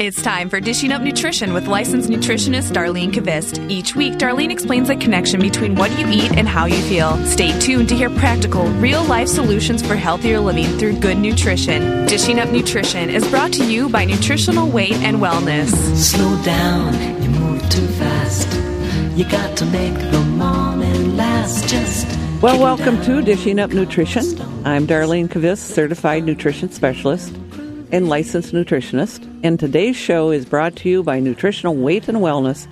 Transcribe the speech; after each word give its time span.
It's 0.00 0.22
time 0.22 0.48
for 0.48 0.60
Dishing 0.60 0.92
Up 0.92 1.02
Nutrition 1.02 1.52
with 1.52 1.66
licensed 1.66 2.08
nutritionist 2.08 2.72
Darlene 2.72 3.12
Kvist. 3.12 3.70
Each 3.70 3.94
week, 3.94 4.14
Darlene 4.14 4.50
explains 4.50 4.88
the 4.88 4.96
connection 4.96 5.42
between 5.42 5.74
what 5.74 5.90
you 5.98 6.08
eat 6.08 6.32
and 6.38 6.48
how 6.48 6.64
you 6.64 6.80
feel. 6.88 7.18
Stay 7.26 7.52
tuned 7.60 7.90
to 7.90 7.94
hear 7.94 8.08
practical, 8.08 8.64
real 8.80 9.04
life 9.04 9.28
solutions 9.28 9.86
for 9.86 9.96
healthier 9.96 10.40
living 10.40 10.78
through 10.78 11.00
good 11.00 11.18
nutrition. 11.18 12.06
Dishing 12.06 12.40
Up 12.40 12.48
Nutrition 12.48 13.10
is 13.10 13.28
brought 13.28 13.52
to 13.52 13.70
you 13.70 13.90
by 13.90 14.06
Nutritional 14.06 14.70
Weight 14.70 14.94
and 14.94 15.18
Wellness. 15.18 15.68
Slow 15.98 16.42
down, 16.44 16.94
you 17.22 17.28
move 17.38 17.60
too 17.68 17.86
fast. 17.86 18.48
You 19.18 19.28
got 19.28 19.54
to 19.58 19.66
make 19.66 19.92
the 20.12 20.20
morning 20.20 21.14
last. 21.18 21.68
Just 21.68 22.06
Well, 22.40 22.58
welcome 22.58 22.96
down. 22.96 23.04
to 23.04 23.20
Dishing 23.20 23.58
Up 23.58 23.70
Nutrition. 23.70 24.40
I'm 24.64 24.86
Darlene 24.86 25.28
Kvist, 25.28 25.58
certified 25.58 26.24
nutrition 26.24 26.70
specialist 26.70 27.36
and 27.92 28.08
licensed 28.08 28.52
nutritionist. 28.52 29.28
And 29.42 29.58
today's 29.58 29.96
show 29.96 30.30
is 30.30 30.44
brought 30.44 30.76
to 30.76 30.88
you 30.88 31.02
by 31.02 31.20
Nutritional 31.20 31.76
Weight 31.76 32.08
and 32.08 32.18
Wellness, 32.18 32.66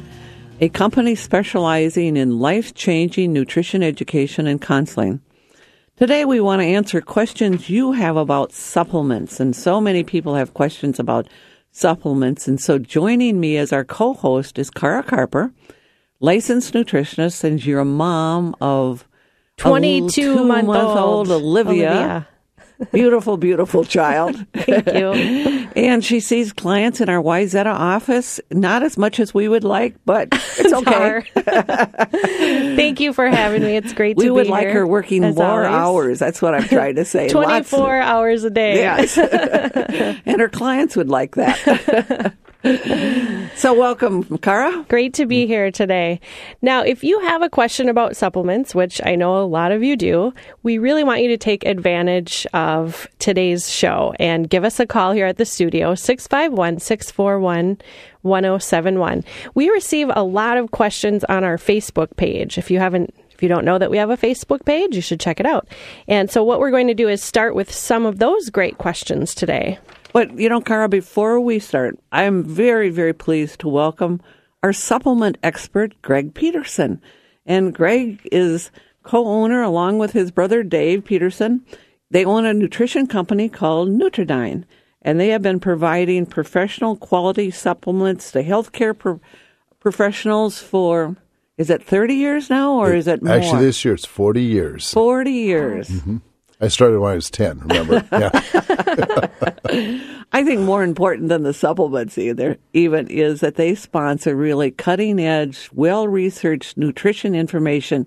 a 0.60 0.68
company 0.68 1.14
specializing 1.14 2.16
in 2.16 2.38
life 2.38 2.74
changing 2.74 3.32
nutrition 3.32 3.82
education 3.82 4.46
and 4.46 4.60
counseling. 4.60 5.20
Today, 5.96 6.24
we 6.24 6.40
want 6.40 6.60
to 6.62 6.66
answer 6.66 7.00
questions 7.00 7.68
you 7.68 7.92
have 7.92 8.16
about 8.16 8.52
supplements. 8.52 9.40
And 9.40 9.54
so 9.56 9.80
many 9.80 10.04
people 10.04 10.36
have 10.36 10.54
questions 10.54 11.00
about 11.00 11.26
supplements. 11.72 12.46
And 12.46 12.60
so, 12.60 12.78
joining 12.78 13.40
me 13.40 13.56
as 13.56 13.72
our 13.72 13.84
co 13.84 14.14
host 14.14 14.58
is 14.58 14.70
Cara 14.70 15.02
Carper, 15.02 15.52
licensed 16.20 16.72
nutritionist, 16.74 17.42
and 17.42 17.64
you're 17.64 17.80
a 17.80 17.84
mom 17.84 18.54
of 18.60 19.08
22 19.56 20.44
month 20.44 20.66
two-month-old 20.66 20.98
old 20.98 21.30
Olivia. 21.30 22.28
Beautiful, 22.92 23.36
beautiful 23.36 23.84
child. 23.84 24.36
Thank 24.54 24.86
you. 24.92 25.10
and 25.74 26.04
she 26.04 26.20
sees 26.20 26.52
clients 26.52 27.00
in 27.00 27.08
our 27.08 27.20
Wayzata 27.22 27.66
office, 27.74 28.40
not 28.52 28.82
as 28.84 28.96
much 28.96 29.18
as 29.18 29.34
we 29.34 29.48
would 29.48 29.64
like, 29.64 29.96
but 30.04 30.28
it's 30.58 30.72
okay. 30.72 31.22
Thank 32.76 33.00
you 33.00 33.12
for 33.12 33.26
having 33.28 33.62
me. 33.62 33.76
It's 33.76 33.92
great 33.92 34.16
we 34.16 34.26
to 34.26 34.34
would 34.34 34.44
be 34.44 34.50
like 34.50 34.68
her 34.68 34.86
working 34.86 35.22
more 35.22 35.64
always. 35.66 35.68
hours. 35.68 36.18
That's 36.20 36.40
what 36.40 36.54
I'm 36.54 36.68
trying 36.68 36.94
to 36.96 37.04
say. 37.04 37.28
Lots 37.30 37.72
of- 37.72 37.78
24 37.78 38.00
hours 38.00 38.44
a 38.44 38.50
day. 38.50 38.76
Yes. 38.76 39.18
and 39.18 40.40
her 40.40 40.48
clients 40.48 40.96
would 40.96 41.08
like 41.08 41.34
that. 41.34 42.34
So, 43.54 43.72
welcome, 43.72 44.38
Cara. 44.38 44.84
Great 44.88 45.14
to 45.14 45.26
be 45.26 45.44
mm. 45.44 45.48
here 45.48 45.70
today. 45.70 46.20
Now, 46.62 46.82
if 46.82 47.02
you 47.02 47.20
have 47.20 47.42
a 47.42 47.48
question 47.48 47.88
about 47.88 48.16
supplements, 48.16 48.74
which 48.74 49.00
I 49.04 49.14
know 49.14 49.36
a 49.38 49.44
lot 49.44 49.72
of 49.72 49.82
you 49.82 49.96
do, 49.96 50.34
we 50.62 50.78
really 50.78 51.04
want 51.04 51.22
you 51.22 51.28
to 51.28 51.36
take 51.36 51.64
advantage 51.64 52.46
of 52.52 53.08
today's 53.18 53.70
show 53.70 54.14
and 54.18 54.50
give 54.50 54.64
us 54.64 54.80
a 54.80 54.86
call 54.86 55.12
here 55.12 55.26
at 55.26 55.38
the 55.38 55.44
studio, 55.44 55.94
651 55.94 56.78
641 56.80 57.78
1071. 58.22 59.24
We 59.54 59.70
receive 59.70 60.10
a 60.14 60.22
lot 60.22 60.56
of 60.56 60.70
questions 60.70 61.24
on 61.24 61.44
our 61.44 61.56
Facebook 61.56 62.16
page. 62.16 62.58
If 62.58 62.70
you 62.70 62.78
haven't 62.78 63.14
if 63.38 63.42
you 63.44 63.48
don't 63.48 63.64
know 63.64 63.78
that 63.78 63.90
we 63.90 63.98
have 63.98 64.10
a 64.10 64.16
Facebook 64.16 64.64
page, 64.64 64.96
you 64.96 65.00
should 65.00 65.20
check 65.20 65.38
it 65.38 65.46
out. 65.46 65.68
And 66.08 66.28
so, 66.28 66.42
what 66.42 66.58
we're 66.58 66.72
going 66.72 66.88
to 66.88 66.94
do 66.94 67.08
is 67.08 67.22
start 67.22 67.54
with 67.54 67.72
some 67.72 68.04
of 68.04 68.18
those 68.18 68.50
great 68.50 68.78
questions 68.78 69.32
today. 69.32 69.78
But, 70.12 70.38
you 70.38 70.48
know, 70.48 70.60
Cara, 70.60 70.88
before 70.88 71.40
we 71.40 71.58
start, 71.58 71.98
I'm 72.12 72.42
very, 72.44 72.90
very 72.90 73.12
pleased 73.12 73.60
to 73.60 73.68
welcome 73.68 74.20
our 74.62 74.72
supplement 74.72 75.38
expert, 75.42 76.00
Greg 76.02 76.34
Peterson. 76.34 77.00
And 77.46 77.74
Greg 77.74 78.20
is 78.32 78.70
co 79.02 79.26
owner, 79.26 79.62
along 79.62 79.98
with 79.98 80.12
his 80.12 80.30
brother 80.30 80.62
Dave 80.62 81.04
Peterson. 81.04 81.64
They 82.10 82.24
own 82.24 82.46
a 82.46 82.54
nutrition 82.54 83.06
company 83.06 83.48
called 83.48 83.90
Nutri-Dyn, 83.90 84.64
and 85.02 85.20
they 85.20 85.28
have 85.28 85.42
been 85.42 85.60
providing 85.60 86.26
professional 86.26 86.96
quality 86.96 87.50
supplements 87.50 88.32
to 88.32 88.42
healthcare 88.42 88.96
pro- 88.96 89.20
professionals 89.78 90.58
for, 90.58 91.16
is 91.58 91.70
it 91.70 91.82
30 91.82 92.14
years 92.14 92.50
now, 92.50 92.74
or 92.74 92.94
is 92.94 93.06
it 93.06 93.22
more? 93.22 93.34
Actually, 93.34 93.66
this 93.66 93.84
year 93.84 93.94
it's 93.94 94.06
40 94.06 94.42
years. 94.42 94.92
40 94.92 95.30
years. 95.30 95.88
Mm-hmm. 95.88 96.16
I 96.60 96.68
started 96.68 96.98
when 96.98 97.12
I 97.12 97.14
was 97.14 97.30
10, 97.30 97.60
remember? 97.60 98.04
Yeah. 98.12 98.30
I 100.32 100.44
think 100.44 100.60
more 100.60 100.82
important 100.82 101.28
than 101.28 101.42
the 101.42 101.54
supplements 101.54 102.18
either 102.18 102.58
even 102.72 103.06
is 103.08 103.40
that 103.40 103.54
they 103.54 103.74
sponsor 103.74 104.36
really 104.36 104.70
cutting 104.70 105.20
edge, 105.20 105.70
well 105.72 106.06
researched 106.06 106.76
nutrition 106.76 107.34
information 107.34 108.06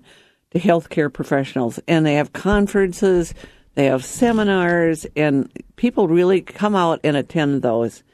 to 0.50 0.60
healthcare 0.60 1.12
professionals. 1.12 1.80
And 1.88 2.06
they 2.06 2.14
have 2.14 2.32
conferences, 2.32 3.34
they 3.74 3.86
have 3.86 4.04
seminars, 4.04 5.06
and 5.16 5.50
people 5.76 6.08
really 6.08 6.42
come 6.42 6.76
out 6.76 7.00
and 7.02 7.16
attend 7.16 7.62
those. 7.62 8.04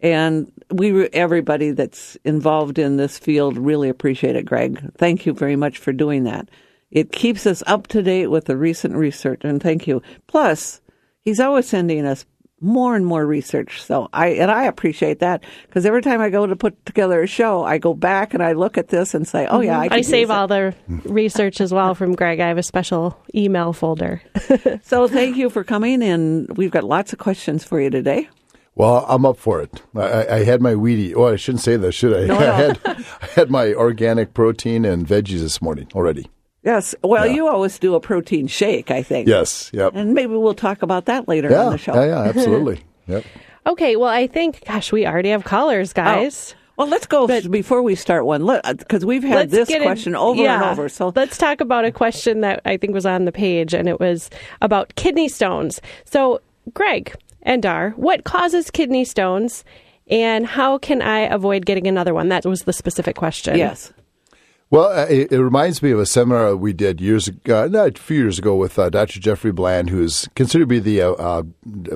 And 0.00 0.52
we, 0.70 1.06
everybody 1.08 1.70
that's 1.70 2.16
involved 2.24 2.78
in 2.78 2.96
this 2.96 3.18
field, 3.18 3.56
really 3.56 3.88
appreciate 3.88 4.36
it, 4.36 4.44
Greg. 4.44 4.92
Thank 4.98 5.24
you 5.24 5.32
very 5.32 5.56
much 5.56 5.78
for 5.78 5.92
doing 5.92 6.24
that. 6.24 6.50
It 6.90 7.12
keeps 7.12 7.46
us 7.46 7.62
up 7.66 7.86
to 7.88 8.02
date 8.02 8.28
with 8.28 8.44
the 8.46 8.56
recent 8.56 8.94
research, 8.94 9.40
and 9.44 9.62
thank 9.62 9.86
you. 9.86 10.02
Plus, 10.26 10.80
he's 11.20 11.40
always 11.40 11.66
sending 11.68 12.06
us 12.06 12.24
more 12.60 12.96
and 12.96 13.04
more 13.04 13.26
research. 13.26 13.82
So 13.82 14.08
I 14.12 14.28
and 14.28 14.50
I 14.50 14.64
appreciate 14.64 15.18
that 15.18 15.44
because 15.66 15.84
every 15.84 16.00
time 16.00 16.20
I 16.20 16.30
go 16.30 16.46
to 16.46 16.56
put 16.56 16.86
together 16.86 17.22
a 17.22 17.26
show, 17.26 17.64
I 17.64 17.78
go 17.78 17.92
back 17.92 18.32
and 18.32 18.42
I 18.42 18.52
look 18.52 18.78
at 18.78 18.88
this 18.88 19.14
and 19.14 19.28
say, 19.28 19.46
"Oh 19.46 19.60
yeah, 19.60 19.78
I, 19.78 19.86
mm-hmm. 19.86 19.94
I 19.94 20.00
save 20.00 20.30
all 20.30 20.46
the 20.48 20.74
research 21.04 21.60
as 21.60 21.72
well 21.72 21.94
from 21.94 22.14
Greg. 22.14 22.40
I 22.40 22.48
have 22.48 22.58
a 22.58 22.62
special 22.62 23.18
email 23.34 23.72
folder. 23.72 24.22
So 24.82 25.08
thank 25.08 25.36
you 25.36 25.50
for 25.50 25.64
coming, 25.64 26.02
and 26.02 26.48
we've 26.56 26.70
got 26.70 26.84
lots 26.84 27.12
of 27.12 27.18
questions 27.18 27.64
for 27.64 27.80
you 27.80 27.90
today. 27.90 28.28
Well, 28.76 29.04
I'm 29.08 29.26
up 29.26 29.36
for 29.36 29.60
it. 29.60 29.82
I, 29.94 30.00
I- 30.00 30.34
I 30.36 30.44
had 30.44 30.62
my 30.62 30.74
Wheatie. 30.74 31.14
Oh, 31.16 31.26
I 31.26 31.36
shouldn't 31.36 31.62
say 31.62 31.76
that, 31.76 31.92
should 31.92 32.14
I? 32.14 32.26
No, 32.26 32.38
no. 32.38 32.52
I, 32.52 32.56
had, 32.56 32.80
I 32.86 33.26
had 33.34 33.50
my 33.50 33.74
organic 33.74 34.32
protein 34.32 34.84
and 34.84 35.06
veggies 35.06 35.40
this 35.40 35.60
morning 35.60 35.88
already. 35.94 36.30
Yes. 36.66 36.94
Well, 37.02 37.26
Yeah. 37.26 37.32
you 37.32 37.46
always 37.48 37.78
do 37.78 37.94
a 37.94 38.00
protein 38.00 38.48
shake, 38.48 38.90
I 38.90 39.02
think. 39.02 39.28
Yes. 39.28 39.70
Yep. 39.72 39.92
And 39.94 40.12
maybe 40.14 40.34
we'll 40.34 40.52
talk 40.52 40.82
about 40.82 41.06
that 41.06 41.28
later 41.28 41.48
Yeah. 41.48 41.66
on 41.66 41.72
the 41.72 41.78
show. 41.78 41.94
Yeah, 41.94 42.06
yeah, 42.06 42.22
absolutely. 42.24 42.80
Yep. 43.08 43.24
Okay, 43.68 43.94
well, 43.94 44.10
I 44.10 44.26
think, 44.26 44.64
gosh, 44.66 44.90
we 44.90 45.06
already 45.06 45.28
have 45.28 45.44
callers, 45.44 45.92
oh. 45.92 45.94
guys. 45.94 46.56
Well, 46.76 46.88
let's 46.88 47.06
go 47.06 47.26
before 47.48 47.80
we 47.82 47.94
start 47.94 48.26
one 48.26 48.44
because 48.78 49.04
we've 49.06 49.22
had 49.22 49.50
this 49.50 49.68
get 49.68 49.80
in- 49.80 49.86
question 49.86 50.14
over 50.16 50.42
and 50.42 50.62
over. 50.64 50.88
So 50.88 51.12
let's 51.14 51.38
talk 51.38 51.60
about 51.60 51.84
a 51.84 51.92
question 51.92 52.40
that 52.42 52.60
I 52.64 52.76
think 52.76 52.92
was 52.94 53.06
on 53.06 53.24
the 53.26 53.32
page, 53.32 53.72
and 53.74 53.88
it 53.88 53.98
was 54.00 54.28
about 54.60 54.94
kidney 54.96 55.28
stones. 55.28 55.80
So, 56.04 56.40
Greg 56.74 57.14
and 57.42 57.62
Dar, 57.62 57.90
what 57.90 58.24
causes 58.24 58.70
kidney 58.72 59.04
stones, 59.04 59.64
and 60.08 60.44
how 60.46 60.76
can 60.78 61.00
I 61.00 61.20
avoid 61.20 61.64
getting 61.64 61.86
another 61.86 62.12
one? 62.12 62.28
That 62.28 62.44
was 62.44 62.64
the 62.64 62.72
specific 62.72 63.16
question. 63.16 63.56
yes, 63.56 63.92
Well, 64.68 64.86
uh, 64.86 65.06
it, 65.08 65.30
it 65.30 65.40
reminds 65.40 65.80
me 65.80 65.92
of 65.92 66.00
a 66.00 66.06
seminar 66.06 66.56
we 66.56 66.72
did 66.72 67.00
years 67.00 67.28
ago, 67.28 67.68
not 67.68 67.98
a 67.98 68.02
few 68.02 68.18
years 68.18 68.38
ago, 68.38 68.56
with 68.56 68.78
uh, 68.78 68.90
Dr. 68.90 69.20
Jeffrey 69.20 69.52
Bland, 69.52 69.90
who's 69.90 70.28
considered 70.34 70.64
to 70.64 70.66
be 70.66 70.78
the 70.80 71.02
uh, 71.02 71.12
uh, 71.12 71.42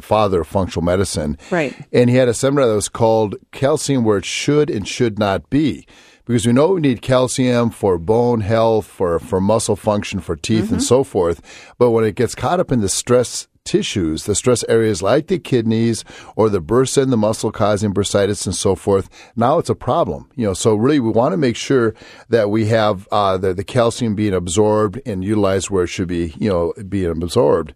father 0.00 0.42
of 0.42 0.46
functional 0.46 0.84
medicine. 0.84 1.36
Right. 1.50 1.74
And 1.92 2.08
he 2.08 2.16
had 2.16 2.28
a 2.28 2.34
seminar 2.34 2.68
that 2.68 2.74
was 2.74 2.88
called 2.88 3.34
"Calcium 3.50 4.04
Where 4.04 4.18
It 4.18 4.24
Should 4.24 4.70
and 4.70 4.86
Should 4.86 5.18
Not 5.18 5.50
Be," 5.50 5.84
because 6.24 6.46
we 6.46 6.52
know 6.52 6.68
we 6.68 6.80
need 6.80 7.02
calcium 7.02 7.70
for 7.70 7.98
bone 7.98 8.40
health, 8.40 8.86
for 8.86 9.18
for 9.18 9.40
muscle 9.40 9.74
function, 9.76 10.20
for 10.20 10.36
teeth, 10.36 10.70
and 10.70 10.80
so 10.80 11.02
forth. 11.02 11.74
But 11.76 11.90
when 11.90 12.04
it 12.04 12.14
gets 12.14 12.36
caught 12.36 12.60
up 12.60 12.70
in 12.70 12.80
the 12.80 12.88
stress 12.88 13.48
tissues, 13.70 14.24
the 14.24 14.34
stress 14.34 14.64
areas 14.68 15.00
like 15.00 15.28
the 15.28 15.38
kidneys 15.38 16.04
or 16.34 16.48
the 16.48 16.60
bursa 16.60 17.04
in 17.04 17.10
the 17.10 17.16
muscle 17.16 17.52
causing 17.52 17.94
bursitis 17.94 18.44
and 18.44 18.54
so 18.54 18.74
forth, 18.74 19.08
now 19.36 19.58
it's 19.58 19.70
a 19.70 19.76
problem. 19.76 20.28
You 20.34 20.46
know, 20.46 20.54
so 20.54 20.74
really 20.74 20.98
we 20.98 21.10
want 21.10 21.34
to 21.34 21.36
make 21.36 21.54
sure 21.54 21.94
that 22.30 22.50
we 22.50 22.66
have 22.66 23.06
uh, 23.12 23.38
the, 23.38 23.54
the 23.54 23.62
calcium 23.62 24.16
being 24.16 24.34
absorbed 24.34 25.00
and 25.06 25.24
utilized 25.24 25.70
where 25.70 25.84
it 25.84 25.86
should 25.86 26.08
be, 26.08 26.34
you 26.36 26.50
know, 26.50 26.72
being 26.88 27.22
absorbed. 27.22 27.72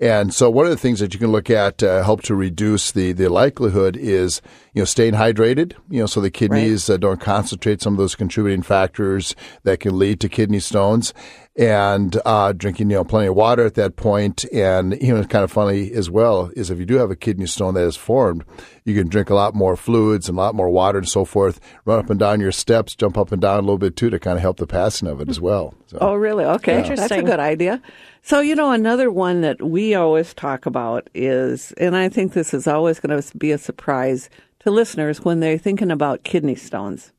And 0.00 0.34
so 0.34 0.50
one 0.50 0.64
of 0.66 0.70
the 0.70 0.78
things 0.78 0.98
that 1.00 1.14
you 1.14 1.20
can 1.20 1.30
look 1.30 1.50
at 1.50 1.78
to 1.78 2.02
help 2.02 2.22
to 2.22 2.34
reduce 2.34 2.90
the, 2.90 3.12
the 3.12 3.28
likelihood 3.28 3.96
is, 3.96 4.42
you 4.72 4.80
know, 4.80 4.86
staying 4.86 5.14
hydrated, 5.14 5.74
you 5.88 6.00
know, 6.00 6.06
so 6.06 6.20
the 6.20 6.32
kidneys 6.32 6.90
uh, 6.90 6.96
don't 6.96 7.20
concentrate 7.20 7.80
some 7.80 7.94
of 7.94 7.98
those 7.98 8.16
contributing 8.16 8.62
factors 8.62 9.36
that 9.62 9.78
can 9.78 9.96
lead 9.96 10.20
to 10.20 10.28
kidney 10.28 10.58
stones 10.58 11.14
and 11.56 12.20
uh, 12.24 12.52
drinking, 12.52 12.90
you 12.90 12.96
know, 12.96 13.04
plenty 13.04 13.28
of 13.28 13.36
water 13.36 13.64
at 13.64 13.74
that 13.74 13.94
point. 13.94 14.44
And, 14.52 15.00
you 15.00 15.14
know, 15.14 15.20
it's 15.20 15.28
kind 15.28 15.44
of 15.44 15.52
funny 15.52 15.92
as 15.92 16.10
well 16.10 16.50
is 16.56 16.70
if 16.70 16.78
you 16.78 16.84
do 16.84 16.96
have 16.96 17.10
a 17.10 17.16
kidney 17.16 17.46
stone 17.46 17.74
that 17.74 17.86
is 17.86 17.96
formed, 17.96 18.44
you 18.84 18.94
can 18.94 19.08
drink 19.08 19.30
a 19.30 19.34
lot 19.34 19.54
more 19.54 19.76
fluids 19.76 20.28
and 20.28 20.36
a 20.36 20.40
lot 20.40 20.54
more 20.54 20.68
water 20.68 20.98
and 20.98 21.08
so 21.08 21.24
forth, 21.24 21.60
run 21.84 22.00
up 22.00 22.10
and 22.10 22.18
down 22.18 22.40
your 22.40 22.50
steps, 22.50 22.96
jump 22.96 23.16
up 23.16 23.30
and 23.30 23.40
down 23.40 23.58
a 23.58 23.62
little 23.62 23.78
bit 23.78 23.94
too 23.94 24.10
to 24.10 24.18
kind 24.18 24.36
of 24.36 24.42
help 24.42 24.56
the 24.56 24.66
passing 24.66 25.06
of 25.06 25.20
it 25.20 25.28
as 25.28 25.40
well. 25.40 25.74
So. 25.86 25.98
Oh, 26.00 26.14
really? 26.14 26.44
Okay. 26.44 26.82
That's 26.82 27.12
a 27.12 27.22
good 27.22 27.40
idea. 27.40 27.80
So, 28.22 28.40
you 28.40 28.56
know, 28.56 28.72
another 28.72 29.10
one 29.10 29.42
that 29.42 29.62
we 29.62 29.94
always 29.94 30.34
talk 30.34 30.66
about 30.66 31.08
is, 31.14 31.72
and 31.72 31.94
I 31.94 32.08
think 32.08 32.32
this 32.32 32.52
is 32.52 32.66
always 32.66 32.98
going 32.98 33.20
to 33.20 33.38
be 33.38 33.52
a 33.52 33.58
surprise 33.58 34.28
to 34.60 34.70
listeners 34.70 35.24
when 35.24 35.40
they're 35.40 35.58
thinking 35.58 35.90
about 35.90 36.24
kidney 36.24 36.54
stones. 36.56 37.12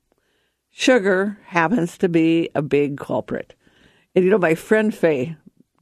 Sugar 0.71 1.37
happens 1.45 1.97
to 1.99 2.09
be 2.09 2.49
a 2.53 2.61
big 2.61 2.97
culprit. 2.97 3.53
And, 4.15 4.23
you 4.25 4.31
know, 4.31 4.37
my 4.37 4.55
friend 4.55 4.93
Faye, 4.95 5.35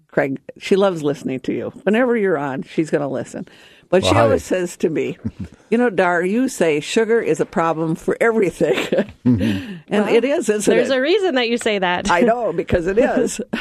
Craig, 0.08 0.40
she 0.58 0.76
loves 0.76 1.04
listening 1.04 1.40
to 1.42 1.54
you. 1.54 1.70
Whenever 1.84 2.16
you're 2.18 2.38
on, 2.38 2.64
she's 2.64 2.90
going 2.90 3.02
to 3.02 3.08
listen. 3.08 3.48
But 3.90 4.02
Well, 4.02 4.12
she 4.12 4.16
hi. 4.16 4.22
always 4.24 4.44
says 4.44 4.76
to 4.78 4.90
me, 4.90 5.18
you 5.70 5.78
know, 5.78 5.92
Dar, 5.92 6.24
you 6.26 6.48
say 6.50 6.80
sugar 6.80 7.20
is 7.22 7.40
a 7.40 7.46
problem 7.46 7.94
for 7.94 8.18
everything. 8.20 8.76
and 9.26 9.82
it 10.10 10.26
is, 10.26 10.50
isn't 10.50 10.74
There's 10.74 10.90
it? 10.90 10.98
a 10.98 11.02
reason 11.02 11.36
that 11.36 11.48
you 11.48 11.58
say 11.60 11.78
that. 11.78 12.10
I 12.10 12.22
know, 12.22 12.54
because 12.54 12.88
it 12.88 12.98
is. 12.98 13.40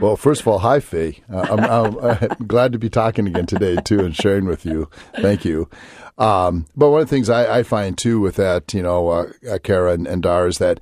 Well, 0.00 0.16
first 0.16 0.40
of 0.42 0.48
all, 0.48 0.60
hi, 0.60 0.80
Faye. 0.80 1.22
Uh, 1.30 1.46
I'm, 1.50 1.60
I'm, 1.60 1.98
I'm 2.40 2.46
glad 2.46 2.72
to 2.72 2.78
be 2.78 2.88
talking 2.88 3.26
again 3.26 3.44
today, 3.44 3.76
too, 3.84 4.00
and 4.00 4.16
sharing 4.16 4.46
with 4.46 4.64
you. 4.64 4.88
Thank 5.16 5.44
you. 5.44 5.68
Um, 6.16 6.64
but 6.74 6.88
one 6.90 7.02
of 7.02 7.08
the 7.08 7.14
things 7.14 7.28
I, 7.28 7.58
I 7.58 7.62
find, 7.64 7.98
too, 7.98 8.18
with 8.18 8.36
that, 8.36 8.72
you 8.72 8.82
know, 8.82 9.08
uh, 9.08 9.32
uh, 9.50 9.58
Kara 9.62 9.92
and, 9.92 10.06
and 10.06 10.22
Dar, 10.22 10.46
is 10.46 10.56
that 10.56 10.80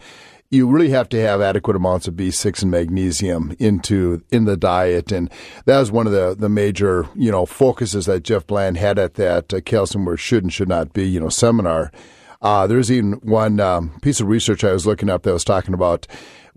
you 0.50 0.66
really 0.66 0.90
have 0.90 1.08
to 1.10 1.20
have 1.20 1.40
adequate 1.40 1.76
amounts 1.76 2.08
of 2.08 2.14
B6 2.14 2.62
and 2.62 2.70
magnesium 2.70 3.54
into 3.58 4.22
in 4.30 4.44
the 4.44 4.56
diet, 4.56 5.12
and 5.12 5.30
that 5.66 5.78
was 5.78 5.92
one 5.92 6.06
of 6.06 6.12
the 6.12 6.34
the 6.38 6.48
major 6.48 7.06
you 7.14 7.30
know 7.30 7.44
focuses 7.44 8.06
that 8.06 8.22
Jeff 8.22 8.46
Bland 8.46 8.76
had 8.76 8.98
at 8.98 9.14
that 9.14 9.52
uh, 9.52 9.60
calcium 9.60 10.04
where 10.04 10.16
should 10.16 10.44
and 10.44 10.52
should 10.52 10.68
not 10.68 10.92
be 10.92 11.06
you 11.06 11.20
know 11.20 11.28
seminar. 11.28 11.92
Uh, 12.40 12.66
there's 12.66 12.90
even 12.90 13.14
one 13.14 13.58
um, 13.58 13.98
piece 14.00 14.20
of 14.20 14.28
research 14.28 14.62
I 14.62 14.72
was 14.72 14.86
looking 14.86 15.10
up 15.10 15.24
that 15.24 15.32
was 15.32 15.44
talking 15.44 15.74
about 15.74 16.06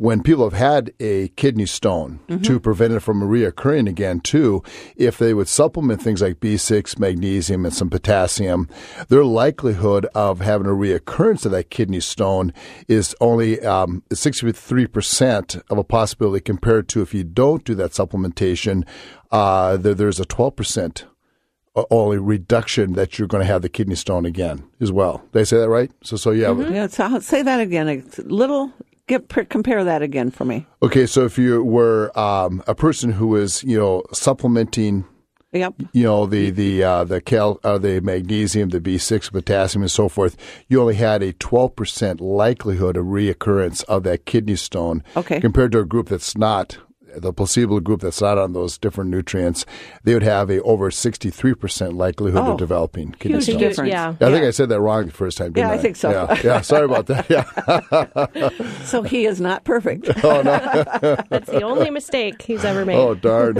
when 0.01 0.23
people 0.23 0.43
have 0.43 0.57
had 0.57 0.91
a 0.99 1.27
kidney 1.35 1.67
stone 1.67 2.19
to 2.41 2.59
prevent 2.59 2.91
it 2.91 3.01
from 3.01 3.21
reoccurring 3.21 3.87
again, 3.87 4.19
too, 4.19 4.63
if 4.95 5.19
they 5.19 5.31
would 5.31 5.47
supplement 5.47 6.01
things 6.01 6.23
like 6.23 6.39
B6, 6.39 6.97
magnesium, 6.97 7.65
and 7.65 7.73
some 7.73 7.87
potassium, 7.87 8.67
their 9.09 9.23
likelihood 9.23 10.07
of 10.15 10.41
having 10.41 10.65
a 10.65 10.71
reoccurrence 10.71 11.45
of 11.45 11.51
that 11.51 11.69
kidney 11.69 11.99
stone 11.99 12.51
is 12.87 13.15
only 13.21 13.61
um, 13.61 14.01
63% 14.09 15.61
of 15.69 15.77
a 15.77 15.83
possibility 15.83 16.41
compared 16.41 16.89
to 16.89 17.03
if 17.03 17.13
you 17.13 17.23
don't 17.23 17.63
do 17.63 17.75
that 17.75 17.91
supplementation, 17.91 18.87
uh, 19.31 19.77
there, 19.77 19.93
there's 19.93 20.19
a 20.19 20.25
12% 20.25 21.03
only 21.91 22.17
reduction 22.17 22.93
that 22.93 23.19
you're 23.19 23.27
going 23.27 23.41
to 23.43 23.47
have 23.47 23.61
the 23.61 23.69
kidney 23.69 23.93
stone 23.93 24.25
again 24.25 24.63
as 24.79 24.91
well. 24.91 25.23
Did 25.31 25.41
I 25.41 25.43
say 25.43 25.57
that 25.57 25.69
right? 25.69 25.91
So, 26.03 26.17
so 26.17 26.31
yeah. 26.31 26.51
yeah, 26.69 26.87
so 26.87 27.19
say 27.19 27.43
that 27.43 27.59
again. 27.59 27.87
A 27.87 28.21
little, 28.23 28.73
get, 29.19 29.49
compare 29.49 29.83
that 29.83 30.01
again 30.01 30.31
for 30.31 30.45
me. 30.45 30.65
Okay, 30.81 31.05
so 31.05 31.25
if 31.25 31.37
you 31.37 31.63
were 31.63 32.17
um, 32.17 32.63
a 32.67 32.75
person 32.75 33.11
who 33.11 33.27
was, 33.27 33.63
you 33.63 33.77
know, 33.77 34.03
supplementing, 34.13 35.05
Yep. 35.53 35.73
you 35.91 36.03
know, 36.03 36.25
the 36.25 36.49
the 36.49 36.81
uh, 36.81 37.03
the 37.03 37.19
cal, 37.19 37.59
uh, 37.63 37.77
the 37.77 37.99
magnesium, 37.99 38.69
the 38.69 38.79
B 38.79 38.97
six, 38.97 39.29
potassium, 39.29 39.81
and 39.83 39.91
so 39.91 40.07
forth, 40.07 40.37
you 40.69 40.79
only 40.79 40.95
had 40.95 41.21
a 41.21 41.33
twelve 41.33 41.75
percent 41.75 42.21
likelihood 42.21 42.95
of 42.95 43.05
reoccurrence 43.07 43.83
of 43.89 44.03
that 44.03 44.25
kidney 44.25 44.55
stone. 44.55 45.03
Okay. 45.17 45.41
Compared 45.41 45.73
to 45.73 45.79
a 45.79 45.85
group 45.85 46.07
that's 46.07 46.37
not. 46.37 46.77
The 47.15 47.33
placebo 47.33 47.79
group 47.79 48.01
that's 48.01 48.21
not 48.21 48.37
on 48.37 48.53
those 48.53 48.77
different 48.77 49.09
nutrients, 49.09 49.65
they 50.03 50.13
would 50.13 50.23
have 50.23 50.49
a 50.49 50.61
over 50.63 50.91
sixty 50.91 51.29
three 51.29 51.53
percent 51.53 51.93
likelihood 51.93 52.43
Oh, 52.45 52.51
of 52.53 52.57
developing 52.57 53.11
kidney 53.13 53.35
huge 53.35 53.43
stone. 53.45 53.57
difference. 53.59 53.89
Yeah. 53.91 54.09
I 54.21 54.31
think 54.31 54.45
I 54.45 54.51
said 54.51 54.69
that 54.69 54.79
wrong 54.81 55.05
the 55.07 55.11
first 55.11 55.37
time. 55.37 55.53
Didn't 55.53 55.69
Yeah, 55.69 55.73
I 55.73 55.77
think 55.77 55.95
so. 55.95 56.09
Yeah, 56.11 56.41
yeah. 56.43 56.61
Sorry 56.61 56.85
about 56.85 57.07
that. 57.07 57.29
Yeah. 57.29 58.47
So 58.85 59.03
he 59.03 59.25
is 59.25 59.39
not 59.41 59.63
perfect. 59.63 60.09
Oh, 60.23 60.41
no. 60.41 60.57
that's 61.29 61.49
the 61.49 61.61
only 61.63 61.89
mistake 61.89 62.41
he's 62.41 62.63
ever 62.65 62.85
made. 62.85 62.95
Oh 62.97 63.15
darn. 63.15 63.57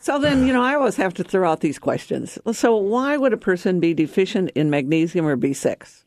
So 0.00 0.18
then, 0.18 0.46
you 0.46 0.52
know, 0.52 0.62
I 0.62 0.74
always 0.74 0.96
have 0.96 1.14
to 1.14 1.24
throw 1.24 1.50
out 1.50 1.60
these 1.60 1.78
questions. 1.78 2.38
So 2.52 2.76
why 2.76 3.16
would 3.16 3.32
a 3.32 3.36
person 3.36 3.80
be 3.80 3.94
deficient 3.94 4.50
in 4.54 4.70
magnesium 4.70 5.26
or 5.26 5.36
B6? 5.36 6.04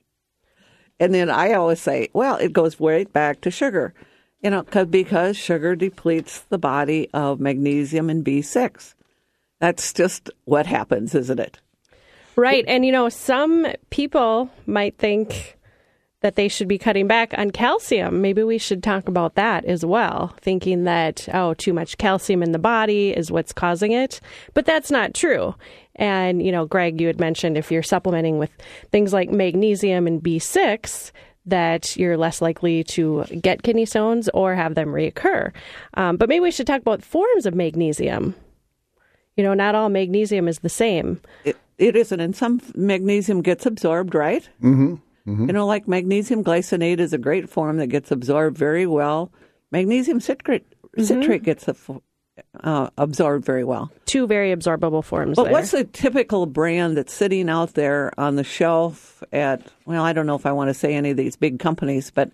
And 0.99 1.13
then 1.13 1.29
I 1.29 1.53
always 1.53 1.81
say, 1.81 2.09
well, 2.13 2.35
it 2.37 2.53
goes 2.53 2.79
right 2.79 3.11
back 3.11 3.41
to 3.41 3.51
sugar. 3.51 3.93
You 4.43 4.49
know, 4.49 4.63
'cause- 4.63 4.87
because 4.87 5.37
sugar 5.37 5.75
depletes 5.75 6.41
the 6.49 6.57
body 6.57 7.09
of 7.13 7.39
magnesium 7.39 8.09
and 8.09 8.23
B6. 8.23 8.93
That's 9.59 9.93
just 9.93 10.29
what 10.43 10.65
happens, 10.65 11.15
isn't 11.15 11.39
it? 11.39 11.59
Right. 12.35 12.65
And, 12.67 12.85
you 12.85 12.91
know, 12.91 13.09
some 13.09 13.65
people 13.89 14.49
might 14.65 14.97
think 14.97 15.57
that 16.21 16.35
they 16.35 16.47
should 16.47 16.67
be 16.67 16.77
cutting 16.77 17.05
back 17.05 17.33
on 17.37 17.51
calcium. 17.51 18.21
Maybe 18.21 18.43
we 18.43 18.57
should 18.57 18.81
talk 18.81 19.07
about 19.07 19.35
that 19.35 19.65
as 19.65 19.85
well, 19.85 20.33
thinking 20.41 20.85
that, 20.85 21.27
oh, 21.33 21.53
too 21.53 21.73
much 21.73 21.97
calcium 21.97 22.41
in 22.41 22.53
the 22.53 22.59
body 22.59 23.11
is 23.11 23.31
what's 23.31 23.53
causing 23.53 23.91
it. 23.91 24.19
But 24.53 24.65
that's 24.65 24.89
not 24.89 25.13
true. 25.13 25.53
And, 25.95 26.43
you 26.43 26.51
know, 26.51 26.65
Greg, 26.65 26.99
you 26.99 27.07
had 27.07 27.19
mentioned 27.19 27.57
if 27.57 27.71
you're 27.71 27.83
supplementing 27.83 28.39
with 28.39 28.51
things 28.91 29.13
like 29.13 29.29
magnesium 29.29 30.07
and 30.07 30.21
B6, 30.23 31.11
that 31.45 31.97
you're 31.97 32.17
less 32.17 32.41
likely 32.41 32.83
to 32.85 33.23
get 33.41 33.63
kidney 33.63 33.85
stones 33.85 34.29
or 34.33 34.55
have 34.55 34.75
them 34.75 34.89
reoccur. 34.89 35.51
Um, 35.95 36.17
but 36.17 36.29
maybe 36.29 36.41
we 36.41 36.51
should 36.51 36.67
talk 36.67 36.81
about 36.81 37.03
forms 37.03 37.45
of 37.45 37.53
magnesium. 37.53 38.35
You 39.35 39.43
know, 39.43 39.53
not 39.53 39.75
all 39.75 39.89
magnesium 39.89 40.47
is 40.47 40.59
the 40.59 40.69
same. 40.69 41.19
It, 41.43 41.57
it 41.77 41.95
isn't. 41.95 42.19
And 42.19 42.35
some 42.35 42.61
magnesium 42.75 43.41
gets 43.41 43.65
absorbed, 43.65 44.15
right? 44.15 44.47
Mm-hmm. 44.61 44.95
You 45.25 45.53
know, 45.53 45.65
like 45.65 45.87
magnesium 45.87 46.43
glycinate 46.43 46.99
is 46.99 47.13
a 47.13 47.17
great 47.17 47.49
form 47.49 47.77
that 47.77 47.87
gets 47.87 48.11
absorbed 48.11 48.57
very 48.57 48.85
well. 48.85 49.31
Magnesium 49.71 50.19
citrate, 50.19 50.65
citrate 50.97 51.43
gets 51.43 51.67
a, 51.67 51.75
uh, 52.63 52.89
absorbed 52.97 53.45
very 53.45 53.63
well. 53.63 53.91
two 54.05 54.27
very 54.27 54.55
absorbable 54.55 55.03
forms. 55.03 55.35
But 55.35 55.45
there. 55.45 55.53
what's 55.53 55.71
the 55.71 55.83
typical 55.83 56.45
brand 56.45 56.97
that's 56.97 57.13
sitting 57.13 57.49
out 57.49 57.73
there 57.73 58.11
on 58.17 58.35
the 58.35 58.43
shelf 58.43 59.23
at, 59.31 59.61
well, 59.85 60.03
I 60.03 60.13
don't 60.13 60.25
know 60.25 60.35
if 60.35 60.45
I 60.45 60.51
want 60.51 60.69
to 60.69 60.73
say 60.73 60.93
any 60.95 61.11
of 61.11 61.17
these 61.17 61.35
big 61.35 61.59
companies, 61.59 62.11
but 62.11 62.31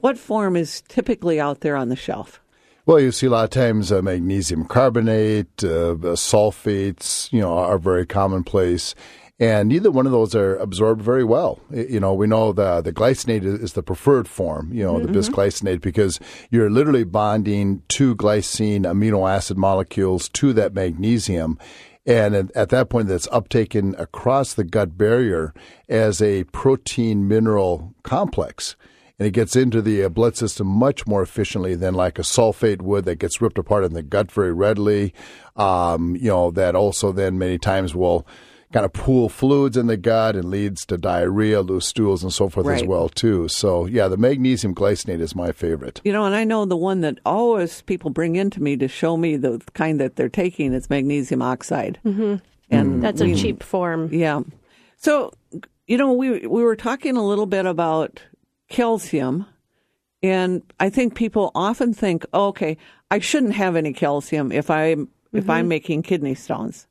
what 0.00 0.18
form 0.18 0.56
is 0.56 0.82
typically 0.88 1.40
out 1.40 1.60
there 1.60 1.76
on 1.76 1.88
the 1.88 1.96
shelf? 1.96 2.40
Well, 2.86 2.98
you 2.98 3.12
see 3.12 3.26
a 3.26 3.30
lot 3.30 3.44
of 3.44 3.50
times 3.50 3.92
uh, 3.92 4.02
magnesium 4.02 4.64
carbonate, 4.64 5.62
uh, 5.62 5.90
uh, 5.92 6.16
sulfates, 6.16 7.32
you 7.32 7.40
know, 7.40 7.52
are 7.52 7.78
very 7.78 8.06
commonplace. 8.06 8.94
And 9.40 9.70
neither 9.70 9.90
one 9.90 10.04
of 10.04 10.12
those 10.12 10.34
are 10.34 10.56
absorbed 10.56 11.00
very 11.00 11.24
well. 11.24 11.60
You 11.70 11.98
know, 11.98 12.12
we 12.12 12.26
know 12.26 12.52
the 12.52 12.82
the 12.82 12.92
glycinate 12.92 13.42
is 13.42 13.72
the 13.72 13.82
preferred 13.82 14.28
form, 14.28 14.70
you 14.70 14.84
know, 14.84 15.00
the 15.00 15.08
bisglycinate, 15.08 15.80
because 15.80 16.20
you're 16.50 16.68
literally 16.68 17.04
bonding 17.04 17.82
two 17.88 18.14
glycine 18.14 18.82
amino 18.82 19.28
acid 19.28 19.56
molecules 19.56 20.28
to 20.28 20.52
that 20.52 20.74
magnesium. 20.74 21.58
And 22.06 22.34
at, 22.34 22.50
at 22.54 22.68
that 22.68 22.90
point, 22.90 23.08
that's 23.08 23.28
uptaken 23.28 23.98
across 23.98 24.52
the 24.52 24.64
gut 24.64 24.98
barrier 24.98 25.54
as 25.88 26.20
a 26.20 26.44
protein 26.44 27.26
mineral 27.26 27.94
complex 28.02 28.76
and 29.18 29.26
it 29.26 29.32
gets 29.32 29.54
into 29.54 29.82
the 29.82 30.02
uh, 30.02 30.08
blood 30.08 30.34
system 30.34 30.66
much 30.66 31.06
more 31.06 31.22
efficiently 31.22 31.74
than 31.74 31.92
like 31.92 32.18
a 32.18 32.22
sulfate 32.22 32.80
would 32.80 33.04
that 33.04 33.16
gets 33.18 33.42
ripped 33.42 33.58
apart 33.58 33.84
in 33.84 33.92
the 33.92 34.02
gut 34.02 34.32
very 34.32 34.50
readily. 34.50 35.12
Um, 35.56 36.16
you 36.16 36.30
know, 36.30 36.50
that 36.52 36.74
also 36.74 37.12
then 37.12 37.36
many 37.36 37.58
times 37.58 37.94
will 37.94 38.26
kind 38.72 38.84
of 38.84 38.92
pool 38.92 39.28
fluids 39.28 39.76
in 39.76 39.86
the 39.86 39.96
gut 39.96 40.36
and 40.36 40.44
leads 40.46 40.86
to 40.86 40.96
diarrhea, 40.96 41.60
loose 41.60 41.86
stools, 41.86 42.22
and 42.22 42.32
so 42.32 42.48
forth 42.48 42.68
as 42.68 42.84
well 42.84 43.08
too. 43.08 43.48
So 43.48 43.86
yeah, 43.86 44.08
the 44.08 44.16
magnesium 44.16 44.74
glycinate 44.74 45.20
is 45.20 45.34
my 45.34 45.52
favorite. 45.52 46.00
You 46.04 46.12
know, 46.12 46.24
and 46.24 46.34
I 46.34 46.44
know 46.44 46.64
the 46.64 46.76
one 46.76 47.00
that 47.00 47.18
always 47.26 47.82
people 47.82 48.10
bring 48.10 48.36
into 48.36 48.62
me 48.62 48.76
to 48.76 48.88
show 48.88 49.16
me 49.16 49.36
the 49.36 49.60
kind 49.74 50.00
that 50.00 50.16
they're 50.16 50.28
taking 50.28 50.72
is 50.72 50.88
magnesium 50.88 51.42
oxide. 51.42 51.98
Mm-hmm. 52.04 52.36
And 52.70 53.02
That's 53.02 53.20
a 53.20 53.34
cheap 53.34 53.62
form. 53.64 54.12
Yeah. 54.12 54.42
So, 54.96 55.32
you 55.88 55.98
know, 55.98 56.12
we 56.12 56.46
we 56.46 56.62
were 56.62 56.76
talking 56.76 57.16
a 57.16 57.26
little 57.26 57.46
bit 57.46 57.66
about 57.66 58.22
calcium, 58.68 59.46
and 60.22 60.62
I 60.78 60.88
think 60.90 61.16
people 61.16 61.50
often 61.56 61.92
think, 61.92 62.24
oh, 62.32 62.48
okay, 62.48 62.76
I 63.10 63.18
shouldn't 63.18 63.54
have 63.54 63.74
any 63.74 63.92
calcium 63.92 64.52
if 64.52 64.70
I'm 64.70 65.08
if 65.32 65.50
I'm 65.50 65.66
making 65.66 66.02
kidney 66.02 66.34
stones. 66.36 66.86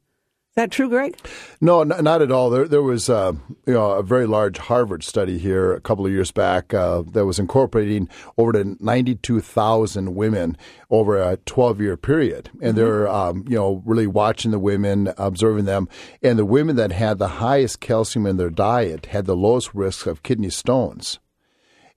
Is 0.59 0.63
that 0.63 0.71
true, 0.71 0.89
Greg? 0.89 1.15
No, 1.61 1.79
n- 1.79 2.03
not 2.03 2.21
at 2.21 2.33
all. 2.33 2.49
There, 2.49 2.67
there 2.67 2.81
was 2.81 3.09
uh, 3.09 3.31
you 3.65 3.71
know 3.71 3.91
a 3.91 4.03
very 4.03 4.27
large 4.27 4.57
Harvard 4.57 5.05
study 5.05 5.37
here 5.37 5.71
a 5.71 5.79
couple 5.79 6.05
of 6.05 6.11
years 6.11 6.31
back 6.31 6.73
uh, 6.73 7.03
that 7.13 7.25
was 7.25 7.39
incorporating 7.39 8.09
over 8.37 8.51
to 8.51 8.75
ninety-two 8.83 9.39
thousand 9.39 10.15
women 10.15 10.57
over 10.89 11.15
a 11.15 11.37
twelve-year 11.37 11.95
period, 11.95 12.49
and 12.61 12.77
they're 12.77 13.07
um, 13.07 13.45
you 13.47 13.55
know 13.55 13.81
really 13.85 14.05
watching 14.05 14.51
the 14.51 14.59
women, 14.59 15.13
observing 15.17 15.63
them, 15.63 15.87
and 16.21 16.37
the 16.37 16.43
women 16.43 16.75
that 16.75 16.91
had 16.91 17.19
the 17.19 17.39
highest 17.39 17.79
calcium 17.79 18.25
in 18.25 18.35
their 18.35 18.49
diet 18.49 19.05
had 19.05 19.27
the 19.27 19.37
lowest 19.37 19.73
risk 19.73 20.07
of 20.07 20.23
kidney 20.23 20.49
stones. 20.49 21.19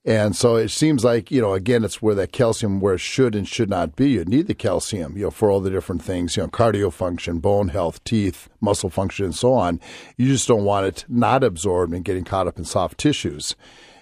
And 0.04 0.34
so 0.34 0.56
it 0.56 0.70
seems 0.70 1.04
like, 1.04 1.30
you 1.30 1.40
know, 1.40 1.54
again, 1.54 1.84
it's 1.84 2.02
where 2.02 2.14
that 2.16 2.32
calcium 2.32 2.80
where 2.80 2.94
it 2.94 3.00
should 3.00 3.36
and 3.36 3.46
should 3.46 3.70
not 3.70 3.94
be. 3.94 4.10
You 4.10 4.24
need 4.24 4.48
the 4.48 4.54
calcium, 4.54 5.16
you 5.16 5.24
know, 5.24 5.30
for 5.30 5.48
all 5.48 5.60
the 5.60 5.70
different 5.70 6.02
things, 6.02 6.36
you 6.36 6.42
know, 6.42 6.48
cardio 6.48 6.92
function, 6.92 7.38
bone 7.38 7.68
health, 7.68 8.02
teeth, 8.02 8.48
muscle 8.60 8.90
function, 8.90 9.26
and 9.26 9.34
so 9.34 9.52
on. 9.52 9.78
You 10.16 10.26
just 10.26 10.48
don't 10.48 10.64
want 10.64 10.86
it 10.86 11.04
not 11.08 11.44
absorbed 11.44 11.94
and 11.94 12.04
getting 12.04 12.24
caught 12.24 12.48
up 12.48 12.58
in 12.58 12.64
soft 12.64 12.98
tissues. 12.98 13.54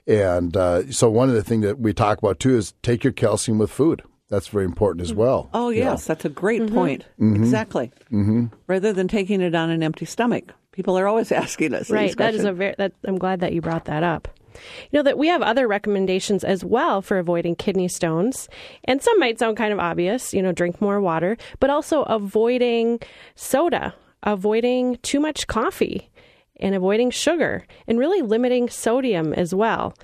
And 0.06 0.56
uh, 0.56 0.90
so 0.90 1.10
one 1.10 1.28
of 1.28 1.34
the 1.34 1.44
things 1.44 1.64
that 1.64 1.78
we 1.78 1.92
talk 1.92 2.18
about 2.18 2.40
too 2.40 2.56
is 2.56 2.72
take 2.82 3.04
your 3.04 3.12
calcium 3.12 3.58
with 3.58 3.70
food. 3.70 4.02
That's 4.30 4.46
very 4.46 4.64
important 4.64 5.02
as 5.02 5.12
well. 5.12 5.50
Oh, 5.52 5.68
you 5.70 5.84
know. 5.84 5.90
yes, 5.90 6.06
that's 6.06 6.24
a 6.24 6.28
great 6.28 6.72
point. 6.72 7.04
Exactly. 7.18 7.90
Mm-hmm. 8.12 8.46
Rather 8.68 8.92
than 8.92 9.08
taking 9.08 9.40
it 9.40 9.54
on 9.56 9.70
an 9.70 9.82
empty 9.82 10.06
stomach, 10.06 10.54
people 10.72 10.96
are 10.96 11.08
always 11.08 11.30
asking 11.32 11.74
us. 11.74 11.90
Right. 11.90 12.16
That 12.16 12.34
is 12.34 12.44
a 12.44 12.52
very. 12.52 12.74
That, 12.78 12.92
I'm 13.04 13.18
glad 13.18 13.40
that 13.40 13.52
you 13.52 13.60
brought 13.60 13.86
that 13.86 14.02
up. 14.02 14.28
You 14.90 14.98
know 14.98 15.02
that 15.02 15.18
we 15.18 15.28
have 15.28 15.42
other 15.42 15.66
recommendations 15.68 16.44
as 16.44 16.64
well 16.64 17.02
for 17.02 17.18
avoiding 17.18 17.56
kidney 17.56 17.88
stones, 17.88 18.48
and 18.84 19.02
some 19.02 19.18
might 19.18 19.38
sound 19.38 19.56
kind 19.56 19.72
of 19.72 19.78
obvious. 19.78 20.32
You 20.34 20.42
know, 20.42 20.52
drink 20.52 20.80
more 20.80 21.00
water, 21.00 21.36
but 21.58 21.70
also 21.70 22.02
avoiding 22.02 23.00
soda. 23.34 23.94
avoiding 24.22 24.96
too 25.02 25.18
much 25.20 25.46
coffee 25.46 26.10
and 26.58 26.74
avoiding 26.74 27.10
sugar 27.10 27.66
and 27.86 27.98
really 27.98 28.20
limiting 28.22 28.68
sodium 28.68 29.32
as 29.32 29.54
well. 29.54 29.94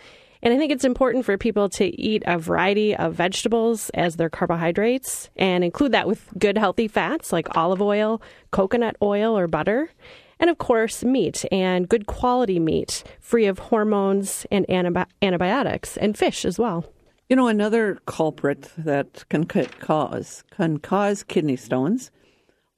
And 0.43 0.55
I 0.55 0.59
think 0.59 0.73
it's 0.73 0.85
important 0.85 1.25
for 1.25 1.37
people 1.37 1.69
to 1.71 1.85
eat 2.01 2.23
a 2.27 2.39
variety 2.39 2.95
of 2.95 3.15
vegetables 3.15 3.91
as 3.91 4.17
their 4.17 4.31
carbohydrates 4.31 5.29
and 5.37 5.65
include 5.65 5.93
that 5.93 6.07
with 6.07 6.27
good 6.39 6.57
healthy 6.57 6.89
fats 6.89 7.33
like 7.33 7.57
olive 7.57 7.83
oil, 7.83 8.23
coconut 8.53 8.97
oil, 9.03 9.37
or 9.37 9.47
butter. 9.49 9.91
And 10.39 10.51
of 10.51 10.59
course, 10.59 11.03
meat 11.03 11.45
and 11.51 11.89
good 11.89 12.07
quality 12.07 12.59
meat, 12.59 13.05
free 13.21 13.47
of 13.47 13.59
hormones 13.59 14.47
and 14.51 14.67
antibi- 14.69 15.07
antibiotics, 15.23 15.97
and 15.97 16.17
fish 16.17 16.45
as 16.45 16.59
well. 16.59 16.85
You 17.29 17.37
know, 17.37 17.49
another 17.49 17.99
culprit 18.07 18.71
that 18.77 19.25
can 19.29 19.47
cause 19.47 20.45
can 20.51 20.79
cause 20.79 21.23
kidney 21.23 21.57
stones 21.57 22.11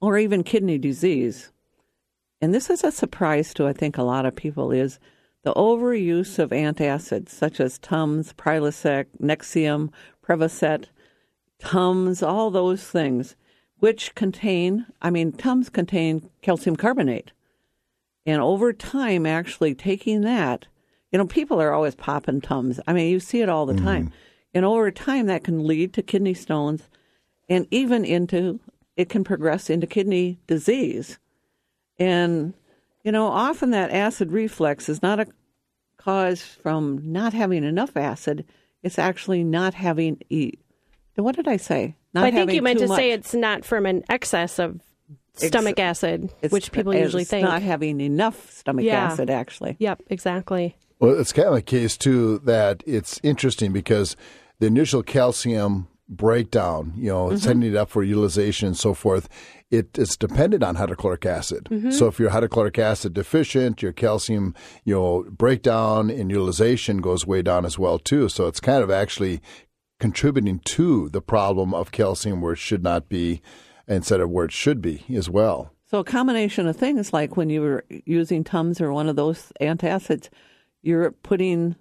or 0.00 0.16
even 0.16 0.44
kidney 0.44 0.78
disease, 0.78 1.52
and 2.40 2.54
this 2.54 2.70
is 2.70 2.84
a 2.84 2.92
surprise 2.92 3.52
to 3.54 3.66
I 3.66 3.72
think 3.72 3.98
a 3.98 4.02
lot 4.02 4.24
of 4.24 4.36
people, 4.36 4.70
is 4.70 4.98
the 5.42 5.52
overuse 5.54 6.38
of 6.38 6.50
antacids 6.50 7.30
such 7.30 7.60
as 7.60 7.78
Tums, 7.78 8.32
Prilosec, 8.32 9.06
Nexium, 9.20 9.90
Prevacid, 10.26 10.86
Tums, 11.58 12.22
all 12.22 12.50
those 12.50 12.84
things, 12.84 13.34
which 13.78 14.14
contain, 14.14 14.86
I 15.02 15.10
mean, 15.10 15.32
Tums 15.32 15.68
contain 15.68 16.30
calcium 16.42 16.76
carbonate. 16.76 17.32
And 18.28 18.42
over 18.42 18.74
time, 18.74 19.24
actually 19.24 19.74
taking 19.74 20.20
that, 20.20 20.66
you 21.10 21.18
know, 21.18 21.26
people 21.26 21.62
are 21.62 21.72
always 21.72 21.94
popping 21.94 22.42
Tums. 22.42 22.78
I 22.86 22.92
mean, 22.92 23.10
you 23.10 23.20
see 23.20 23.40
it 23.40 23.48
all 23.48 23.64
the 23.64 23.72
mm-hmm. 23.72 23.86
time. 23.86 24.12
And 24.52 24.66
over 24.66 24.90
time, 24.90 25.28
that 25.28 25.44
can 25.44 25.66
lead 25.66 25.94
to 25.94 26.02
kidney 26.02 26.34
stones 26.34 26.90
and 27.48 27.66
even 27.70 28.04
into, 28.04 28.60
it 28.96 29.08
can 29.08 29.24
progress 29.24 29.70
into 29.70 29.86
kidney 29.86 30.38
disease. 30.46 31.18
And, 31.98 32.52
you 33.02 33.12
know, 33.12 33.28
often 33.28 33.70
that 33.70 33.92
acid 33.92 34.30
reflux 34.30 34.90
is 34.90 35.02
not 35.02 35.20
a 35.20 35.26
cause 35.96 36.42
from 36.42 37.00
not 37.10 37.32
having 37.32 37.64
enough 37.64 37.96
acid. 37.96 38.44
It's 38.82 38.98
actually 38.98 39.42
not 39.42 39.72
having, 39.72 40.20
e- 40.28 40.58
what 41.14 41.34
did 41.34 41.48
I 41.48 41.56
say? 41.56 41.96
Not 42.12 42.24
I 42.26 42.30
think 42.30 42.52
you 42.52 42.60
meant 42.60 42.78
too 42.78 42.88
to 42.88 42.94
say 42.94 43.10
it's 43.10 43.32
not 43.32 43.64
from 43.64 43.86
an 43.86 44.04
excess 44.10 44.58
of 44.58 44.82
stomach 45.46 45.78
acid, 45.78 46.24
It's- 46.42 46.52
which 46.52 46.72
people 46.72 46.92
it's 46.92 47.02
usually 47.02 47.24
think. 47.24 47.44
not 47.46 47.62
having 47.62 48.00
enough 48.00 48.50
stomach 48.52 48.84
Yeah. 48.84 49.04
acid, 49.04 49.30
actually. 49.30 49.76
Yep, 49.78 50.02
exactly. 50.08 50.76
Well, 51.00 51.18
it's 51.18 51.32
kind 51.32 51.48
of 51.48 51.54
a 51.54 51.62
case 51.62 51.96
too 51.96 52.40
that 52.40 52.82
it's 52.86 53.20
interesting 53.22 53.72
because 53.72 54.16
the 54.58 54.66
initial 54.66 55.02
calcium 55.02 55.88
breakdown, 56.08 56.92
you 56.96 57.10
know, 57.10 57.26
mm-hmm. 57.26 57.36
setting 57.36 57.62
it 57.62 57.76
up 57.76 57.90
for 57.90 58.02
utilization 58.02 58.68
and 58.68 58.76
so 58.76 58.94
forth, 58.94 59.28
it 59.70 59.98
is 59.98 60.16
dependent 60.16 60.62
on 60.62 60.76
hydrochloric 60.76 61.26
acid. 61.26 61.68
Mm-hmm. 61.70 61.90
So 61.90 62.06
if 62.06 62.18
you're 62.18 62.30
hydrochloric 62.30 62.78
acid 62.78 63.12
deficient, 63.12 63.82
your 63.82 63.92
calcium, 63.92 64.54
you 64.84 64.94
know, 64.94 65.26
breakdown 65.30 66.10
and 66.10 66.30
utilization 66.30 66.98
goes 66.98 67.26
way 67.26 67.42
down 67.42 67.66
as 67.66 67.78
well 67.78 67.98
too. 67.98 68.28
So 68.30 68.46
it's 68.46 68.60
kind 68.60 68.82
of 68.82 68.90
actually 68.90 69.40
contributing 70.00 70.60
to 70.64 71.08
the 71.10 71.20
problem 71.20 71.74
of 71.74 71.92
calcium 71.92 72.40
where 72.40 72.54
it 72.54 72.58
should 72.58 72.82
not 72.82 73.08
be 73.08 73.42
instead 73.88 74.20
of 74.20 74.30
where 74.30 74.44
it 74.44 74.52
should 74.52 74.80
be 74.82 75.04
as 75.14 75.28
well. 75.30 75.72
So 75.86 75.98
a 76.00 76.04
combination 76.04 76.66
of 76.66 76.76
things 76.76 77.12
like 77.12 77.36
when 77.36 77.48
you 77.48 77.62
were 77.62 77.84
using 78.04 78.44
Tums 78.44 78.80
or 78.80 78.92
one 78.92 79.08
of 79.08 79.16
those 79.16 79.52
antacids, 79.60 80.28
you're 80.82 81.12
putting 81.12 81.76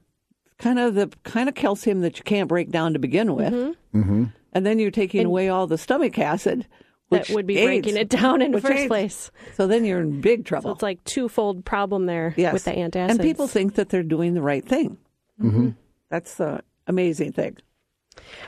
kind 0.57 0.79
of 0.79 0.95
the 0.95 1.11
kind 1.23 1.49
of 1.49 1.55
calcium 1.55 2.01
that 2.01 2.17
you 2.17 2.23
can't 2.23 2.47
break 2.47 2.71
down 2.71 2.93
to 2.93 2.99
begin 2.99 3.35
with, 3.35 3.53
mm-hmm. 3.53 4.25
and 4.53 4.65
then 4.65 4.79
you're 4.79 4.91
taking 4.91 5.25
away 5.25 5.49
all 5.49 5.67
the 5.67 5.77
stomach 5.77 6.17
acid, 6.17 6.65
which 7.09 7.27
That 7.27 7.35
would 7.35 7.45
be 7.45 7.57
aids- 7.57 7.65
breaking 7.85 7.97
it 7.97 8.09
down 8.09 8.41
in 8.41 8.53
the 8.53 8.61
first 8.61 8.73
aids. 8.73 8.87
place. 8.87 9.31
So 9.55 9.67
then 9.67 9.83
you're 9.85 9.99
in 9.99 10.21
big 10.21 10.45
trouble. 10.45 10.69
So 10.69 10.73
it's 10.73 10.81
like 10.81 11.03
twofold 11.03 11.65
problem 11.65 12.05
there 12.05 12.33
yes. 12.37 12.53
with 12.53 12.63
the 12.63 12.71
antacids. 12.71 13.09
and 13.11 13.19
people 13.19 13.47
think 13.47 13.75
that 13.75 13.89
they're 13.89 14.03
doing 14.03 14.33
the 14.33 14.41
right 14.41 14.65
thing. 14.65 14.97
Mm-hmm. 15.41 15.69
That's 16.09 16.35
the 16.35 16.61
amazing 16.87 17.33
thing. 17.33 17.57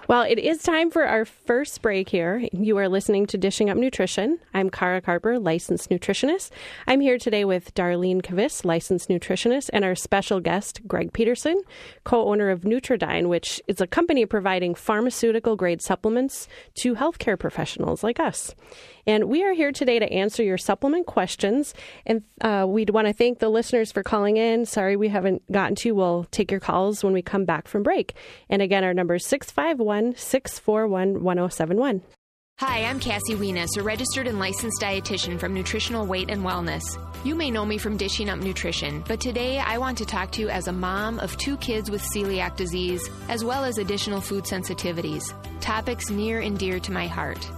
Well, 0.08 0.24
it 0.24 0.40
is 0.40 0.64
time 0.64 0.90
for 0.90 1.06
our 1.06 1.26
first 1.26 1.82
break 1.82 2.10
here. 2.10 2.48
You 2.52 2.78
are 2.78 2.90
listening 2.90 3.28
to 3.28 3.38
Dishing 3.38 3.70
Up 3.70 3.78
Nutrition. 3.78 4.40
I'm 4.54 4.70
Cara 4.70 5.02
Carper, 5.02 5.38
licensed 5.38 5.90
nutritionist. 5.90 6.52
I'm 6.88 7.00
here 7.00 7.18
today 7.18 7.46
with 7.46 7.74
Darlene 7.76 8.22
Kvist, 8.22 8.66
licensed 8.66 9.10
nutritionist, 9.10 9.70
and 9.72 9.86
our 9.86 9.96
special 9.96 10.40
guest, 10.40 10.82
Greg 10.88 11.14
Peterson, 11.14 11.62
co 12.04 12.28
owner 12.30 12.50
of 12.50 12.62
Nutri-Dyn, 12.62 13.30
which 13.30 13.62
is 13.68 13.82
a 13.82 13.88
company 13.88 14.26
providing 14.26 14.74
pharmaceutical 14.74 15.56
grade 15.56 15.82
supplements 15.82 16.48
to 16.82 16.96
healthcare 16.96 17.38
professionals 17.38 18.04
like 18.04 18.20
us. 18.20 18.56
And 19.06 19.26
we 19.26 19.44
are 19.44 19.54
here 19.54 19.72
today 19.72 20.00
to 20.00 20.12
answer 20.12 20.44
your 20.44 20.58
supplement 20.58 21.06
questions. 21.06 21.74
And 22.06 22.24
uh, 22.42 22.66
we'd 22.68 22.90
want 22.90 23.08
to 23.08 23.14
thank 23.14 23.40
the 23.40 23.50
listeners 23.50 23.92
for 23.92 24.04
calling 24.04 24.38
in. 24.38 24.66
Sorry 24.66 24.96
we 24.96 25.10
haven't 25.10 25.50
gotten 25.52 25.76
to. 25.76 25.92
We'll 25.92 26.26
take 26.32 26.52
your 26.52 26.60
calls 26.60 27.04
when 27.04 27.14
we 27.14 27.22
come 27.22 27.46
back 27.46 27.68
from 27.68 27.84
break. 27.84 28.14
And 28.50 28.62
again, 28.62 28.84
our 28.84 28.94
number 28.94 29.16
is 29.16 29.26
651 29.26 30.16
641 30.16 31.24
1071. 31.24 32.02
Hi, 32.60 32.84
I'm 32.84 33.00
Cassie 33.00 33.36
Weness, 33.36 33.78
a 33.78 33.84
registered 33.84 34.28
and 34.28 34.38
licensed 34.38 34.82
dietitian 34.82 35.40
from 35.40 35.54
Nutritional 35.54 36.06
Weight 36.06 36.30
and 36.30 36.44
Wellness. 36.44 36.84
You 37.24 37.34
may 37.34 37.50
know 37.50 37.66
me 37.66 37.78
from 37.78 37.96
Dishing 37.96 38.30
Up 38.30 38.40
Nutrition, 38.40 39.02
but 39.08 39.22
today 39.22 39.60
I 39.60 39.78
want 39.78 39.98
to 40.00 40.06
talk 40.06 40.34
to 40.34 40.42
you 40.42 40.50
as 40.50 40.68
a 40.68 40.74
mom 40.74 41.20
of 41.20 41.38
two 41.38 41.56
kids 41.56 41.90
with 41.90 42.04
celiac 42.14 42.58
disease, 42.58 43.10
as 43.30 43.46
well 43.46 43.64
as 43.64 43.78
additional 43.78 44.20
food 44.20 44.44
sensitivities, 44.44 45.34
topics 45.62 46.10
near 46.10 46.42
and 46.42 46.60
dear 46.60 46.82
to 46.82 46.92
my 46.92 47.08
heart. 47.08 47.50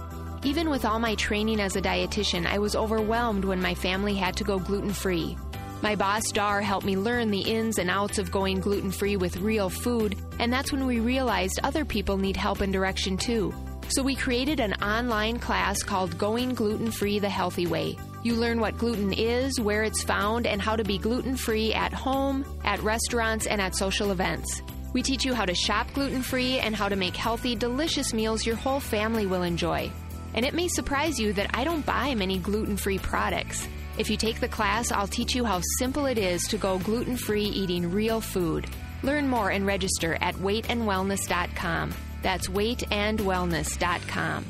Even 0.44 0.70
with 0.70 0.84
all 0.84 0.98
my 0.98 1.14
training 1.14 1.60
as 1.60 1.76
a 1.76 1.82
dietitian, 1.82 2.46
I 2.46 2.58
was 2.58 2.74
overwhelmed 2.74 3.44
when 3.44 3.62
my 3.62 3.74
family 3.74 4.14
had 4.16 4.36
to 4.36 4.44
go 4.44 4.58
gluten 4.58 4.92
free. 4.92 5.36
My 5.82 5.94
boss, 5.94 6.30
Dar, 6.32 6.60
helped 6.60 6.84
me 6.84 6.96
learn 6.96 7.30
the 7.30 7.40
ins 7.40 7.78
and 7.78 7.88
outs 7.88 8.18
of 8.18 8.32
going 8.32 8.58
gluten 8.58 8.90
free 8.90 9.16
with 9.16 9.36
real 9.36 9.70
food, 9.70 10.16
and 10.40 10.52
that's 10.52 10.72
when 10.72 10.84
we 10.84 10.98
realized 10.98 11.60
other 11.62 11.84
people 11.84 12.16
need 12.16 12.36
help 12.36 12.60
and 12.60 12.72
direction 12.72 13.16
too. 13.16 13.54
So 13.88 14.02
we 14.02 14.16
created 14.16 14.58
an 14.58 14.74
online 14.82 15.38
class 15.38 15.84
called 15.84 16.18
Going 16.18 16.54
Gluten 16.54 16.90
Free 16.90 17.20
the 17.20 17.28
Healthy 17.28 17.68
Way. 17.68 17.96
You 18.24 18.34
learn 18.34 18.58
what 18.58 18.78
gluten 18.78 19.12
is, 19.12 19.60
where 19.60 19.84
it's 19.84 20.02
found, 20.02 20.48
and 20.48 20.60
how 20.60 20.74
to 20.74 20.82
be 20.82 20.98
gluten 20.98 21.36
free 21.36 21.72
at 21.72 21.92
home, 21.92 22.44
at 22.64 22.82
restaurants, 22.82 23.46
and 23.46 23.60
at 23.60 23.76
social 23.76 24.10
events. 24.10 24.62
We 24.92 25.02
teach 25.02 25.24
you 25.24 25.34
how 25.34 25.44
to 25.44 25.54
shop 25.54 25.92
gluten 25.94 26.22
free 26.22 26.58
and 26.58 26.74
how 26.74 26.88
to 26.88 26.96
make 26.96 27.16
healthy, 27.16 27.54
delicious 27.54 28.12
meals 28.12 28.44
your 28.44 28.56
whole 28.56 28.80
family 28.80 29.26
will 29.26 29.42
enjoy. 29.42 29.90
And 30.34 30.44
it 30.44 30.54
may 30.54 30.68
surprise 30.68 31.18
you 31.18 31.32
that 31.34 31.50
I 31.54 31.64
don't 31.64 31.84
buy 31.84 32.14
many 32.14 32.38
gluten 32.38 32.76
free 32.76 32.98
products. 32.98 33.66
If 33.98 34.08
you 34.08 34.16
take 34.16 34.40
the 34.40 34.48
class, 34.48 34.90
I'll 34.90 35.06
teach 35.06 35.34
you 35.34 35.44
how 35.44 35.60
simple 35.78 36.06
it 36.06 36.18
is 36.18 36.42
to 36.48 36.56
go 36.56 36.78
gluten 36.78 37.16
free 37.16 37.44
eating 37.44 37.90
real 37.90 38.20
food. 38.20 38.66
Learn 39.02 39.28
more 39.28 39.50
and 39.50 39.66
register 39.66 40.16
at 40.20 40.34
weightandwellness.com. 40.36 41.92
That's 42.22 42.48
weightandwellness.com. 42.48 44.44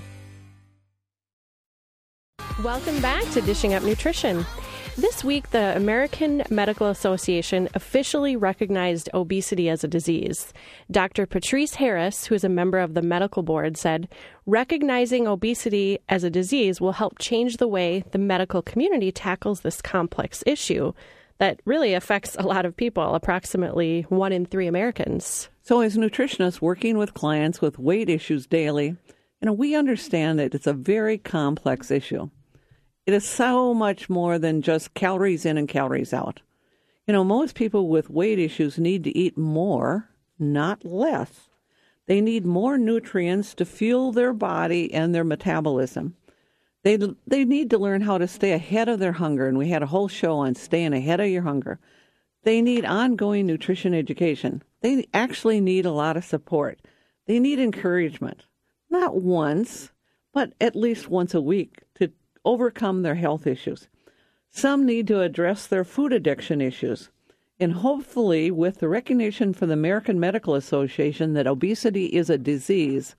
Welcome 2.63 3.01
back 3.01 3.25
to 3.33 3.41
Dishing 3.41 3.75
Up 3.75 3.83
Nutrition. 3.83 4.45
This 4.99 5.25
week, 5.25 5.51
the 5.53 5.75
American 5.75 6.43
Medical 6.51 6.89
Association 6.89 7.67
officially 7.73 8.37
recognized 8.37 9.09
obesity 9.15 9.71
as 9.71 9.83
a 9.83 9.89
disease. 9.89 10.53
Dr. 10.91 11.25
Patrice 11.25 11.77
Harris, 11.77 12.27
who 12.27 12.35
is 12.35 12.45
a 12.45 12.51
member 12.51 12.79
of 12.79 12.93
the 12.93 13.01
medical 13.01 13.43
board, 13.43 13.79
said 13.79 14.07
recognizing 14.45 15.27
obesity 15.27 15.99
as 16.11 16.25
a 16.25 16.31
disease 16.31 16.79
will 16.79 16.93
help 16.93 17.19
change 17.19 17.57
the 17.57 17.67
way 17.67 18.05
the 18.11 18.19
medical 18.19 18.61
community 18.61 19.11
tackles 19.11 19.63
this 19.63 19.81
complex 19.81 20.45
issue 20.47 20.93
that 21.39 21.61
really 21.65 21.95
affects 21.95 22.37
a 22.37 22.43
lot 22.43 22.67
of 22.67 22.77
people, 22.77 23.15
approximately 23.15 24.03
one 24.11 24.31
in 24.31 24.45
three 24.45 24.67
Americans. 24.67 25.49
So, 25.63 25.81
as 25.81 25.97
nutritionists 25.97 26.61
working 26.61 26.99
with 26.99 27.15
clients 27.15 27.63
with 27.63 27.79
weight 27.79 28.11
issues 28.11 28.47
daily, 28.47 28.89
you 28.89 29.47
know, 29.47 29.55
we 29.55 29.75
understand 29.75 30.39
that 30.39 30.55
it's 30.55 30.67
a 30.67 30.75
very 30.75 31.17
complex 31.17 31.91
issue. 31.91 32.29
It 33.05 33.15
is 33.15 33.25
so 33.25 33.75
much 33.75 34.09
more 34.09 34.39
than 34.39 34.63
just 34.63 34.95
calories 34.95 35.45
in 35.45 35.59
and 35.59 35.69
calories 35.69 36.13
out. 36.13 36.41
You 37.07 37.13
know, 37.13 37.25
most 37.25 37.57
people 37.57 37.89
with 37.89 38.11
weight 38.11 38.39
issues 38.39 38.79
need 38.79 39.03
to 39.05 39.17
eat 39.17 39.37
more, 39.37 40.09
not 40.39 40.85
less. 40.85 41.49
They 42.07 42.21
need 42.21 42.47
more 42.47 42.79
nutrients 42.79 43.55
to 43.55 43.65
fuel 43.65 44.13
their 44.13 44.33
body 44.33 44.93
and 44.95 45.13
their 45.13 45.25
metabolism. 45.25 46.17
They 46.85 46.99
they 47.27 47.45
need 47.45 47.71
to 47.71 47.79
learn 47.79 48.03
how 48.03 48.19
to 48.19 48.29
stay 48.29 48.53
ahead 48.53 48.89
of 48.89 48.99
their 48.99 49.13
hunger, 49.13 49.47
and 49.49 49.59
we 49.59 49.69
had 49.69 49.83
a 49.83 49.87
whole 49.87 50.09
show 50.09 50.37
on 50.39 50.55
staying 50.55 50.93
ahead 50.93 51.21
of 51.21 51.29
your 51.29 51.43
hunger. 51.43 51.81
They 52.45 52.61
need 52.61 52.85
ongoing 52.85 53.47
nutrition 53.47 53.95
education. 53.95 54.63
They 54.81 55.07
actually 55.15 55.61
need 55.61 55.87
a 55.87 55.93
lot 55.93 56.17
of 56.17 56.25
support. 56.25 56.81
They 57.27 57.39
need 57.39 57.61
encouragement, 57.61 58.47
not 58.91 59.17
once, 59.23 59.93
but 60.33 60.55
at 60.61 60.75
least 60.75 61.09
once 61.09 61.35
a 61.35 61.41
week 61.41 61.83
to 61.97 62.13
overcome 62.45 63.03
their 63.03 63.15
health 63.15 63.47
issues. 63.47 63.89
Some 64.51 64.85
need 64.85 65.07
to 65.09 65.21
address 65.21 65.67
their 65.67 65.85
food 65.85 66.13
addiction 66.13 66.61
issues. 66.61 67.11
And 67.59 67.73
hopefully, 67.73 68.51
with 68.51 68.79
the 68.79 68.89
recognition 68.89 69.55
from 69.55 69.69
the 69.69 69.75
American 69.75 70.19
Medical 70.19 70.55
Association 70.55 71.35
that 71.35 71.47
obesity 71.47 72.07
is 72.07 72.29
a 72.29 72.39
disease, 72.39 73.15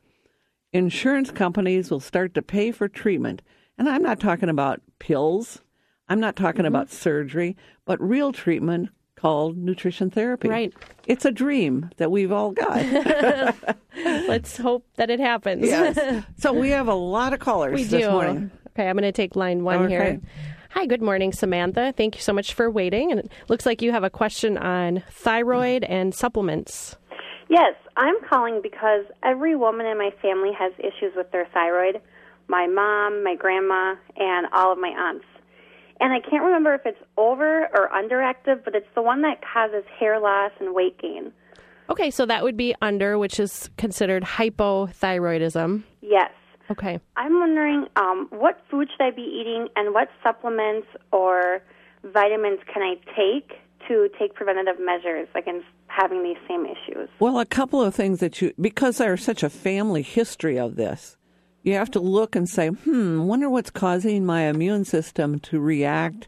insurance 0.74 1.32
companies 1.32 1.89
will 1.89 2.00
start 2.00 2.34
to 2.34 2.42
pay 2.42 2.72
for 2.72 2.88
treatment. 2.88 3.42
And 3.77 3.88
I'm 3.88 4.03
not 4.03 4.20
talking 4.20 4.50
about 4.50 4.82
pills, 5.00 5.62
I'm 6.10 6.20
not 6.20 6.36
talking 6.36 6.60
mm-hmm. 6.60 6.68
about 6.68 6.92
surgery, 6.92 7.56
but 7.86 8.01
real 8.01 8.32
treatment 8.32 8.89
called 9.15 9.58
nutrition 9.58 10.10
therapy. 10.10 10.50
Right. 10.50 10.74
It's 11.08 11.24
a 11.24 11.32
dream 11.32 11.89
that 11.96 12.12
we've 12.12 12.32
all 12.32 12.51
got. 12.51 12.86
Let's 13.96 14.58
hope 14.58 14.86
that 14.96 15.10
it 15.10 15.22
happens. 15.22 15.65
yes. 15.65 16.24
So 16.38 16.51
we 16.51 16.72
have 16.72 16.89
a 16.89 16.94
lot 16.94 17.32
of 17.32 17.39
callers 17.39 17.74
we 17.74 17.84
this 17.84 18.03
do. 18.03 18.12
morning. 18.12 18.51
Okay, 18.75 18.89
I'm 18.89 18.96
going 18.96 19.03
to 19.03 19.12
take 19.12 19.36
line 19.36 19.63
one 19.63 19.88
here. 19.88 20.20
Hi, 20.72 20.88
good 20.88 21.01
morning, 21.03 21.32
Samantha. 21.32 21.94
Thank 21.96 22.15
you 22.15 22.22
so 22.22 22.34
much 22.34 22.56
for 22.56 22.72
waiting. 22.72 23.12
And 23.12 23.20
it 23.20 23.32
looks 23.48 23.68
like 23.68 23.84
you 23.84 23.92
have 23.92 24.03
a 24.03 24.10
question 24.10 24.58
on 24.58 25.03
thyroid 25.12 25.84
and 25.84 26.15
supplements. 26.15 26.96
Yes, 27.50 27.75
I'm 27.96 28.15
calling 28.27 28.62
because 28.63 29.06
every 29.22 29.56
woman 29.56 29.86
in 29.86 30.00
my 30.00 30.10
family 30.20 30.50
has 30.58 30.74
issues 30.80 31.13
with 31.15 31.32
their 31.32 31.48
thyroid. 31.53 32.01
My 32.48 32.65
mom, 32.65 33.24
my 33.24 33.36
grandma, 33.36 33.94
and 34.18 34.48
all 34.51 34.72
of 34.72 34.80
my 34.80 34.89
aunts. 34.89 35.25
And 36.00 36.12
I 36.12 36.20
can't 36.20 36.44
remember 36.44 36.74
if 36.74 36.82
it's 36.86 36.98
over 37.15 37.68
or 37.75 37.89
underactive, 37.89 38.63
but 38.65 38.74
it's 38.74 38.88
the 38.96 39.03
one 39.03 39.22
that 39.22 39.42
causes 39.53 39.84
hair 40.00 40.20
loss 40.20 40.51
and 40.60 40.74
weight 40.74 41.00
gain. 41.00 41.32
Okay, 41.92 42.10
so 42.10 42.25
that 42.25 42.44
would 42.44 42.58
be 42.58 42.74
under, 42.82 43.20
which 43.20 43.39
is 43.39 43.70
considered 43.77 44.24
hypothyroidism. 44.24 45.84
Yes. 46.01 46.32
Okay. 46.72 47.00
I'm 47.15 47.39
wondering 47.39 47.88
um, 47.96 48.27
what 48.32 48.62
food 48.70 48.89
should 48.91 49.03
I 49.03 49.12
be 49.12 49.22
eating 49.22 49.67
and 49.75 49.93
what 49.93 50.10
supplements 50.24 50.88
or 51.12 51.62
vitamins 52.03 52.60
can 52.72 52.82
I 52.82 52.96
take 53.15 53.60
to 53.88 54.10
take 54.17 54.34
preventative 54.34 54.79
measures 54.79 55.27
against 55.36 55.65
having 55.88 56.24
these 56.24 56.38
same 56.48 56.65
issues? 56.65 57.10
Well, 57.20 57.39
a 57.39 57.46
couple 57.46 57.82
of 57.82 57.93
things 57.93 58.20
that 58.20 58.41
you, 58.41 58.53
because 58.60 58.98
there's 58.98 59.24
such 59.24 59.43
a 59.43 59.50
family 59.50 60.01
history 60.01 60.58
of 60.58 60.75
this, 60.75 61.17
you 61.63 61.74
have 61.74 61.91
to 61.91 62.00
look 62.00 62.36
and 62.36 62.48
say, 62.50 62.70
hmm, 62.70 63.24
wonder 63.24 63.50
what's 63.50 63.70
causing 63.70 64.25
my 64.25 64.43
immune 64.43 64.86
system 64.86 65.39
to 65.41 65.60
react 65.60 66.27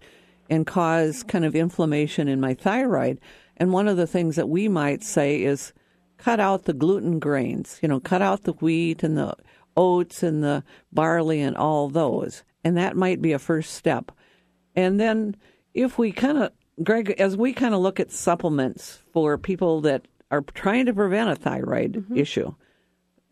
and 0.50 0.68
cause 0.68 1.24
kind 1.24 1.44
of 1.44 1.56
inflammation 1.56 2.28
in 2.28 2.40
my 2.40 2.54
thyroid. 2.54 3.20
And 3.58 3.72
one 3.72 3.88
of 3.88 3.98
the 3.98 4.08
things 4.08 4.36
that 4.36 4.50
we 4.50 4.68
might 4.68 5.04
say 5.04 5.44
is 5.44 5.74
cut 6.18 6.40
out 6.40 6.64
the 6.64 6.74
gluten 6.74 7.20
grains, 7.20 7.80
you 7.82 7.90
know, 7.90 8.00
cut 8.00 8.22
out 8.22 8.44
the 8.44 8.54
wheat 8.54 9.04
and 9.04 9.18
the 9.18 9.36
oats 9.76 10.24
and 10.24 10.44
the 10.44 10.64
barley 10.92 11.42
and 11.42 11.56
all 11.56 11.90
those. 11.90 12.44
And 12.64 12.78
that 12.78 12.96
might 12.96 13.22
be 13.22 13.34
a 13.34 13.40
first 13.40 13.74
step. 13.74 14.12
And 14.76 15.00
then 15.00 15.36
if 15.74 15.98
we 15.98 16.12
kind 16.12 16.38
of, 16.38 16.52
Greg, 16.84 17.12
as 17.20 17.38
we 17.38 17.54
kind 17.54 17.74
of 17.74 17.82
look 17.82 18.00
at 18.00 18.12
supplements 18.12 19.02
for 19.14 19.38
people 19.38 19.82
that 19.82 20.08
are 20.32 20.42
trying 20.42 20.86
to 20.88 20.94
prevent 20.94 21.30
a 21.30 21.36
thyroid 21.36 21.94
mm-hmm. 21.94 22.18
issue, 22.18 22.54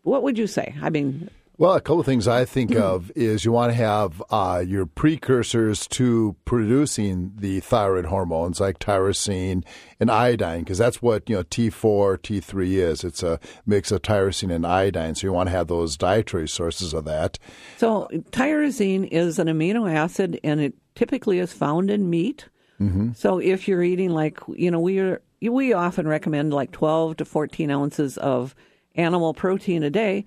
what 0.02 0.22
would 0.22 0.38
you 0.38 0.46
say? 0.46 0.74
I 0.80 0.90
mean, 0.90 1.30
Well, 1.56 1.74
a 1.74 1.80
couple 1.80 2.00
of 2.00 2.06
things 2.06 2.26
I 2.26 2.44
think 2.44 2.74
of 2.74 3.12
is 3.14 3.44
you 3.44 3.52
want 3.52 3.70
to 3.70 3.76
have 3.76 4.20
uh, 4.30 4.64
your 4.66 4.86
precursors 4.86 5.86
to 5.88 6.34
producing 6.44 7.32
the 7.36 7.60
thyroid 7.60 8.06
hormones 8.06 8.58
like 8.58 8.80
tyrosine 8.80 9.64
and 10.00 10.10
iodine, 10.10 10.60
because 10.60 10.78
that's 10.78 11.00
what 11.00 11.30
you 11.30 11.36
know 11.36 11.44
T4, 11.44 12.18
T3 12.18 12.66
is. 12.72 13.04
It's 13.04 13.22
a 13.22 13.38
mix 13.66 13.92
of 13.92 14.02
tyrosine 14.02 14.52
and 14.52 14.66
iodine, 14.66 15.14
so 15.14 15.28
you 15.28 15.32
want 15.32 15.48
to 15.48 15.54
have 15.54 15.68
those 15.68 15.96
dietary 15.96 16.48
sources 16.48 16.92
of 16.92 17.04
that. 17.04 17.38
so 17.76 18.08
tyrosine 18.32 19.06
is 19.12 19.38
an 19.38 19.46
amino 19.46 19.92
acid 19.92 20.40
and 20.42 20.60
it 20.60 20.74
typically 20.96 21.38
is 21.38 21.52
found 21.52 21.88
in 21.88 22.10
meat. 22.10 22.48
Mm-hmm. 22.80 23.12
So 23.12 23.38
if 23.38 23.68
you're 23.68 23.84
eating 23.84 24.10
like, 24.10 24.40
you 24.48 24.72
know, 24.72 24.80
we 24.80 24.98
are, 24.98 25.22
we 25.40 25.72
often 25.72 26.08
recommend 26.08 26.52
like 26.52 26.72
12 26.72 27.18
to 27.18 27.24
14 27.24 27.70
ounces 27.70 28.18
of 28.18 28.56
animal 28.96 29.34
protein 29.34 29.82
a 29.82 29.90
day. 29.90 30.24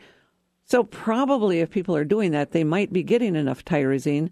So 0.67 0.83
probably 0.83 1.59
if 1.61 1.69
people 1.69 1.95
are 1.95 2.05
doing 2.05 2.31
that, 2.31 2.51
they 2.51 2.63
might 2.63 2.91
be 2.91 3.01
getting 3.01 3.35
enough 3.35 3.63
tyrosine. 3.63 4.29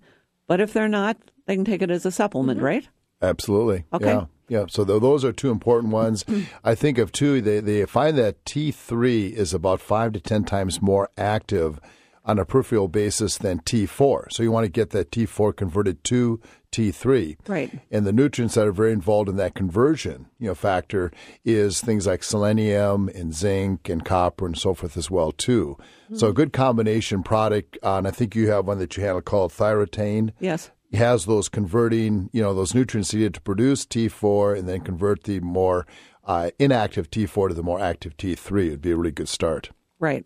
But 0.47 0.59
if 0.59 0.73
they're 0.73 0.87
not, 0.87 1.17
they 1.45 1.55
can 1.55 1.65
take 1.65 1.81
it 1.81 1.89
as 1.89 2.05
a 2.05 2.11
supplement, 2.11 2.57
mm-hmm. 2.57 2.65
right? 2.65 2.89
Absolutely. 3.21 3.85
Okay. 3.93 4.05
Yeah. 4.05 4.25
Yeah. 4.47 4.65
So 4.69 4.85
th- 4.85 5.01
those 5.01 5.25
are 5.25 5.31
two 5.31 5.49
important 5.49 5.91
ones. 5.91 6.23
I 6.63 6.75
think 6.75 6.97
of 6.97 7.11
two. 7.11 7.41
They 7.41 7.61
they 7.61 7.85
find 7.85 8.17
that 8.17 8.45
T 8.45 8.71
three 8.71 9.27
is 9.27 9.53
about 9.53 9.81
five 9.81 10.11
to 10.13 10.19
ten 10.19 10.43
times 10.43 10.81
more 10.81 11.09
active 11.17 11.79
on 12.25 12.39
a 12.39 12.45
peripheral 12.45 12.87
basis 12.87 13.37
than 13.37 13.59
T 13.59 13.85
four. 13.85 14.27
So 14.31 14.41
you 14.43 14.51
want 14.51 14.65
to 14.65 14.71
get 14.71 14.89
that 14.89 15.11
T 15.11 15.25
four 15.25 15.53
converted 15.53 16.03
to 16.05 16.39
T 16.71 16.91
three. 16.91 17.37
Right. 17.47 17.71
And 17.91 18.05
the 18.05 18.11
nutrients 18.11 18.55
that 18.55 18.67
are 18.67 18.71
very 18.71 18.91
involved 18.91 19.29
in 19.29 19.37
that 19.37 19.53
conversion, 19.53 20.25
you 20.39 20.47
know, 20.47 20.55
factor 20.55 21.11
is 21.45 21.79
things 21.81 22.07
like 22.07 22.23
selenium 22.23 23.09
and 23.09 23.33
zinc 23.33 23.87
and 23.89 24.03
copper 24.03 24.45
and 24.45 24.57
so 24.57 24.73
forth 24.73 24.97
as 24.97 25.09
well 25.11 25.31
too. 25.31 25.77
So 26.13 26.27
a 26.27 26.33
good 26.33 26.51
combination 26.51 27.23
product. 27.23 27.77
Uh, 27.83 27.97
and 27.97 28.07
I 28.07 28.11
think 28.11 28.35
you 28.35 28.49
have 28.49 28.65
one 28.67 28.79
that 28.79 28.97
you 28.97 29.03
handle 29.03 29.21
called 29.21 29.51
Thyrotane 29.51 30.31
Yes. 30.39 30.71
has 30.93 31.25
those 31.25 31.47
converting, 31.49 32.29
you 32.33 32.41
know, 32.41 32.53
those 32.53 32.75
nutrients 32.75 33.13
needed 33.13 33.33
to 33.35 33.41
produce 33.41 33.85
T4 33.85 34.57
and 34.57 34.67
then 34.67 34.81
convert 34.81 35.23
the 35.23 35.39
more 35.39 35.85
uh, 36.25 36.49
inactive 36.59 37.09
T4 37.11 37.49
to 37.49 37.53
the 37.53 37.63
more 37.63 37.79
active 37.79 38.17
T3 38.17 38.67
It'd 38.67 38.81
be 38.81 38.91
a 38.91 38.97
really 38.97 39.11
good 39.11 39.29
start. 39.29 39.69
Right. 39.99 40.25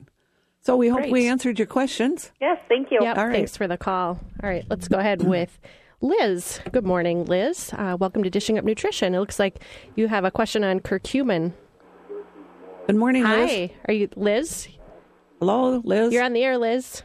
So 0.62 0.76
we 0.76 0.90
hope 0.90 1.00
Great. 1.00 1.12
we 1.12 1.28
answered 1.28 1.58
your 1.58 1.66
questions. 1.68 2.32
Yes, 2.42 2.58
thank 2.68 2.92
you. 2.92 3.00
Yep. 3.02 3.18
All 3.18 3.26
right. 3.28 3.34
Thanks 3.36 3.56
for 3.58 3.68
the 3.68 3.78
call. 3.78 4.20
All 4.44 4.50
right, 4.50 4.66
let's 4.70 4.88
go 4.88 4.98
ahead 5.00 5.24
with 5.24 5.58
Liz. 6.02 6.60
Good 6.72 6.86
morning, 6.86 7.26
Liz. 7.26 7.72
Uh, 7.74 7.96
welcome 8.00 8.24
to 8.24 8.30
Dishing 8.30 8.58
Up 8.58 8.66
Nutrition. 8.66 9.16
It 9.16 9.20
looks 9.20 9.40
like 9.40 9.64
you 9.96 10.08
have 10.10 10.26
a 10.26 10.32
question 10.32 10.64
on 10.64 10.80
curcumin. 10.82 11.54
Good 12.88 12.96
morning, 12.98 13.24
Liz. 13.24 13.50
Hi, 13.52 13.72
are 13.88 13.94
you 13.94 14.10
Liz? 14.16 14.68
Hello, 15.40 15.82
Liz. 15.86 16.12
You're 16.12 16.24
on 16.24 16.34
the 16.34 16.44
air, 16.44 16.58
Liz. 16.58 17.04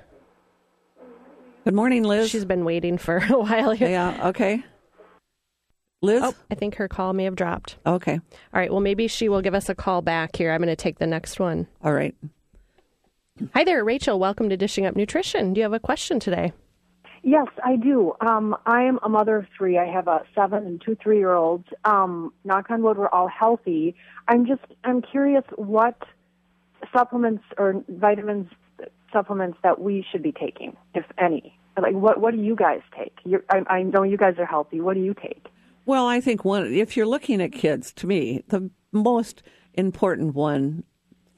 Good 1.65 1.75
morning, 1.75 2.03
Liz. 2.03 2.31
She's 2.31 2.45
been 2.45 2.65
waiting 2.65 2.99
for 2.99 3.19
a 3.31 3.39
while 3.39 3.71
here. 3.71 3.89
yeah. 3.89 4.29
Okay. 4.29 4.65
Liz. 6.03 6.23
Oh, 6.25 6.35
I 6.51 6.55
think 6.57 6.75
her 6.75 6.89
call 6.89 7.13
may 7.13 7.25
have 7.25 7.37
dropped. 7.37 7.77
Okay. 7.87 8.15
All 8.15 8.21
right, 8.61 8.71
well, 8.71 8.81
maybe 8.81 9.07
she 9.09 9.29
will 9.29 9.41
give 9.41 9.55
us 9.55 9.69
a 9.69 9.75
call 9.75 10.03
back 10.03 10.37
here. 10.37 10.51
I'm 10.53 10.59
going 10.59 10.69
to 10.69 10.77
take 10.77 10.99
the 10.99 11.07
next 11.07 11.39
one. 11.41 11.67
All 11.83 11.93
right. 11.95 12.15
Hi 13.53 13.65
there, 13.65 13.83
Rachel. 13.83 14.21
Welcome 14.21 14.49
to 14.49 14.57
Dishing 14.57 14.87
Up 14.87 14.95
Nutrition. 14.95 15.55
Do 15.55 15.59
you 15.59 15.65
have 15.65 15.73
a 15.73 15.81
question 15.81 16.21
today? 16.21 16.53
Yes, 17.25 17.49
I 17.65 17.75
do. 17.75 18.13
Um, 18.21 18.57
I 18.65 18.83
am 18.83 19.01
a 19.03 19.09
mother 19.09 19.37
of 19.37 19.47
three. 19.59 19.77
I 19.77 19.87
have 19.87 20.07
a 20.07 20.23
seven 20.37 20.65
and 20.65 20.81
two 20.81 20.97
three 21.03 21.19
year 21.19 21.35
olds. 21.35 21.67
Um, 21.85 22.33
knock 22.45 22.71
on 22.71 22.83
wood, 22.83 22.97
we're 22.97 23.09
all 23.09 23.27
healthy. 23.27 23.97
I'm 24.29 24.47
just 24.47 24.63
I'm 24.85 25.03
curious 25.03 25.43
what 25.57 26.01
supplements 26.97 27.43
or 27.59 27.83
vitamins 27.89 28.47
supplements 29.13 29.59
that 29.65 29.81
we 29.81 30.07
should 30.13 30.23
be 30.23 30.31
taking, 30.31 30.77
if 30.95 31.05
any. 31.19 31.59
Like 31.77 31.95
what 31.95 32.21
what 32.21 32.35
do 32.35 32.41
you 32.41 32.55
guys 32.55 32.83
take? 32.97 33.19
You're, 33.25 33.43
I, 33.51 33.63
I 33.69 33.83
know 33.83 34.05
you 34.05 34.17
guys 34.17 34.35
are 34.39 34.47
healthy. 34.47 34.81
What 34.81 34.95
do 34.95 35.01
you 35.01 35.13
take? 35.13 35.47
Well, 35.87 36.07
I 36.07 36.21
think 36.21 36.45
one, 36.45 36.73
if 36.73 36.97
you're 36.97 37.05
looking 37.05 37.43
at 37.43 37.51
kids, 37.51 37.93
to 37.95 38.07
me, 38.07 38.45
the 38.47 38.71
most 38.93 39.43
important 39.75 40.37
one 40.37 40.85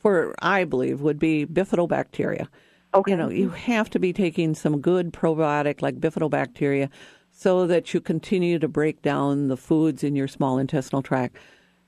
for, 0.06 0.36
I 0.40 0.62
believe, 0.62 1.00
would 1.00 1.18
be 1.18 1.44
bifidobacteria. 1.46 2.46
Okay. 2.94 3.10
You 3.10 3.16
know, 3.16 3.28
you 3.28 3.48
have 3.48 3.90
to 3.90 3.98
be 3.98 4.12
taking 4.12 4.54
some 4.54 4.80
good 4.80 5.12
probiotic 5.12 5.82
like 5.82 5.98
bifidobacteria 5.98 6.90
so 7.32 7.66
that 7.66 7.92
you 7.92 8.00
continue 8.00 8.60
to 8.60 8.68
break 8.68 9.02
down 9.02 9.48
the 9.48 9.56
foods 9.56 10.04
in 10.04 10.14
your 10.14 10.28
small 10.28 10.58
intestinal 10.58 11.02
tract. 11.02 11.38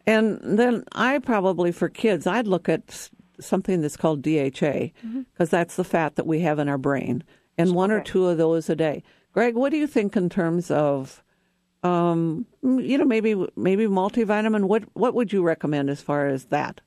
And 0.04 0.40
then 0.42 0.82
I 0.90 1.20
probably, 1.20 1.70
for 1.70 1.88
kids, 1.88 2.26
I'd 2.26 2.48
look 2.48 2.68
at 2.68 3.08
something 3.38 3.82
that's 3.82 3.96
called 3.96 4.22
DHA 4.22 4.88
because 5.32 5.50
that's 5.50 5.76
the 5.76 5.84
fat 5.84 6.16
that 6.16 6.26
we 6.26 6.40
have 6.40 6.58
in 6.58 6.68
our 6.68 6.76
brain, 6.76 7.22
and 7.56 7.72
one 7.72 7.92
or 7.92 8.02
two 8.02 8.26
of 8.26 8.36
those 8.36 8.68
a 8.68 8.74
day. 8.74 9.04
Greg, 9.32 9.54
what 9.54 9.70
do 9.70 9.76
you 9.76 9.86
think 9.86 10.16
in 10.16 10.28
terms 10.28 10.72
of 10.72 11.22
um, 11.84 12.46
you 12.64 12.98
know, 12.98 13.04
maybe 13.04 13.36
maybe 13.54 13.86
multivitamin. 13.86 14.64
What 14.64 14.84
what 14.94 15.14
would 15.14 15.32
you 15.32 15.44
recommend 15.44 15.88
as 15.88 16.02
far 16.02 16.26
as 16.26 16.46
that? 16.46 16.80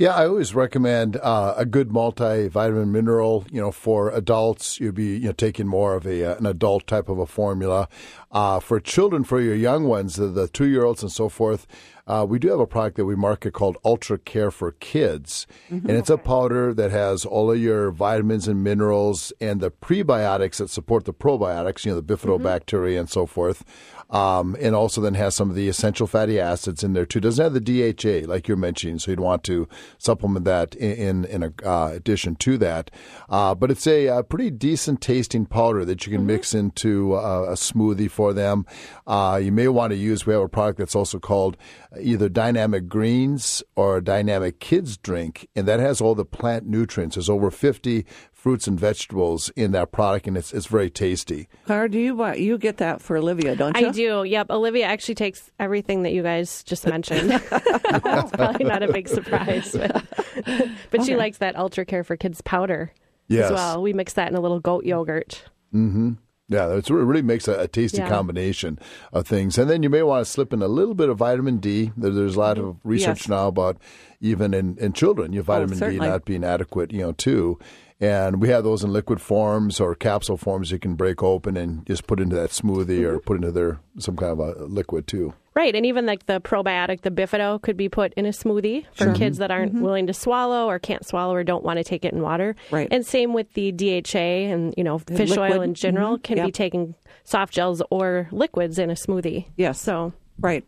Yeah, 0.00 0.14
I 0.14 0.26
always 0.28 0.54
recommend 0.54 1.18
uh, 1.18 1.52
a 1.58 1.66
good 1.66 1.90
multivitamin 1.90 2.88
mineral. 2.88 3.44
You 3.52 3.60
know, 3.60 3.70
for 3.70 4.08
adults, 4.08 4.80
you'd 4.80 4.94
be 4.94 5.18
you 5.18 5.26
know 5.26 5.32
taking 5.32 5.66
more 5.68 5.94
of 5.94 6.06
a 6.06 6.24
uh, 6.24 6.36
an 6.36 6.46
adult 6.46 6.86
type 6.86 7.10
of 7.10 7.18
a 7.18 7.26
formula. 7.26 7.86
Uh, 8.32 8.60
for 8.60 8.80
children, 8.80 9.24
for 9.24 9.42
your 9.42 9.54
young 9.54 9.84
ones, 9.84 10.16
the, 10.16 10.28
the 10.28 10.48
two 10.48 10.68
year 10.68 10.84
olds 10.84 11.02
and 11.02 11.12
so 11.12 11.28
forth, 11.28 11.66
uh, 12.06 12.24
we 12.26 12.38
do 12.38 12.48
have 12.48 12.60
a 12.60 12.66
product 12.66 12.96
that 12.96 13.04
we 13.04 13.14
market 13.14 13.52
called 13.52 13.76
Ultra 13.84 14.16
Care 14.16 14.50
for 14.50 14.72
Kids, 14.72 15.46
and 15.68 15.90
it's 15.90 16.08
a 16.08 16.16
powder 16.16 16.72
that 16.72 16.90
has 16.90 17.26
all 17.26 17.50
of 17.50 17.58
your 17.58 17.90
vitamins 17.90 18.48
and 18.48 18.64
minerals 18.64 19.34
and 19.38 19.60
the 19.60 19.70
prebiotics 19.70 20.56
that 20.56 20.70
support 20.70 21.04
the 21.04 21.12
probiotics. 21.12 21.84
You 21.84 21.92
know, 21.92 22.00
the 22.00 22.16
bifidobacteria 22.16 22.98
and 22.98 23.10
so 23.10 23.26
forth. 23.26 23.64
Um, 24.10 24.56
and 24.60 24.74
also 24.74 25.00
then 25.00 25.14
has 25.14 25.34
some 25.34 25.50
of 25.50 25.56
the 25.56 25.68
essential 25.68 26.06
fatty 26.06 26.40
acids 26.40 26.82
in 26.82 26.92
there 26.92 27.06
too. 27.06 27.20
Doesn't 27.20 27.42
have 27.42 27.54
the 27.54 27.60
DHA 27.60 28.28
like 28.28 28.48
you're 28.48 28.56
mentioning, 28.56 28.98
so 28.98 29.10
you'd 29.10 29.20
want 29.20 29.44
to 29.44 29.68
supplement 29.98 30.44
that 30.44 30.74
in 30.74 30.90
in, 30.90 31.24
in 31.24 31.42
a, 31.42 31.52
uh, 31.68 31.90
addition 31.92 32.36
to 32.36 32.58
that. 32.58 32.90
Uh, 33.28 33.54
but 33.54 33.70
it's 33.70 33.86
a, 33.86 34.08
uh 34.08 34.22
pretty 34.22 34.50
decent 34.50 35.00
tasting 35.00 35.46
powder 35.46 35.84
that 35.84 36.06
you 36.06 36.12
can 36.12 36.26
mix 36.26 36.54
into 36.54 37.14
uh, 37.14 37.46
a 37.48 37.54
smoothie, 37.54 38.10
for 38.10 38.32
them. 38.32 38.66
Uh, 39.06 39.40
you 39.42 39.52
may 39.52 39.68
want 39.68 39.92
to 39.92 39.96
use, 39.96 40.26
we 40.26 40.32
have 40.32 40.42
a 40.42 40.48
product 40.48 40.78
that's 40.78 40.94
also 40.94 41.18
called 41.18 41.56
either 42.00 42.28
Dynamic 42.28 42.88
Greens 42.88 43.62
or 43.76 44.00
Dynamic 44.00 44.60
Kids 44.60 44.96
Drink, 44.96 45.48
and 45.56 45.66
that 45.66 45.80
has 45.80 46.00
all 46.00 46.14
the 46.14 46.24
plant 46.24 46.66
nutrients. 46.66 47.16
There's 47.16 47.30
over 47.30 47.50
50 47.50 48.04
fruits 48.40 48.66
and 48.66 48.80
vegetables 48.80 49.50
in 49.54 49.72
that 49.72 49.92
product, 49.92 50.26
and 50.26 50.34
it's, 50.34 50.54
it's 50.54 50.64
very 50.66 50.88
tasty. 50.88 51.46
Cara, 51.66 51.90
do 51.90 51.98
you 51.98 52.14
buy, 52.14 52.36
you 52.36 52.56
get 52.56 52.78
that 52.78 53.02
for 53.02 53.18
Olivia, 53.18 53.54
don't 53.54 53.78
you? 53.78 53.88
I 53.88 53.90
do. 53.90 54.24
Yep. 54.24 54.46
Olivia 54.50 54.86
actually 54.86 55.14
takes 55.16 55.50
everything 55.58 56.04
that 56.04 56.12
you 56.12 56.22
guys 56.22 56.64
just 56.64 56.86
mentioned. 56.94 57.32
it's 57.52 58.30
probably 58.32 58.64
not 58.64 58.82
a 58.82 58.90
big 58.90 59.08
surprise, 59.08 59.72
but, 59.76 60.04
but 60.90 61.04
she 61.04 61.16
likes 61.16 61.36
that 61.38 61.54
Ultra 61.56 61.84
Care 61.84 62.02
for 62.02 62.16
Kids 62.16 62.40
powder 62.40 62.92
Yes. 63.28 63.44
as 63.50 63.52
well. 63.52 63.82
We 63.82 63.92
mix 63.92 64.14
that 64.14 64.28
in 64.28 64.34
a 64.34 64.40
little 64.40 64.58
goat 64.58 64.84
yogurt. 64.86 65.44
Hmm. 65.70 66.12
Yeah, 66.48 66.74
it 66.74 66.90
really 66.90 67.22
makes 67.22 67.46
a, 67.46 67.60
a 67.60 67.68
tasty 67.68 67.98
Yeah. 67.98 68.08
combination 68.08 68.78
of 69.12 69.28
things. 69.28 69.56
And 69.58 69.68
then 69.70 69.82
you 69.84 69.90
may 69.90 70.02
want 70.02 70.24
to 70.26 70.30
slip 70.32 70.52
in 70.52 70.62
a 70.62 70.66
little 70.66 70.94
bit 70.94 71.08
of 71.10 71.18
vitamin 71.18 71.58
D. 71.58 71.92
There, 71.96 72.10
there's 72.10 72.34
a 72.36 72.40
lot 72.40 72.58
of 72.58 72.78
research 72.82 73.20
Yes. 73.20 73.28
now 73.28 73.46
about 73.48 73.76
even 74.20 74.52
in, 74.54 74.76
in 74.78 74.92
children, 74.94 75.32
your 75.32 75.44
vitamin 75.44 75.78
D 75.78 75.98
not 75.98 76.24
being 76.24 76.42
adequate, 76.42 76.90
you 76.90 77.00
know, 77.02 77.12
too. 77.12 77.58
And 78.00 78.40
we 78.40 78.48
have 78.48 78.64
those 78.64 78.82
in 78.82 78.92
liquid 78.92 79.20
forms 79.20 79.78
or 79.78 79.94
capsule 79.94 80.38
forms 80.38 80.70
you 80.70 80.78
can 80.78 80.94
break 80.94 81.22
open 81.22 81.56
and 81.56 81.84
just 81.86 82.06
put 82.06 82.18
into 82.18 82.34
that 82.36 82.50
smoothie 82.50 83.04
or 83.04 83.18
put 83.20 83.36
into 83.36 83.52
their 83.52 83.78
some 83.98 84.16
kind 84.16 84.32
of 84.32 84.38
a 84.40 84.64
liquid 84.64 85.06
too. 85.06 85.34
Right, 85.52 85.74
and 85.74 85.84
even 85.84 86.06
like 86.06 86.24
the 86.26 86.40
probiotic, 86.40 87.02
the 87.02 87.10
Bifido, 87.10 87.60
could 87.60 87.76
be 87.76 87.88
put 87.90 88.14
in 88.14 88.24
a 88.24 88.30
smoothie 88.30 88.86
for 88.94 89.12
kids 89.12 89.36
that 89.38 89.50
aren't 89.50 89.74
willing 89.74 90.06
to 90.06 90.14
swallow 90.14 90.66
or 90.66 90.78
can't 90.78 91.04
swallow 91.06 91.34
or 91.34 91.44
don't 91.44 91.64
want 91.64 91.76
to 91.78 91.84
take 91.84 92.04
it 92.04 92.14
in 92.14 92.22
water. 92.22 92.56
Right. 92.70 92.88
and 92.90 93.04
same 93.04 93.34
with 93.34 93.52
the 93.52 93.70
DHA 93.72 94.18
and 94.50 94.72
you 94.78 94.84
know 94.84 94.98
fish 94.98 95.36
oil 95.36 95.60
in 95.60 95.74
general 95.74 96.16
Mhm. 96.18 96.22
can 96.22 96.46
be 96.46 96.52
taken 96.52 96.94
soft 97.24 97.52
gels 97.52 97.82
or 97.90 98.28
liquids 98.32 98.78
in 98.78 98.88
a 98.90 98.94
smoothie. 98.94 99.46
Yes. 99.56 99.78
So 99.80 100.12
Right. 100.38 100.64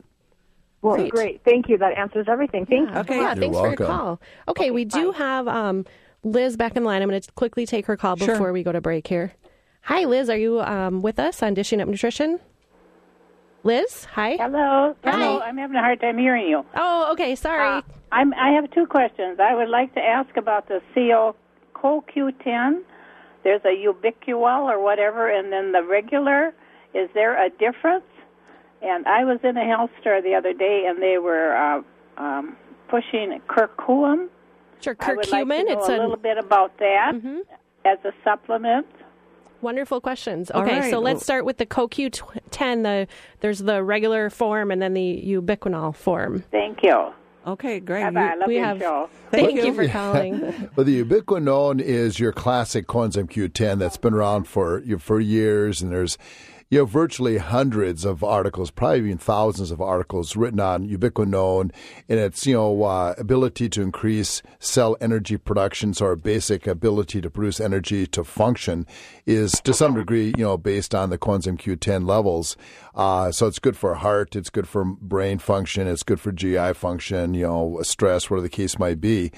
Well, 0.83 0.97
Great. 0.97 1.12
great. 1.12 1.40
Thank 1.45 1.68
you. 1.68 1.79
That 1.79 1.97
answers 1.97 2.27
everything. 2.29 2.66
Thank 2.66 2.90
you. 2.90 2.97
Okay. 2.97 3.14
yeah, 3.16 3.29
You're 3.29 3.35
thanks 3.37 3.57
for 3.57 3.66
your 3.68 3.77
call. 3.77 4.21
Okay, 4.49 4.73
we 4.73 4.85
do 4.85 5.12
have 5.12 5.47
um, 5.47 5.87
Liz 6.25 6.57
back 6.57 6.77
in 6.77 6.83
the 6.83 6.89
line. 6.89 7.03
I'm 7.03 7.09
going 7.09 7.21
to 7.21 7.33
quickly 7.33 7.67
take 7.67 7.87
her 7.87 7.97
call 7.97 8.17
Sure. 8.17 8.29
before 8.35 8.53
we 8.53 8.63
go 8.63 8.73
to 8.73 8.81
break 8.81 9.07
here. 9.07 9.33
Hi, 9.83 10.05
Liz. 10.05 10.31
Are 10.31 10.37
you 10.37 10.61
um, 10.61 11.03
with 11.03 11.19
us 11.19 11.43
on 11.43 11.55
Dishing 11.55 11.81
Up 11.81 11.89
Nutrition? 11.89 12.39
Liz, 13.65 14.05
hi. 14.05 14.37
Hello. 14.41 14.95
Hi. 15.05 15.11
Hello. 15.11 15.41
I'm 15.41 15.57
having 15.57 15.77
a 15.77 15.81
hard 15.81 16.01
time 16.01 16.19
hearing 16.19 16.49
you. 16.49 16.65
Oh, 16.75 17.13
okay. 17.13 17.35
Sorry. 17.37 17.79
Uh, 17.79 17.83
I'm, 18.11 18.33
I 18.35 18.51
have 18.51 18.71
two 18.73 18.87
questions. 18.87 19.39
I 19.41 19.55
would 19.55 19.69
like 19.69 19.95
to 19.95 20.01
ask 20.01 20.37
about 20.37 20.69
the 20.69 20.81
CO 20.95 21.35
CoQ10. 21.75 22.83
There's 23.45 23.61
a 23.65 23.69
ubiquitol 23.69 24.71
or 24.73 24.83
whatever, 24.83 25.29
and 25.29 25.53
then 25.53 25.73
the 25.73 25.83
regular. 25.83 26.55
Is 26.95 27.09
there 27.15 27.45
a 27.45 27.51
difference? 27.51 28.05
And 28.83 29.07
I 29.07 29.25
was 29.25 29.39
in 29.45 29.57
a 29.57 29.65
health 29.65 29.91
store 30.01 30.21
the 30.21 30.35
other 30.35 30.53
day, 30.53 30.85
and 30.89 31.01
they 31.01 31.19
were 31.19 31.57
uh, 31.57 31.83
um, 32.23 32.57
pushing 32.89 33.41
curcumin. 33.49 34.29
Sure. 34.83 34.97
I 35.01 35.14
would 35.14 35.31
like 35.31 35.47
Curcumin. 35.47 35.59
to 35.61 35.64
know 35.75 35.79
it's 35.81 35.88
a 35.88 35.92
a 35.92 36.01
little 36.01 36.16
bit 36.16 36.38
about 36.38 36.77
that 36.79 37.12
Mhm. 37.14 37.40
as 37.85 37.99
a 38.05 38.12
supplement. 38.25 38.87
Wonderful 39.61 40.01
questions. 40.01 40.51
Okay, 40.53 40.81
right. 40.81 40.90
so 40.90 40.99
let's 40.99 41.23
start 41.23 41.45
with 41.45 41.59
the 41.59 41.66
CoQ10. 41.66 42.83
The 42.83 43.07
there's 43.40 43.61
the 43.61 43.83
regular 43.85 44.29
form 44.29 44.71
and 44.71 44.83
then 44.83 44.95
the 44.95 45.23
ubiquinol 45.27 45.95
form. 45.95 46.42
Thank 46.51 46.83
you. 46.83 47.12
Okay, 47.47 47.81
great. 47.81 48.03
Bye 48.05 48.11
bye. 48.11 48.21
I 48.21 48.35
love 48.37 48.49
we 48.49 48.57
your 48.57 48.64
have- 48.64 48.79
show. 48.81 49.09
Thank 49.31 49.47
Thank, 49.51 49.59
you. 49.61 49.66
you. 49.66 49.75
for 49.75 49.88
calling. 49.88 50.68
But 50.77 50.87
the 50.87 51.03
ubiquinone 51.05 51.81
is 51.81 52.18
your 52.21 52.33
classic 52.33 52.87
coenzyme 52.87 53.29
Q10 53.31 53.79
that's 53.79 53.97
been 53.97 54.14
around 54.14 54.45
for 54.49 54.83
for 54.99 55.21
years, 55.21 55.81
and 55.83 55.90
there's 55.92 56.18
you 56.73 56.79
know 56.79 56.87
virtually 56.87 57.37
hundreds 57.37 58.07
of 58.07 58.25
articles, 58.25 58.71
probably 58.71 59.01
even 59.01 59.19
thousands 59.19 59.71
of 59.71 59.83
articles 59.83 60.37
written 60.37 60.59
on 60.59 60.89
ubiquinone 60.89 61.71
and 62.09 62.19
its 62.19 62.47
you 62.47 62.55
know 62.55 62.85
uh, 62.85 63.15
ability 63.19 63.69
to 63.69 63.83
increase 63.83 64.41
cell 64.59 64.97
energy 64.99 65.37
production, 65.37 65.93
so 65.93 66.07
our 66.07 66.17
basic 66.17 66.67
ability 66.67 67.21
to 67.21 67.29
produce 67.29 67.61
energy 67.61 68.07
to 68.07 68.25
function 68.25 68.87
is 69.27 69.53
to 69.61 69.75
some 69.75 69.95
degree 69.95 70.33
you 70.39 70.45
know 70.45 70.57
based 70.57 70.95
on 70.95 71.11
the 71.11 71.19
coenzyme 71.19 71.59
Q10 71.61 72.09
levels. 72.09 72.57
Uh, 72.95 73.31
so 73.31 73.47
it's 73.47 73.59
good 73.59 73.77
for 73.77 73.95
heart, 73.97 74.35
it's 74.35 74.49
good 74.51 74.67
for 74.67 74.83
brain 74.83 75.39
function, 75.39 75.87
it's 75.87 76.03
good 76.03 76.21
for 76.21 76.33
GI 76.33 76.73
function, 76.73 77.35
you 77.35 77.47
know, 77.47 77.81
stress, 77.83 78.31
whatever 78.31 78.43
the 78.43 78.51
case 78.51 78.79
might 78.79 79.01
be. 79.01 79.31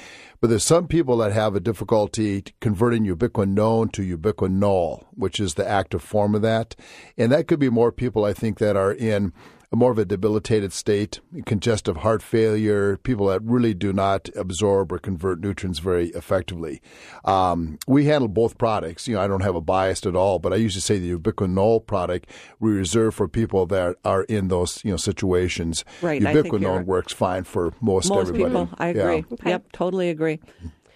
But 0.45 0.51
there's 0.51 0.63
some 0.63 0.89
people 0.89 1.17
that 1.17 1.33
have 1.33 1.57
a 1.57 1.59
difficulty 1.59 2.45
converting 2.61 3.07
ubiquinone 3.07 3.91
to 3.93 4.19
ubiquinol, 4.19 5.07
which 5.15 5.41
is 5.41 5.55
the 5.55 5.67
active 5.67 6.03
form 6.03 6.35
of 6.35 6.43
that. 6.43 6.77
And 7.17 7.33
that 7.33 7.49
could 7.49 7.59
be 7.59 7.71
more 7.71 7.91
people, 7.91 8.27
I 8.27 8.35
think, 8.35 8.59
that 8.59 8.77
are 8.77 8.93
in 8.93 9.33
more 9.77 9.91
of 9.91 9.99
a 9.99 10.05
debilitated 10.05 10.73
state, 10.73 11.21
congestive 11.47 11.99
heart 11.99 12.23
failure, 12.23 12.97
people 12.99 13.27
that 13.27 13.43
really 13.43 13.75
do 13.75 13.93
not 13.93 14.29
absorb 14.37 14.93
or 14.93 14.99
convert 14.99 15.41
nutrients 15.41 15.79
very 15.79 16.09
effectively. 16.11 16.81
Um, 17.25 17.79
we 17.87 18.05
handle 18.07 18.29
both 18.29 18.59
products. 18.59 19.07
You 19.09 19.15
know, 19.15 19.21
I 19.21 19.27
don't 19.29 19.43
have 19.43 19.55
a 19.55 19.61
bias 19.61 20.05
at 20.07 20.17
all, 20.17 20.39
but 20.39 20.53
I 20.53 20.57
usually 20.57 20.81
say 20.81 20.99
the 20.99 21.17
ubiquinol 21.17 21.87
product 21.87 22.29
we 22.61 22.73
reserve 22.73 23.15
for 23.15 23.29
people 23.29 23.67
that 23.67 23.97
are 24.05 24.25
in 24.25 24.49
those 24.49 24.83
you 24.85 24.91
know 24.91 24.97
situations. 24.97 25.85
Right, 26.03 26.25
I 26.25 26.33
think 26.33 26.47
you're 26.47 26.61
Ubiquinone 26.61 26.77
right. 26.79 26.87
works 26.87 27.13
fine 27.13 27.45
for 27.45 27.73
most, 27.81 28.09
Most 28.11 28.29
everybody. 28.29 28.45
people, 28.51 28.69
I 28.79 28.93
Yeah. 28.93 29.03
agree. 29.11 29.25
Yep, 29.45 29.73
totally 29.73 30.11
agree. 30.11 30.41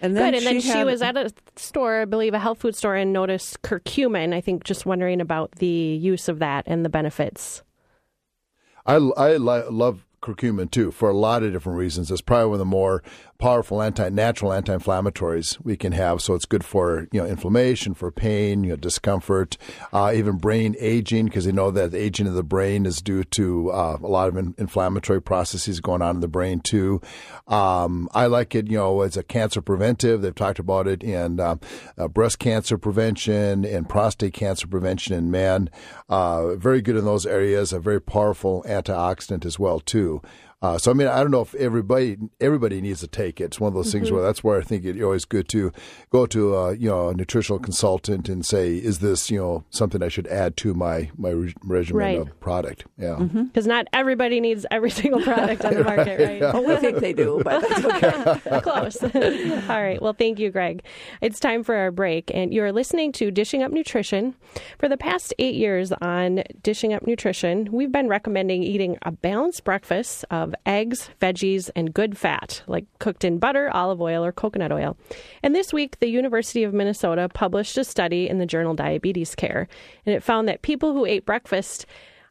And 0.01 0.13
Good. 0.15 0.33
And 0.33 0.45
then 0.45 0.61
she 0.61 0.69
had- 0.69 0.85
was 0.85 1.01
at 1.01 1.17
a 1.17 1.29
store, 1.57 2.01
I 2.01 2.05
believe, 2.05 2.33
a 2.33 2.39
health 2.39 2.59
food 2.59 2.73
store, 2.73 2.95
and 2.95 3.11
noticed 3.11 3.61
curcumin. 3.63 4.33
I 4.33 4.39
think 4.39 4.63
just 4.63 4.85
wondering 4.85 5.19
about 5.19 5.51
the 5.57 5.65
use 5.67 6.29
of 6.29 6.39
that 6.39 6.63
and 6.67 6.85
the 6.85 6.89
benefits. 6.89 7.63
I, 8.89 8.95
I 8.95 9.37
li- 9.37 9.69
love 9.69 10.03
curcumin 10.21 10.71
too 10.71 10.91
for 10.91 11.09
a 11.09 11.13
lot 11.13 11.43
of 11.43 11.53
different 11.53 11.77
reasons. 11.77 12.09
It's 12.11 12.21
probably 12.21 12.47
one 12.47 12.53
of 12.55 12.59
the 12.59 12.65
more 12.65 13.03
powerful 13.39 13.81
anti 13.81 14.09
natural 14.09 14.51
anti-inflammatories 14.51 15.57
we 15.63 15.77
can 15.77 15.93
have. 15.93 16.21
So 16.21 16.35
it's 16.35 16.45
good 16.45 16.63
for 16.63 17.07
you 17.11 17.21
know 17.21 17.25
inflammation, 17.27 17.93
for 17.93 18.11
pain, 18.11 18.63
you 18.63 18.71
know 18.71 18.75
discomfort, 18.75 19.57
uh, 19.91 20.11
even 20.13 20.37
brain 20.37 20.75
aging 20.79 21.25
because 21.25 21.45
they 21.45 21.51
know 21.51 21.71
that 21.71 21.91
the 21.91 21.97
aging 21.97 22.27
of 22.27 22.33
the 22.33 22.43
brain 22.43 22.85
is 22.85 23.01
due 23.01 23.23
to 23.23 23.71
uh, 23.71 23.97
a 24.01 24.07
lot 24.07 24.27
of 24.27 24.37
in- 24.37 24.55
inflammatory 24.57 25.21
processes 25.21 25.79
going 25.79 26.01
on 26.01 26.17
in 26.17 26.21
the 26.21 26.27
brain 26.27 26.59
too. 26.59 27.01
Um, 27.47 28.09
I 28.13 28.27
like 28.27 28.53
it, 28.53 28.67
you 28.69 28.77
know, 28.77 29.01
as 29.01 29.17
a 29.17 29.23
cancer 29.23 29.61
preventive. 29.61 30.21
They've 30.21 30.35
talked 30.35 30.59
about 30.59 30.87
it 30.87 31.01
in 31.01 31.39
uh, 31.39 31.55
uh, 31.97 32.07
breast 32.09 32.39
cancer 32.39 32.77
prevention 32.77 33.65
and 33.65 33.87
prostate 33.87 34.33
cancer 34.33 34.67
prevention 34.67 35.15
in 35.15 35.31
men. 35.31 35.69
Uh, 36.09 36.55
very 36.55 36.81
good 36.81 36.97
in 36.97 37.05
those 37.05 37.25
areas. 37.25 37.71
A 37.71 37.79
very 37.79 38.01
powerful 38.01 38.63
antioxidant 38.67 39.45
as 39.45 39.57
well 39.57 39.79
too. 39.79 40.21
Uh, 40.61 40.77
so 40.77 40.91
I 40.91 40.93
mean, 40.93 41.07
I 41.07 41.21
don't 41.21 41.31
know 41.31 41.41
if 41.41 41.55
everybody 41.55 42.17
everybody 42.41 42.81
needs 42.81 42.99
to 42.99 43.07
take 43.07 43.39
it. 43.39 43.45
It's 43.45 43.59
one 43.61 43.69
of 43.69 43.73
those 43.75 43.91
things 43.93 44.07
mm-hmm. 44.07 44.15
where 44.15 44.23
that's 44.25 44.43
where 44.43 44.59
I 44.59 44.63
think 44.63 44.83
it's 44.83 45.01
always 45.01 45.23
good 45.23 45.47
to 45.49 45.71
go 46.09 46.25
to 46.25 46.55
a, 46.55 46.75
you 46.75 46.89
know 46.89 47.09
a 47.09 47.13
nutritional 47.13 47.59
consultant 47.59 48.27
and 48.27 48.45
say, 48.45 48.75
is 48.75 48.99
this 48.99 49.31
you 49.31 49.39
know 49.39 49.63
something 49.69 50.03
I 50.03 50.09
should 50.09 50.27
add 50.27 50.57
to 50.57 50.73
my 50.73 51.11
my 51.17 51.29
re- 51.29 51.53
regimen 51.63 51.99
Right. 51.99 52.19
of 52.19 52.37
product? 52.41 52.85
Yeah. 52.97 53.15
Mm-hmm. 53.19 53.43
Because 53.43 53.67
not 53.67 53.87
everybody 53.93 54.41
needs 54.41 54.65
every 54.69 54.89
single 54.99 55.21
product 55.21 55.63
on 55.63 55.75
the 55.75 55.83
market, 55.83 56.19
right? 56.41 56.53
Oh, 56.53 56.61
we 56.61 56.75
think 56.75 56.99
they 56.99 57.13
do, 57.13 57.41
but 57.43 57.61
that's 57.61 57.85
okay. 57.85 58.59
Close. 58.61 59.01
All 59.01 59.81
right. 59.81 60.01
Well, 60.01 60.13
thank 60.13 60.39
you, 60.39 60.49
Greg. 60.49 60.83
It's 61.21 61.39
time 61.39 61.63
for 61.63 61.75
our 61.75 61.91
break, 61.91 62.31
and 62.33 62.53
you're 62.53 62.73
listening 62.73 63.13
to 63.13 63.31
Dishing 63.31 63.63
Up 63.63 63.71
Nutrition. 63.71 64.35
For 64.77 64.89
the 64.89 64.97
past 64.97 65.33
eight 65.39 65.55
years 65.55 65.93
on 66.01 66.43
Dishing 66.63 66.93
Up 66.93 67.07
Nutrition, 67.07 67.69
we've 67.71 67.91
been 67.93 68.09
recommending 68.09 68.61
eating 68.61 68.97
a 69.03 69.11
balanced 69.11 69.63
breakfast 69.63 70.25
of 70.29 70.48
eggs, 70.65 71.09
veggies, 71.21 71.69
and 71.75 71.93
good 71.93 72.17
fat, 72.17 72.61
like 72.67 72.85
cooked 72.99 73.23
in 73.23 73.39
butter, 73.39 73.69
olive 73.71 74.01
oil, 74.01 74.23
or 74.23 74.31
coconut 74.31 74.71
oil. 74.71 74.97
And 75.43 75.55
this 75.55 75.73
week, 75.73 75.99
the 75.99 76.09
University 76.09 76.63
of 76.63 76.73
Minnesota 76.73 77.29
published 77.29 77.77
a 77.77 77.83
study 77.83 78.27
in 78.27 78.37
the 78.37 78.45
journal 78.45 78.73
Diabetes 78.73 79.35
Care, 79.35 79.67
and 80.05 80.15
it 80.15 80.23
found 80.23 80.47
that 80.47 80.61
people 80.61 80.93
who 80.93 81.05
ate 81.05 81.25
breakfast 81.25 81.85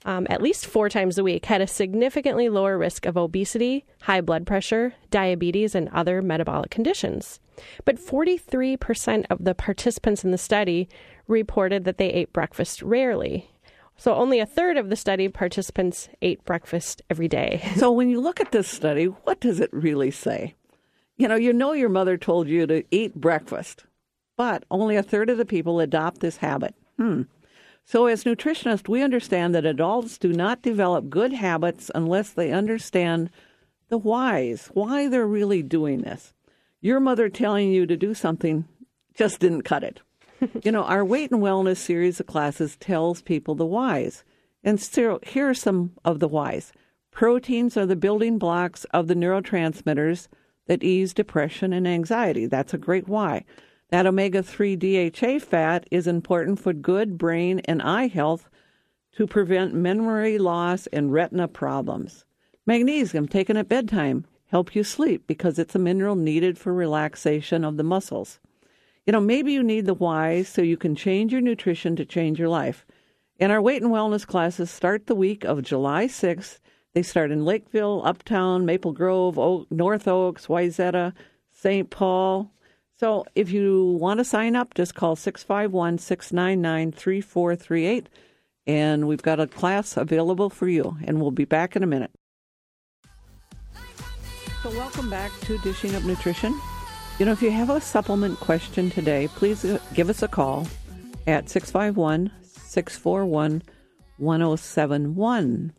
um, 0.04 0.26
at 0.30 0.42
least 0.42 0.66
four 0.66 0.88
times 0.88 1.18
a 1.18 1.24
week 1.24 1.46
had 1.46 1.60
a 1.60 1.66
significantly 1.66 2.48
lower 2.48 2.78
risk 2.78 3.04
of 3.04 3.16
obesity, 3.16 3.84
high 4.02 4.20
blood 4.20 4.46
pressure, 4.46 4.94
diabetes, 5.10 5.74
and 5.74 5.88
other 5.90 6.22
metabolic 6.22 6.70
conditions. 6.70 7.40
But 7.84 7.96
43% 7.96 9.26
of 9.28 9.44
the 9.44 9.54
participants 9.54 10.24
in 10.24 10.30
the 10.30 10.38
study 10.38 10.88
reported 11.26 11.84
that 11.84 11.98
they 11.98 12.08
ate 12.10 12.32
breakfast 12.32 12.80
rarely. 12.82 13.50
So 14.00 14.14
only 14.14 14.38
a 14.38 14.46
third 14.46 14.76
of 14.76 14.90
the 14.90 14.96
study 14.96 15.28
participants 15.28 16.08
ate 16.22 16.44
breakfast 16.44 17.02
every 17.10 17.28
day. 17.28 17.62
So 17.76 17.90
when 17.90 18.08
you 18.08 18.20
look 18.20 18.40
at 18.40 18.52
this 18.52 18.68
study, 18.68 19.06
what 19.06 19.40
does 19.40 19.60
it 19.60 19.70
really 19.72 20.12
say? 20.12 20.54
You 21.16 21.26
know, 21.26 21.34
you 21.34 21.52
know 21.52 21.72
your 21.72 21.88
mother 21.88 22.16
told 22.16 22.48
you 22.48 22.66
to 22.66 22.84
eat 22.92 23.14
breakfast, 23.16 23.84
but 24.36 24.64
only 24.70 24.94
a 24.94 25.02
third 25.02 25.30
of 25.30 25.36
the 25.36 25.44
people 25.44 25.80
adopt 25.80 26.20
this 26.20 26.36
habit. 26.38 26.74
Hmm. 26.96 27.22
So 27.84 28.06
as 28.06 28.24
nutritionists, 28.24 28.88
we 28.88 29.02
understand 29.02 29.54
that 29.54 29.66
adults 29.66 30.16
do 30.16 30.32
not 30.32 30.62
develop 30.62 31.10
good 31.10 31.32
habits 31.32 31.90
unless 31.94 32.30
they 32.30 32.52
understand 32.52 33.30
the 33.88 33.98
whys, 33.98 34.70
why 34.74 35.08
they're 35.08 35.26
really 35.26 35.62
doing 35.62 36.02
this. 36.02 36.34
Your 36.80 37.00
mother 37.00 37.28
telling 37.28 37.72
you 37.72 37.86
to 37.86 37.96
do 37.96 38.14
something 38.14 38.64
just 39.14 39.40
didn't 39.40 39.62
cut 39.62 39.82
it. 39.82 40.00
you 40.62 40.72
know, 40.72 40.84
our 40.84 41.04
weight 41.04 41.30
and 41.30 41.42
wellness 41.42 41.78
series 41.78 42.20
of 42.20 42.26
classes 42.26 42.76
tells 42.76 43.22
people 43.22 43.54
the 43.54 43.66
whys. 43.66 44.24
And 44.64 44.80
so 44.80 45.20
here 45.22 45.48
are 45.48 45.54
some 45.54 45.92
of 46.04 46.20
the 46.20 46.28
whys. 46.28 46.72
Proteins 47.10 47.76
are 47.76 47.86
the 47.86 47.96
building 47.96 48.38
blocks 48.38 48.84
of 48.92 49.08
the 49.08 49.14
neurotransmitters 49.14 50.28
that 50.66 50.82
ease 50.82 51.14
depression 51.14 51.72
and 51.72 51.88
anxiety. 51.88 52.46
That's 52.46 52.74
a 52.74 52.78
great 52.78 53.08
why. 53.08 53.44
That 53.90 54.06
omega 54.06 54.42
3 54.42 54.76
DHA 54.76 55.38
fat 55.38 55.86
is 55.90 56.06
important 56.06 56.60
for 56.60 56.72
good 56.72 57.16
brain 57.16 57.60
and 57.60 57.80
eye 57.80 58.08
health 58.08 58.48
to 59.16 59.26
prevent 59.26 59.74
memory 59.74 60.38
loss 60.38 60.86
and 60.88 61.12
retina 61.12 61.48
problems. 61.48 62.24
Magnesium 62.66 63.26
taken 63.26 63.56
at 63.56 63.68
bedtime 63.68 64.26
help 64.46 64.76
you 64.76 64.84
sleep 64.84 65.26
because 65.26 65.58
it's 65.58 65.74
a 65.74 65.78
mineral 65.78 66.16
needed 66.16 66.58
for 66.58 66.72
relaxation 66.72 67.64
of 67.64 67.78
the 67.78 67.82
muscles. 67.82 68.40
You 69.08 69.12
know, 69.12 69.20
maybe 69.20 69.54
you 69.54 69.62
need 69.62 69.86
the 69.86 69.94
why 69.94 70.42
so 70.42 70.60
you 70.60 70.76
can 70.76 70.94
change 70.94 71.32
your 71.32 71.40
nutrition 71.40 71.96
to 71.96 72.04
change 72.04 72.38
your 72.38 72.50
life. 72.50 72.84
And 73.40 73.50
our 73.50 73.62
weight 73.62 73.80
and 73.80 73.90
wellness 73.90 74.26
classes 74.26 74.70
start 74.70 75.06
the 75.06 75.14
week 75.14 75.44
of 75.44 75.62
July 75.62 76.08
6th. 76.08 76.58
They 76.92 77.02
start 77.02 77.30
in 77.30 77.46
Lakeville, 77.46 78.02
Uptown, 78.04 78.66
Maple 78.66 78.92
Grove, 78.92 79.38
Oak, 79.38 79.66
North 79.70 80.06
Oaks, 80.06 80.48
Wayzata, 80.48 81.14
St. 81.50 81.88
Paul. 81.88 82.52
So 82.98 83.24
if 83.34 83.50
you 83.50 83.96
want 83.98 84.18
to 84.18 84.24
sign 84.24 84.54
up, 84.54 84.74
just 84.74 84.94
call 84.94 85.16
651 85.16 85.96
699 85.96 86.92
3438. 86.92 88.10
And 88.66 89.08
we've 89.08 89.22
got 89.22 89.40
a 89.40 89.46
class 89.46 89.96
available 89.96 90.50
for 90.50 90.68
you. 90.68 90.98
And 91.02 91.22
we'll 91.22 91.30
be 91.30 91.46
back 91.46 91.76
in 91.76 91.82
a 91.82 91.86
minute. 91.86 92.10
So, 94.62 94.68
welcome 94.72 95.08
back 95.08 95.32
to 95.42 95.56
Dishing 95.58 95.94
Up 95.94 96.04
Nutrition. 96.04 96.60
You 97.18 97.26
know, 97.26 97.32
if 97.32 97.42
you 97.42 97.50
have 97.50 97.68
a 97.68 97.80
supplement 97.80 98.38
question 98.38 98.90
today, 98.90 99.26
please 99.34 99.64
uh, 99.64 99.80
give 99.92 100.08
us 100.08 100.22
a 100.22 100.28
call 100.28 100.68
at 101.26 101.50
651 101.50 102.30
641 102.44 103.62
1071. 104.18 105.72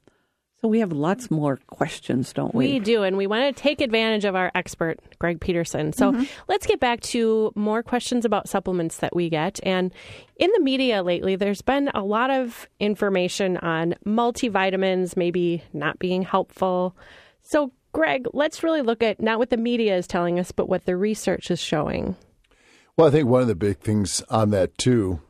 So 0.61 0.67
we 0.67 0.81
have 0.81 0.91
lots 0.91 1.31
more 1.31 1.57
questions, 1.67 2.33
don't 2.33 2.53
we? 2.53 2.73
We 2.73 2.79
do, 2.79 3.03
and 3.03 3.15
we 3.15 3.25
want 3.25 3.55
to 3.55 3.61
take 3.61 3.79
advantage 3.79 4.25
of 4.25 4.35
our 4.35 4.51
expert, 4.53 4.99
Greg 5.17 5.39
Peterson. 5.39 5.93
So 5.93 6.11
mm-hmm. 6.11 6.23
let's 6.49 6.67
get 6.67 6.81
back 6.81 6.99
to 7.01 7.53
more 7.55 7.83
questions 7.83 8.25
about 8.25 8.49
supplements 8.49 8.97
that 8.97 9.15
we 9.15 9.29
get. 9.29 9.61
And 9.63 9.93
in 10.35 10.51
the 10.53 10.59
media 10.59 11.03
lately, 11.03 11.37
there's 11.37 11.61
been 11.61 11.87
a 11.95 12.03
lot 12.03 12.31
of 12.31 12.67
information 12.81 13.55
on 13.55 13.95
multivitamins 14.05 15.15
maybe 15.15 15.63
not 15.71 15.99
being 15.99 16.23
helpful. 16.23 16.97
So, 17.43 17.71
Greg, 17.91 18.27
let's 18.33 18.63
really 18.63 18.81
look 18.81 19.01
at 19.01 19.19
not 19.19 19.39
what 19.39 19.49
the 19.49 19.57
media 19.57 19.95
is 19.95 20.07
telling 20.07 20.39
us, 20.39 20.51
but 20.51 20.69
what 20.69 20.85
the 20.85 20.95
research 20.95 21.49
is 21.49 21.59
showing. 21.59 22.15
Well, 22.95 23.07
I 23.07 23.11
think 23.11 23.27
one 23.27 23.41
of 23.41 23.47
the 23.47 23.55
big 23.55 23.79
things 23.79 24.21
on 24.29 24.51
that, 24.51 24.77
too, 24.77 25.21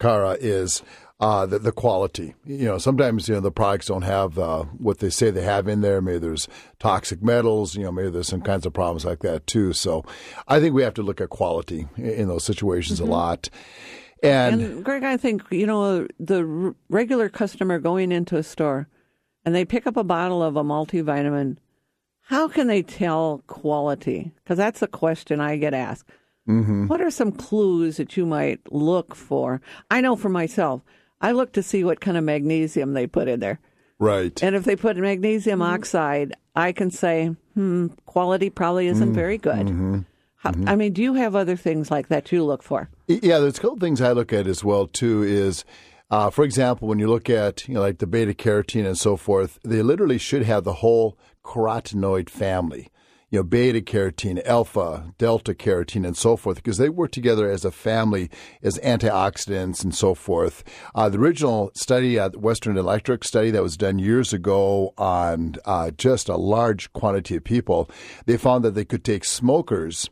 Kara, 0.00 0.36
is 0.40 0.82
uh, 1.20 1.46
the, 1.46 1.58
the 1.58 1.72
quality. 1.72 2.34
You 2.44 2.66
know, 2.66 2.78
sometimes 2.78 3.28
you 3.28 3.34
know 3.34 3.40
the 3.40 3.50
products 3.50 3.86
don't 3.86 4.02
have 4.02 4.38
uh, 4.38 4.64
what 4.78 4.98
they 4.98 5.10
say 5.10 5.30
they 5.30 5.42
have 5.42 5.68
in 5.68 5.80
there. 5.80 6.00
Maybe 6.00 6.18
there's 6.18 6.48
toxic 6.78 7.22
metals. 7.22 7.74
You 7.74 7.84
know, 7.84 7.92
maybe 7.92 8.10
there's 8.10 8.28
some 8.28 8.42
kinds 8.42 8.66
of 8.66 8.72
problems 8.72 9.04
like 9.04 9.20
that 9.20 9.46
too. 9.46 9.72
So, 9.72 10.04
I 10.46 10.60
think 10.60 10.74
we 10.74 10.82
have 10.82 10.94
to 10.94 11.02
look 11.02 11.20
at 11.20 11.30
quality 11.30 11.88
in 11.96 12.28
those 12.28 12.44
situations 12.44 13.00
mm-hmm. 13.00 13.10
a 13.10 13.14
lot. 13.14 13.48
And, 14.22 14.60
and, 14.60 14.84
Greg, 14.84 15.04
I 15.04 15.16
think 15.16 15.42
you 15.50 15.66
know 15.66 16.06
the 16.18 16.74
regular 16.88 17.28
customer 17.28 17.78
going 17.78 18.12
into 18.12 18.36
a 18.36 18.42
store 18.42 18.88
and 19.44 19.54
they 19.54 19.64
pick 19.64 19.86
up 19.86 19.96
a 19.96 20.04
bottle 20.04 20.42
of 20.42 20.56
a 20.56 20.62
multivitamin. 20.62 21.56
How 22.28 22.46
can 22.46 22.66
they 22.66 22.82
tell 22.82 23.42
quality? 23.46 24.32
Because 24.44 24.58
that's 24.58 24.82
a 24.82 24.86
question 24.86 25.40
I 25.40 25.56
get 25.56 25.72
asked. 25.72 26.04
Mm-hmm. 26.46 26.86
What 26.86 27.00
are 27.00 27.10
some 27.10 27.32
clues 27.32 27.96
that 27.96 28.18
you 28.18 28.26
might 28.26 28.60
look 28.70 29.14
for? 29.14 29.62
I 29.90 30.02
know 30.02 30.14
for 30.14 30.28
myself, 30.28 30.82
I 31.22 31.32
look 31.32 31.54
to 31.54 31.62
see 31.62 31.84
what 31.84 32.02
kind 32.02 32.18
of 32.18 32.24
magnesium 32.24 32.92
they 32.92 33.06
put 33.06 33.28
in 33.28 33.40
there. 33.40 33.60
Right. 33.98 34.42
And 34.42 34.54
if 34.54 34.64
they 34.64 34.76
put 34.76 34.98
magnesium 34.98 35.60
mm-hmm. 35.60 35.72
oxide, 35.72 36.34
I 36.54 36.72
can 36.72 36.90
say, 36.90 37.34
hmm, 37.54 37.86
quality 38.04 38.50
probably 38.50 38.88
isn't 38.88 39.06
mm-hmm. 39.06 39.14
very 39.14 39.38
good. 39.38 39.66
Mm-hmm. 39.66 40.00
How, 40.36 40.52
I 40.66 40.76
mean, 40.76 40.92
do 40.92 41.02
you 41.02 41.14
have 41.14 41.34
other 41.34 41.56
things 41.56 41.90
like 41.90 42.08
that 42.08 42.30
you 42.30 42.44
look 42.44 42.62
for? 42.62 42.90
Yeah, 43.06 43.38
there's 43.38 43.56
a 43.56 43.62
couple 43.62 43.78
things 43.78 44.02
I 44.02 44.12
look 44.12 44.34
at 44.34 44.46
as 44.46 44.62
well 44.62 44.86
too. 44.86 45.22
Is 45.22 45.64
uh, 46.10 46.28
for 46.28 46.44
example, 46.44 46.88
when 46.88 46.98
you 46.98 47.08
look 47.08 47.30
at 47.30 47.66
you 47.66 47.74
know 47.74 47.80
like 47.80 47.98
the 47.98 48.06
beta 48.06 48.34
carotene 48.34 48.86
and 48.86 48.98
so 48.98 49.16
forth, 49.16 49.58
they 49.64 49.80
literally 49.80 50.18
should 50.18 50.42
have 50.42 50.64
the 50.64 50.74
whole 50.74 51.18
carotenoid 51.48 52.28
family 52.28 52.90
you 53.30 53.38
know, 53.38 53.42
beta 53.42 53.80
carotene, 53.80 54.42
alpha, 54.46 55.12
delta 55.18 55.52
carotene, 55.52 56.06
and 56.06 56.16
so 56.16 56.36
forth, 56.36 56.56
because 56.56 56.78
they 56.78 56.88
work 56.88 57.10
together 57.10 57.50
as 57.50 57.64
a 57.64 57.70
family 57.70 58.30
as 58.62 58.78
antioxidants 58.78 59.84
and 59.84 59.94
so 59.94 60.14
forth. 60.14 60.64
Uh, 60.94 61.08
the 61.10 61.18
original 61.18 61.70
study, 61.74 62.18
uh, 62.18 62.30
Western 62.30 62.78
Electric 62.78 63.24
study 63.24 63.50
that 63.50 63.62
was 63.62 63.76
done 63.76 63.98
years 63.98 64.32
ago 64.32 64.94
on 64.96 65.56
uh, 65.66 65.90
just 65.90 66.28
a 66.30 66.36
large 66.36 66.90
quantity 66.94 67.36
of 67.36 67.44
people, 67.44 67.90
they 68.24 68.38
found 68.38 68.64
that 68.64 68.74
they 68.74 68.84
could 68.84 69.04
take 69.04 69.24
smokers 69.24 70.08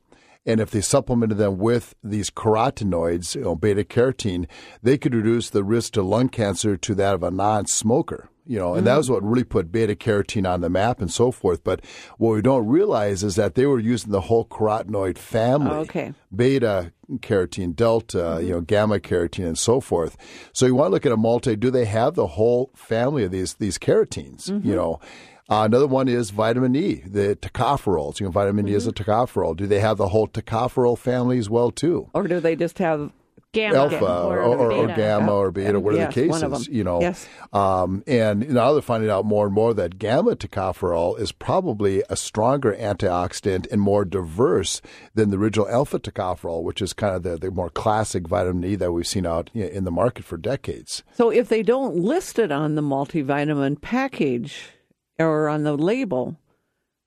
and 0.48 0.60
if 0.60 0.70
they 0.70 0.80
supplemented 0.80 1.38
them 1.38 1.58
with 1.58 1.96
these 2.04 2.30
carotenoids, 2.30 3.34
you 3.34 3.40
know, 3.40 3.56
beta 3.56 3.82
carotene, 3.82 4.46
they 4.80 4.96
could 4.96 5.12
reduce 5.12 5.50
the 5.50 5.64
risk 5.64 5.94
to 5.94 6.02
lung 6.02 6.28
cancer 6.28 6.76
to 6.76 6.94
that 6.94 7.16
of 7.16 7.24
a 7.24 7.32
non 7.32 7.66
smoker 7.66 8.28
you 8.46 8.58
know, 8.58 8.74
and 8.74 8.78
mm-hmm. 8.78 8.86
that 8.86 8.96
was 8.96 9.10
what 9.10 9.22
really 9.22 9.44
put 9.44 9.72
beta 9.72 9.94
carotene 9.94 10.48
on 10.48 10.60
the 10.60 10.70
map 10.70 11.00
and 11.00 11.10
so 11.10 11.30
forth. 11.30 11.64
But 11.64 11.84
what 12.18 12.30
we 12.32 12.42
don't 12.42 12.66
realize 12.66 13.24
is 13.24 13.36
that 13.36 13.54
they 13.54 13.66
were 13.66 13.78
using 13.78 14.12
the 14.12 14.22
whole 14.22 14.44
carotenoid 14.44 15.18
family. 15.18 15.70
Oh, 15.70 15.80
okay. 15.80 16.14
Beta 16.34 16.92
carotene, 17.16 17.74
delta, 17.74 18.18
mm-hmm. 18.18 18.46
you 18.46 18.52
know, 18.52 18.60
gamma 18.60 18.98
carotene, 18.98 19.46
and 19.46 19.58
so 19.58 19.80
forth. 19.80 20.16
So 20.52 20.66
you 20.66 20.74
want 20.74 20.88
to 20.88 20.92
look 20.92 21.06
at 21.06 21.12
a 21.12 21.16
multi. 21.16 21.56
Do 21.56 21.70
they 21.70 21.84
have 21.86 22.14
the 22.14 22.28
whole 22.28 22.70
family 22.74 23.24
of 23.24 23.30
these 23.32 23.54
these 23.54 23.78
carotenes? 23.78 24.50
Mm-hmm. 24.50 24.68
You 24.68 24.76
know. 24.76 25.00
Uh, 25.48 25.62
another 25.62 25.86
one 25.86 26.08
is 26.08 26.30
vitamin 26.30 26.74
E, 26.74 27.04
the 27.06 27.36
tocopherols. 27.36 28.18
You 28.18 28.26
know, 28.26 28.32
vitamin. 28.32 28.66
E 28.66 28.74
is 28.74 28.88
a 28.88 28.92
mm-hmm. 28.92 29.08
tocopherol. 29.08 29.56
Do 29.56 29.68
they 29.68 29.78
have 29.78 29.96
the 29.96 30.08
whole 30.08 30.26
tocopherol 30.26 30.98
family 30.98 31.38
as 31.38 31.48
well 31.48 31.70
too? 31.70 32.10
Or 32.14 32.26
do 32.26 32.40
they 32.40 32.56
just 32.56 32.78
have 32.78 33.12
gamma 33.56 33.76
alpha 33.76 34.22
or, 34.24 34.38
or, 34.40 34.72
or, 34.72 34.86
gamma 34.88 35.32
or 35.32 35.50
beta, 35.50 35.80
whatever 35.80 36.02
yes, 36.02 36.14
the 36.14 36.28
case 36.28 36.60
is, 36.60 36.68
you 36.68 36.84
know. 36.84 37.00
Yes. 37.00 37.26
Um, 37.52 38.04
and 38.06 38.48
now 38.50 38.72
they're 38.72 38.82
finding 38.82 39.10
out 39.10 39.24
more 39.24 39.46
and 39.46 39.54
more 39.54 39.74
that 39.74 39.98
gamma 39.98 40.36
tocopherol 40.36 41.18
is 41.18 41.32
probably 41.32 42.02
a 42.08 42.16
stronger 42.16 42.74
antioxidant 42.74 43.70
and 43.72 43.80
more 43.80 44.04
diverse 44.04 44.80
than 45.14 45.30
the 45.30 45.38
original 45.38 45.68
alpha 45.68 45.98
tocopherol, 45.98 46.62
which 46.62 46.80
is 46.82 46.92
kind 46.92 47.14
of 47.14 47.22
the, 47.22 47.36
the 47.36 47.50
more 47.50 47.70
classic 47.70 48.28
vitamin 48.28 48.64
E 48.64 48.76
that 48.76 48.92
we've 48.92 49.06
seen 49.06 49.26
out 49.26 49.50
in 49.54 49.84
the 49.84 49.90
market 49.90 50.24
for 50.24 50.36
decades. 50.36 51.02
So 51.14 51.30
if 51.30 51.48
they 51.48 51.62
don't 51.62 51.96
list 51.96 52.38
it 52.38 52.52
on 52.52 52.74
the 52.74 52.82
multivitamin 52.82 53.80
package 53.80 54.70
or 55.18 55.48
on 55.48 55.62
the 55.62 55.76
label, 55.76 56.38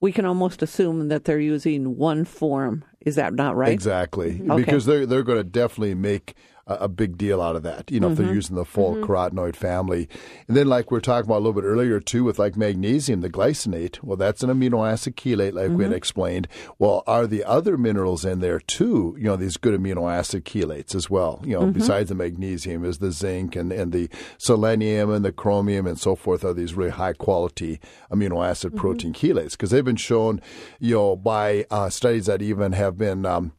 we 0.01 0.11
can 0.11 0.25
almost 0.25 0.61
assume 0.61 1.09
that 1.09 1.25
they're 1.25 1.39
using 1.39 1.97
one 1.97 2.25
form. 2.25 2.83
Is 3.01 3.15
that 3.15 3.33
not 3.33 3.55
right? 3.55 3.71
Exactly, 3.71 4.33
mm-hmm. 4.33 4.51
okay. 4.51 4.63
because 4.63 4.85
they're 4.85 5.05
they're 5.05 5.23
going 5.23 5.37
to 5.37 5.43
definitely 5.43 5.95
make 5.95 6.35
a, 6.69 6.87
big 6.87 7.17
deal 7.17 7.41
out 7.41 7.55
of 7.55 7.63
that. 7.63 7.89
You 7.91 7.99
know, 7.99 8.07
mm-hmm. 8.07 8.11
if 8.13 8.17
they're 8.17 8.27
mm-hmm. 8.27 8.35
using 8.35 8.55
the 8.55 8.65
full 8.65 8.95
mm-hmm. 8.95 9.03
carotenoid 9.03 9.55
family, 9.55 10.09
and 10.47 10.55
then 10.55 10.67
like 10.67 10.91
we 10.91 10.97
are 10.97 11.01
talking 11.01 11.25
about 11.25 11.37
a 11.37 11.43
little 11.45 11.61
bit 11.61 11.67
earlier 11.67 11.99
too, 11.99 12.23
with 12.23 12.39
like 12.39 12.55
magnesium, 12.55 13.21
the 13.21 13.29
glycinate. 13.29 14.01
Well, 14.03 14.17
that's 14.17 14.43
an 14.43 14.49
amino 14.49 14.89
acid 14.89 15.15
chelate, 15.15 15.53
like 15.53 15.69
we 15.69 15.83
had 15.83 15.91
mm-hmm. 15.91 15.93
explained. 15.93 16.47
Well, 16.77 17.03
are 17.07 17.27
the 17.27 17.43
other 17.43 17.77
minerals 17.77 18.25
in 18.25 18.39
there 18.39 18.59
too? 18.59 19.15
You 19.17 19.25
know, 19.25 19.35
these 19.35 19.57
good 19.57 19.79
amino 19.79 20.11
acid 20.11 20.45
chelates 20.45 20.95
as 20.95 21.09
well. 21.09 21.41
You 21.43 21.53
know, 21.53 21.61
mm-hmm. 21.61 21.71
besides 21.71 22.09
the 22.09 22.15
magnesium, 22.15 22.85
is 22.85 22.99
the 22.99 23.11
zinc 23.11 23.55
and 23.55 23.71
and 23.71 23.91
the 23.91 24.09
selenium 24.37 25.11
and 25.11 25.23
the 25.23 25.31
chromium 25.31 25.87
and 25.87 25.99
so 25.99 26.15
forth. 26.15 26.43
Are 26.43 26.53
these 26.53 26.73
really 26.73 26.91
high 26.91 27.13
quality 27.13 27.79
amino 28.11 28.45
acid 28.45 28.75
protein 28.75 29.13
chelates? 29.13 29.51
Because 29.51 29.71
they've 29.71 29.85
been 29.85 29.95
shown, 29.95 30.41
you 30.79 30.95
know, 30.95 31.15
by 31.15 31.65
uh, 31.69 31.89
studies 31.89 32.25
that 32.25 32.41
even 32.41 32.73
have 32.73 32.97
been 32.97 33.25
um, 33.25 33.53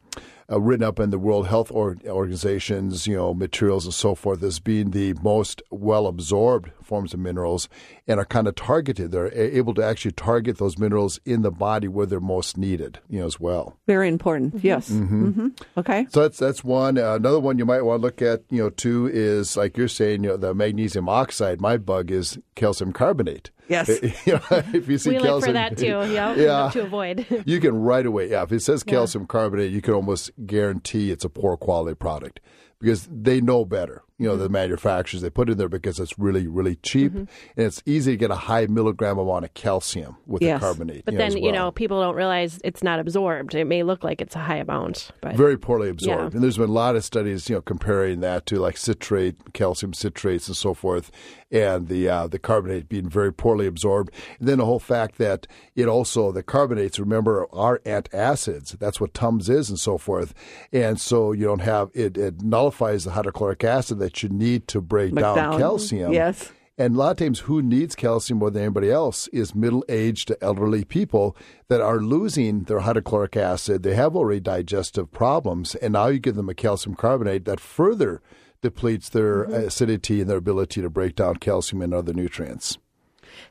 uh, 0.50 0.60
written 0.60 0.84
up 0.84 0.98
in 0.98 1.10
the 1.10 1.18
World 1.18 1.46
Health 1.46 1.70
Organization's 1.70 3.06
you 3.06 3.16
know 3.16 3.32
materials 3.34 3.84
and 3.84 3.94
so 3.94 4.14
forth 4.14 4.42
as 4.42 4.58
being 4.58 4.90
the 4.90 5.14
most 5.22 5.62
well 5.70 6.06
absorbed 6.06 6.70
forms 6.90 7.14
of 7.14 7.20
minerals 7.20 7.68
and 8.08 8.18
are 8.18 8.24
kind 8.24 8.48
of 8.48 8.56
targeted. 8.56 9.12
They're 9.12 9.32
able 9.32 9.74
to 9.74 9.82
actually 9.82 10.10
target 10.10 10.58
those 10.58 10.76
minerals 10.76 11.20
in 11.24 11.42
the 11.42 11.52
body 11.52 11.86
where 11.86 12.04
they're 12.04 12.18
most 12.18 12.58
needed, 12.58 12.98
you 13.08 13.20
know, 13.20 13.26
as 13.26 13.38
well. 13.38 13.78
Very 13.86 14.08
important. 14.08 14.56
Mm-hmm. 14.56 14.66
Yes. 14.66 14.90
Mm-hmm. 14.90 15.28
Mm-hmm. 15.28 15.48
Okay. 15.78 16.06
So 16.10 16.22
that's 16.22 16.38
that's 16.38 16.64
one. 16.64 16.98
Uh, 16.98 17.14
another 17.14 17.38
one 17.38 17.58
you 17.58 17.64
might 17.64 17.82
want 17.82 18.00
to 18.00 18.02
look 18.02 18.20
at, 18.20 18.42
you 18.50 18.60
know, 18.60 18.70
too, 18.70 19.08
is 19.12 19.56
like 19.56 19.76
you're 19.76 19.86
saying, 19.86 20.24
you 20.24 20.30
know, 20.30 20.36
the 20.36 20.52
magnesium 20.52 21.08
oxide. 21.08 21.60
My 21.60 21.76
bug 21.76 22.10
is 22.10 22.40
calcium 22.56 22.92
carbonate. 22.92 23.52
Yes. 23.68 23.88
you 24.26 24.32
know, 24.32 24.40
if 24.50 24.88
you 24.88 24.98
see 24.98 25.10
we 25.10 25.16
calcium, 25.18 25.34
look 25.34 25.44
for 25.44 25.52
that 25.52 25.78
too. 25.78 25.86
Yep. 26.10 26.38
yeah. 26.38 26.70
To 26.72 26.82
avoid. 26.82 27.44
you 27.46 27.60
can 27.60 27.76
right 27.76 28.04
away. 28.04 28.30
Yeah. 28.30 28.42
If 28.42 28.50
it 28.50 28.62
says 28.62 28.82
calcium 28.82 29.22
yeah. 29.22 29.28
carbonate, 29.28 29.70
you 29.70 29.80
can 29.80 29.94
almost 29.94 30.32
guarantee 30.44 31.12
it's 31.12 31.24
a 31.24 31.30
poor 31.30 31.56
quality 31.56 31.94
product 31.94 32.40
because 32.80 33.08
they 33.10 33.40
know 33.40 33.64
better. 33.64 34.02
You 34.18 34.26
know, 34.26 34.36
the 34.36 34.50
manufacturers, 34.50 35.22
they 35.22 35.30
put 35.30 35.48
it 35.48 35.52
in 35.52 35.58
there 35.58 35.70
because 35.70 35.98
it's 35.98 36.18
really, 36.18 36.46
really 36.46 36.74
cheap 36.76 37.14
and 37.14 37.26
it's 37.56 37.82
easy 37.86 38.10
to 38.12 38.16
get 38.18 38.30
a 38.30 38.34
high 38.34 38.66
milligram 38.66 39.16
amount 39.16 39.46
of 39.46 39.54
calcium 39.54 40.16
with 40.26 40.42
Yes. 40.42 40.60
the 40.60 40.66
carbonate. 40.66 41.04
But 41.06 41.12
you 41.14 41.18
know, 41.18 41.24
then, 41.24 41.36
as 41.38 41.42
you 41.42 41.52
know, 41.52 41.70
people 41.70 42.02
don't 42.02 42.14
realize 42.14 42.60
it's 42.62 42.82
not 42.82 43.00
absorbed. 43.00 43.54
It 43.54 43.64
may 43.64 43.82
look 43.82 44.04
like 44.04 44.20
it's 44.20 44.36
a 44.36 44.40
high 44.40 44.58
amount, 44.58 45.10
but 45.22 45.36
very 45.36 45.56
poorly 45.56 45.88
absorbed. 45.88 46.34
Yeah. 46.34 46.36
And 46.36 46.42
there's 46.42 46.58
been 46.58 46.68
a 46.68 46.72
lot 46.72 46.96
of 46.96 47.04
studies, 47.04 47.48
you 47.48 47.54
know, 47.54 47.62
comparing 47.62 48.20
that 48.20 48.44
to 48.46 48.56
like 48.58 48.76
citrate, 48.76 49.54
calcium 49.54 49.92
citrates, 49.92 50.48
and 50.48 50.56
so 50.56 50.74
forth, 50.74 51.10
and 51.50 51.88
the 51.88 52.06
uh, 52.10 52.26
the 52.26 52.38
carbonate 52.38 52.90
being 52.90 53.08
very 53.08 53.32
poorly 53.32 53.66
absorbed. 53.66 54.12
And 54.38 54.46
then 54.46 54.58
the 54.58 54.66
whole 54.66 54.78
fact 54.80 55.16
that 55.16 55.46
it 55.74 55.88
also 55.88 56.30
the 56.30 56.42
carbonates, 56.42 56.98
remember, 56.98 57.46
are 57.54 57.78
antacids. 57.86 58.78
That's 58.78 59.00
what 59.00 59.14
Tums 59.14 59.48
is, 59.48 59.70
and 59.70 59.80
so 59.80 59.96
forth. 59.96 60.34
And 60.74 61.00
so 61.00 61.32
you 61.32 61.46
don't 61.46 61.62
have 61.62 61.88
it. 61.94 62.18
It 62.18 62.42
nullifies 62.42 62.69
the 62.78 63.10
hydrochloric 63.12 63.64
acid 63.64 63.98
that 63.98 64.22
you 64.22 64.28
need 64.28 64.66
to 64.68 64.80
break 64.80 65.12
Break 65.12 65.22
down, 65.22 65.36
down, 65.36 65.58
calcium. 65.58 66.12
yes. 66.12 66.52
And 66.78 66.94
a 66.94 66.98
lot 66.98 67.10
of 67.10 67.16
times, 67.18 67.40
who 67.40 67.60
needs 67.60 67.94
calcium 67.94 68.38
more 68.38 68.50
than 68.50 68.62
anybody 68.62 68.90
else 68.90 69.28
is 69.34 69.54
middle 69.54 69.84
aged 69.90 70.28
to 70.28 70.42
elderly 70.42 70.82
people 70.82 71.36
that 71.68 71.82
are 71.82 71.98
losing 72.00 72.62
their 72.62 72.80
hydrochloric 72.80 73.36
acid. 73.36 73.82
They 73.82 73.94
have 73.94 74.16
already 74.16 74.40
digestive 74.40 75.12
problems, 75.12 75.74
and 75.74 75.92
now 75.92 76.06
you 76.06 76.18
give 76.18 76.36
them 76.36 76.48
a 76.48 76.54
calcium 76.54 76.96
carbonate 76.96 77.44
that 77.44 77.60
further 77.60 78.22
depletes 78.62 79.10
their 79.10 79.44
Mm-hmm. 79.44 79.52
acidity 79.66 80.20
and 80.22 80.30
their 80.30 80.38
ability 80.38 80.80
to 80.80 80.88
break 80.88 81.16
down 81.16 81.36
calcium 81.36 81.82
and 81.82 81.92
other 81.92 82.14
nutrients. 82.14 82.78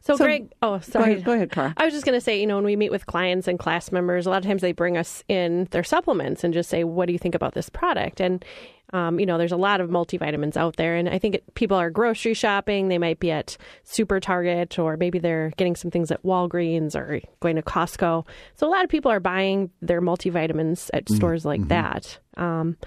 So, 0.01 0.15
So- 0.15 0.25
Greg, 0.25 0.51
oh, 0.63 0.79
sorry. 0.79 1.13
ahead- 1.13 1.25
go 1.25 1.33
ahead, 1.33 1.51
Carl. 1.51 1.73
I 1.77 1.85
was 1.85 1.93
just 1.93 2.05
going 2.05 2.17
to 2.17 2.21
say, 2.21 2.39
you 2.41 2.47
know, 2.47 2.55
when 2.55 2.65
we 2.65 2.75
meet 2.75 2.91
with 2.91 3.05
clients 3.05 3.47
and 3.47 3.59
class 3.59 3.91
members, 3.91 4.25
a 4.25 4.29
lot 4.31 4.37
of 4.37 4.45
times 4.45 4.61
they 4.63 4.71
bring 4.71 4.97
us 4.97 5.23
in 5.27 5.67
their 5.71 5.83
supplements 5.83 6.43
and 6.43 6.51
just 6.53 6.69
say, 6.69 6.83
"What 6.83 7.05
do 7.05 7.13
you 7.13 7.19
think 7.19 7.35
about 7.35 7.53
this 7.53 7.69
product?" 7.69 8.19
And 8.19 8.43
um, 8.91 9.19
you 9.19 9.25
know, 9.25 9.37
there's 9.37 9.51
a 9.51 9.57
lot 9.57 9.81
of 9.81 9.89
multivitamins 9.89 10.57
out 10.57 10.77
there, 10.77 10.95
and 10.95 11.07
I 11.07 11.19
think 11.19 11.35
it, 11.35 11.53
people 11.53 11.77
are 11.77 11.89
grocery 11.89 12.33
shopping. 12.33 12.87
They 12.87 12.97
might 12.97 13.19
be 13.19 13.31
at 13.31 13.57
Super 13.83 14.19
Target, 14.19 14.79
or 14.79 14.97
maybe 14.97 15.19
they're 15.19 15.51
getting 15.57 15.75
some 15.75 15.91
things 15.91 16.11
at 16.11 16.23
Walgreens 16.23 16.95
or 16.95 17.21
going 17.39 17.55
to 17.55 17.61
Costco. 17.61 18.25
So 18.55 18.67
a 18.67 18.71
lot 18.71 18.83
of 18.83 18.89
people 18.89 19.11
are 19.11 19.19
buying 19.19 19.69
their 19.81 20.01
multivitamins 20.01 20.89
at 20.93 21.07
stores 21.09 21.45
like 21.45 21.67
that. 21.67 22.19
Um, 22.37 22.77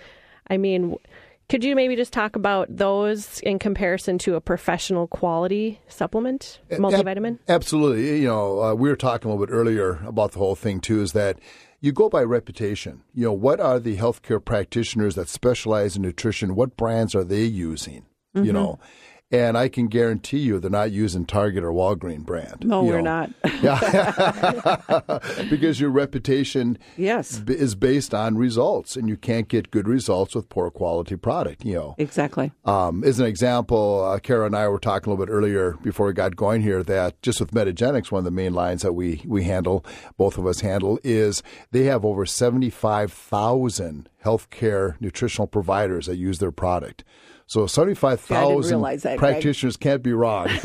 I 0.48 0.56
mean. 0.56 0.96
Could 1.48 1.64
you 1.64 1.76
maybe 1.76 1.96
just 1.96 2.14
talk 2.14 2.34
about 2.34 2.74
those 2.74 3.40
in 3.40 3.58
comparison 3.58 4.16
to 4.18 4.36
a 4.36 4.40
professional 4.40 5.06
quality 5.06 5.80
supplement, 5.86 6.60
multivitamin? 6.70 7.32
Ab- 7.32 7.40
absolutely. 7.48 8.20
You 8.22 8.28
know, 8.28 8.62
uh, 8.62 8.74
we 8.74 8.88
were 8.88 8.96
talking 8.96 9.30
a 9.30 9.34
little 9.34 9.46
bit 9.46 9.52
earlier 9.52 10.02
about 10.06 10.32
the 10.32 10.38
whole 10.38 10.54
thing 10.54 10.80
too. 10.80 11.02
Is 11.02 11.12
that 11.12 11.38
you 11.82 11.92
go 11.92 12.08
by 12.08 12.22
reputation. 12.22 13.02
You 13.12 13.26
know, 13.26 13.32
what 13.32 13.60
are 13.60 13.78
the 13.78 13.98
healthcare 13.98 14.42
practitioners 14.42 15.16
that 15.16 15.28
specialize 15.28 15.96
in 15.96 16.02
nutrition? 16.02 16.54
What 16.54 16.76
brands 16.78 17.14
are 17.14 17.24
they 17.24 17.42
using? 17.42 18.06
Mm-hmm. 18.34 18.46
You 18.46 18.52
know. 18.54 18.78
And 19.32 19.56
I 19.56 19.68
can 19.70 19.86
guarantee 19.88 20.38
you 20.40 20.60
they're 20.60 20.70
not 20.70 20.92
using 20.92 21.24
Target 21.24 21.64
or 21.64 21.72
Walgreen 21.72 22.24
brand. 22.24 22.64
No, 22.66 22.84
we're 22.84 23.00
know. 23.00 23.28
not. 23.42 25.22
because 25.50 25.80
your 25.80 25.90
reputation 25.90 26.78
Yes. 26.98 27.38
b- 27.38 27.54
is 27.54 27.74
based 27.74 28.12
on 28.12 28.36
results, 28.36 28.94
and 28.94 29.08
you 29.08 29.16
can't 29.16 29.48
get 29.48 29.70
good 29.70 29.88
results 29.88 30.34
with 30.34 30.48
poor 30.50 30.70
quality 30.70 31.16
product. 31.16 31.64
You 31.64 31.74
know, 31.74 31.94
Exactly. 31.98 32.52
um, 32.66 33.02
as 33.04 33.18
an 33.20 33.26
example, 33.26 34.04
uh, 34.04 34.18
Cara 34.18 34.44
and 34.46 34.54
I 34.54 34.68
were 34.68 34.78
talking 34.78 35.10
a 35.10 35.14
little 35.14 35.24
bit 35.26 35.32
earlier 35.32 35.78
before 35.82 36.06
we 36.06 36.12
got 36.12 36.36
going 36.36 36.60
here 36.60 36.82
that 36.82 37.20
just 37.22 37.40
with 37.40 37.52
Metagenics, 37.52 38.12
one 38.12 38.18
of 38.20 38.24
the 38.26 38.30
main 38.30 38.52
lines 38.52 38.82
that 38.82 38.92
we, 38.92 39.22
we 39.26 39.44
handle, 39.44 39.84
both 40.18 40.36
of 40.36 40.46
us 40.46 40.60
handle, 40.60 40.98
is 41.02 41.42
they 41.70 41.84
have 41.84 42.04
over 42.04 42.26
75,000 42.26 44.08
healthcare 44.24 44.94
nutritional 45.00 45.46
providers 45.46 46.06
that 46.06 46.16
use 46.16 46.38
their 46.38 46.52
product. 46.52 47.02
So 47.52 47.66
75,000 47.66 48.70
realize 48.70 49.02
that, 49.02 49.18
Greg. 49.18 49.32
practitioners 49.32 49.76
can't 49.76 50.02
be 50.02 50.14
wrong. 50.14 50.46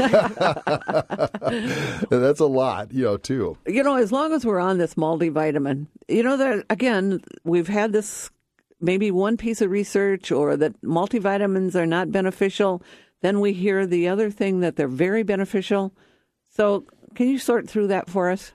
That's 2.09 2.39
a 2.39 2.45
lot, 2.45 2.93
you 2.93 3.03
know, 3.03 3.17
too. 3.17 3.57
You 3.67 3.83
know, 3.83 3.97
as 3.97 4.13
long 4.13 4.31
as 4.31 4.45
we're 4.45 4.61
on 4.61 4.77
this 4.77 4.93
multivitamin, 4.93 5.87
you 6.07 6.23
know, 6.23 6.37
that 6.37 6.65
again, 6.69 7.19
we've 7.43 7.67
had 7.67 7.91
this 7.91 8.29
maybe 8.79 9.11
one 9.11 9.35
piece 9.35 9.59
of 9.59 9.69
research 9.69 10.31
or 10.31 10.55
that 10.55 10.81
multivitamins 10.81 11.75
are 11.75 11.85
not 11.85 12.09
beneficial. 12.09 12.81
Then 13.19 13.41
we 13.41 13.51
hear 13.51 13.85
the 13.85 14.07
other 14.07 14.31
thing 14.31 14.61
that 14.61 14.77
they're 14.77 14.87
very 14.87 15.23
beneficial. 15.23 15.93
So, 16.55 16.85
can 17.15 17.27
you 17.27 17.37
sort 17.37 17.69
through 17.69 17.87
that 17.87 18.09
for 18.09 18.29
us? 18.29 18.53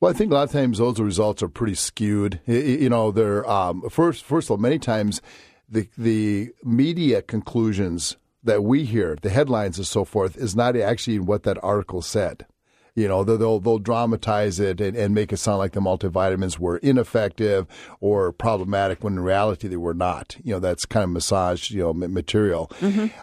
Well, 0.00 0.10
I 0.10 0.14
think 0.14 0.30
a 0.30 0.34
lot 0.34 0.44
of 0.44 0.52
times 0.52 0.78
those 0.78 0.98
results 0.98 1.42
are 1.42 1.48
pretty 1.48 1.74
skewed. 1.74 2.40
You 2.46 2.88
know, 2.88 3.10
they're 3.10 3.46
um, 3.46 3.82
first. 3.90 4.24
First 4.24 4.46
of 4.46 4.52
all, 4.52 4.56
many 4.56 4.78
times 4.78 5.20
the 5.68 5.88
the 5.98 6.52
media 6.64 7.22
conclusions 7.22 8.16
that 8.44 8.62
we 8.62 8.84
hear, 8.84 9.16
the 9.22 9.30
headlines 9.30 9.78
and 9.78 9.86
so 9.86 10.04
forth, 10.04 10.36
is 10.36 10.54
not 10.54 10.76
actually 10.76 11.18
what 11.18 11.42
that 11.44 11.62
article 11.64 12.02
said. 12.02 12.46
You 12.94 13.08
know, 13.08 13.24
they'll 13.24 13.60
they'll, 13.60 13.78
dramatize 13.78 14.58
it 14.58 14.80
and, 14.80 14.96
and 14.96 15.14
make 15.14 15.30
it 15.30 15.36
sound 15.36 15.58
like 15.58 15.72
the 15.72 15.80
multivitamins 15.80 16.58
were 16.58 16.78
ineffective 16.78 17.66
or 18.00 18.32
problematic 18.32 19.04
when 19.04 19.14
in 19.14 19.20
reality 19.20 19.68
they 19.68 19.76
were 19.76 19.92
not. 19.92 20.34
You 20.42 20.54
know, 20.54 20.60
that's 20.60 20.86
kind 20.86 21.04
of 21.04 21.10
massaged, 21.10 21.72
you 21.72 21.82
know, 21.82 21.92
ma- 21.92 22.06
material. 22.06 22.70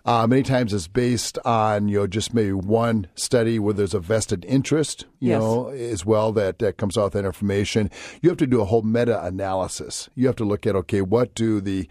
Uh, 0.06 0.28
many 0.28 0.44
times 0.44 0.74
it's 0.76 0.88
based 0.88 1.40
on 1.44 1.88
you 1.88 1.98
know 2.02 2.06
just 2.06 2.36
maybe 2.36 2.54
one 2.54 3.08
study 3.16 3.58
where 3.58 3.74
there's 3.74 3.96
a 3.96 4.00
vested 4.00 4.46
interest. 4.46 5.06
You 5.20 5.30
Yes. 5.32 5.42
know, 5.42 5.70
as 5.70 6.06
well 6.06 6.32
that, 6.34 6.60
that 6.60 6.78
comes 6.78 6.96
out 6.96 7.06
with 7.06 7.14
that 7.14 7.26
information. 7.26 7.90
You 8.22 8.30
have 8.30 8.38
to 8.40 8.48
do 8.48 8.62
a 8.62 8.66
whole 8.66 8.84
meta 8.84 9.24
analysis. 9.26 10.08
You 10.14 10.28
have 10.28 10.36
to 10.36 10.46
look 10.46 10.68
at 10.68 10.76
okay, 10.76 11.02
what 11.02 11.34
do 11.34 11.60
the 11.62 11.88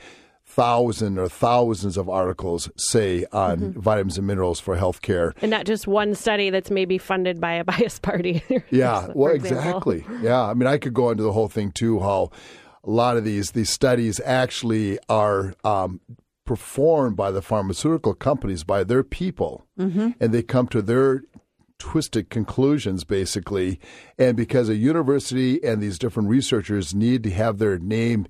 thousand 0.55 1.19
or 1.19 1.29
thousands 1.29 1.97
of 1.97 2.09
articles 2.09 2.71
say 2.77 3.25
on 3.33 3.59
Mm-hmm. 3.59 3.81
vitamins 3.81 4.19
and 4.19 4.27
minerals 4.27 4.61
for 4.61 4.77
healthcare? 4.77 5.33
and 5.43 5.51
not 5.51 5.65
just 5.67 5.87
one 5.87 6.15
study 6.15 6.51
that's 6.51 6.71
maybe 6.71 6.99
funded 6.99 7.41
by 7.41 7.55
a 7.55 7.65
biased 7.73 8.03
party. 8.03 8.43
Yeah, 8.71 9.09
well, 9.15 9.33
exactly. 9.35 10.05
Yeah, 10.21 10.43
I 10.43 10.55
mean, 10.55 10.67
I 10.67 10.79
could 10.79 10.95
go 10.95 11.11
into 11.11 11.23
the 11.23 11.33
whole 11.33 11.49
thing 11.49 11.71
too. 11.73 12.01
How 12.01 12.31
a 12.85 12.91
lot 12.91 13.17
of 13.17 13.25
these 13.25 13.53
these 13.53 13.71
studies 13.71 14.21
actually 14.25 14.99
are 15.09 15.55
um, 15.65 16.01
performed 16.45 17.17
by 17.17 17.31
the 17.31 17.41
pharmaceutical 17.43 18.15
companies 18.15 18.65
by 18.65 18.85
their 18.85 19.03
people, 19.05 19.65
Mm-hmm. 19.79 20.11
and 20.21 20.33
they 20.35 20.43
come 20.43 20.69
to 20.69 20.83
their 20.83 21.23
twisted 21.79 22.31
conclusions 22.31 23.03
basically 23.03 23.81
and 24.17 24.37
because 24.37 24.69
a 24.69 24.77
university 24.77 25.61
and 25.65 25.83
these 25.83 25.99
different 25.99 26.29
researchers 26.29 26.95
need 26.95 27.25
to 27.25 27.31
have 27.31 27.59
their 27.59 27.77
name 27.77 28.25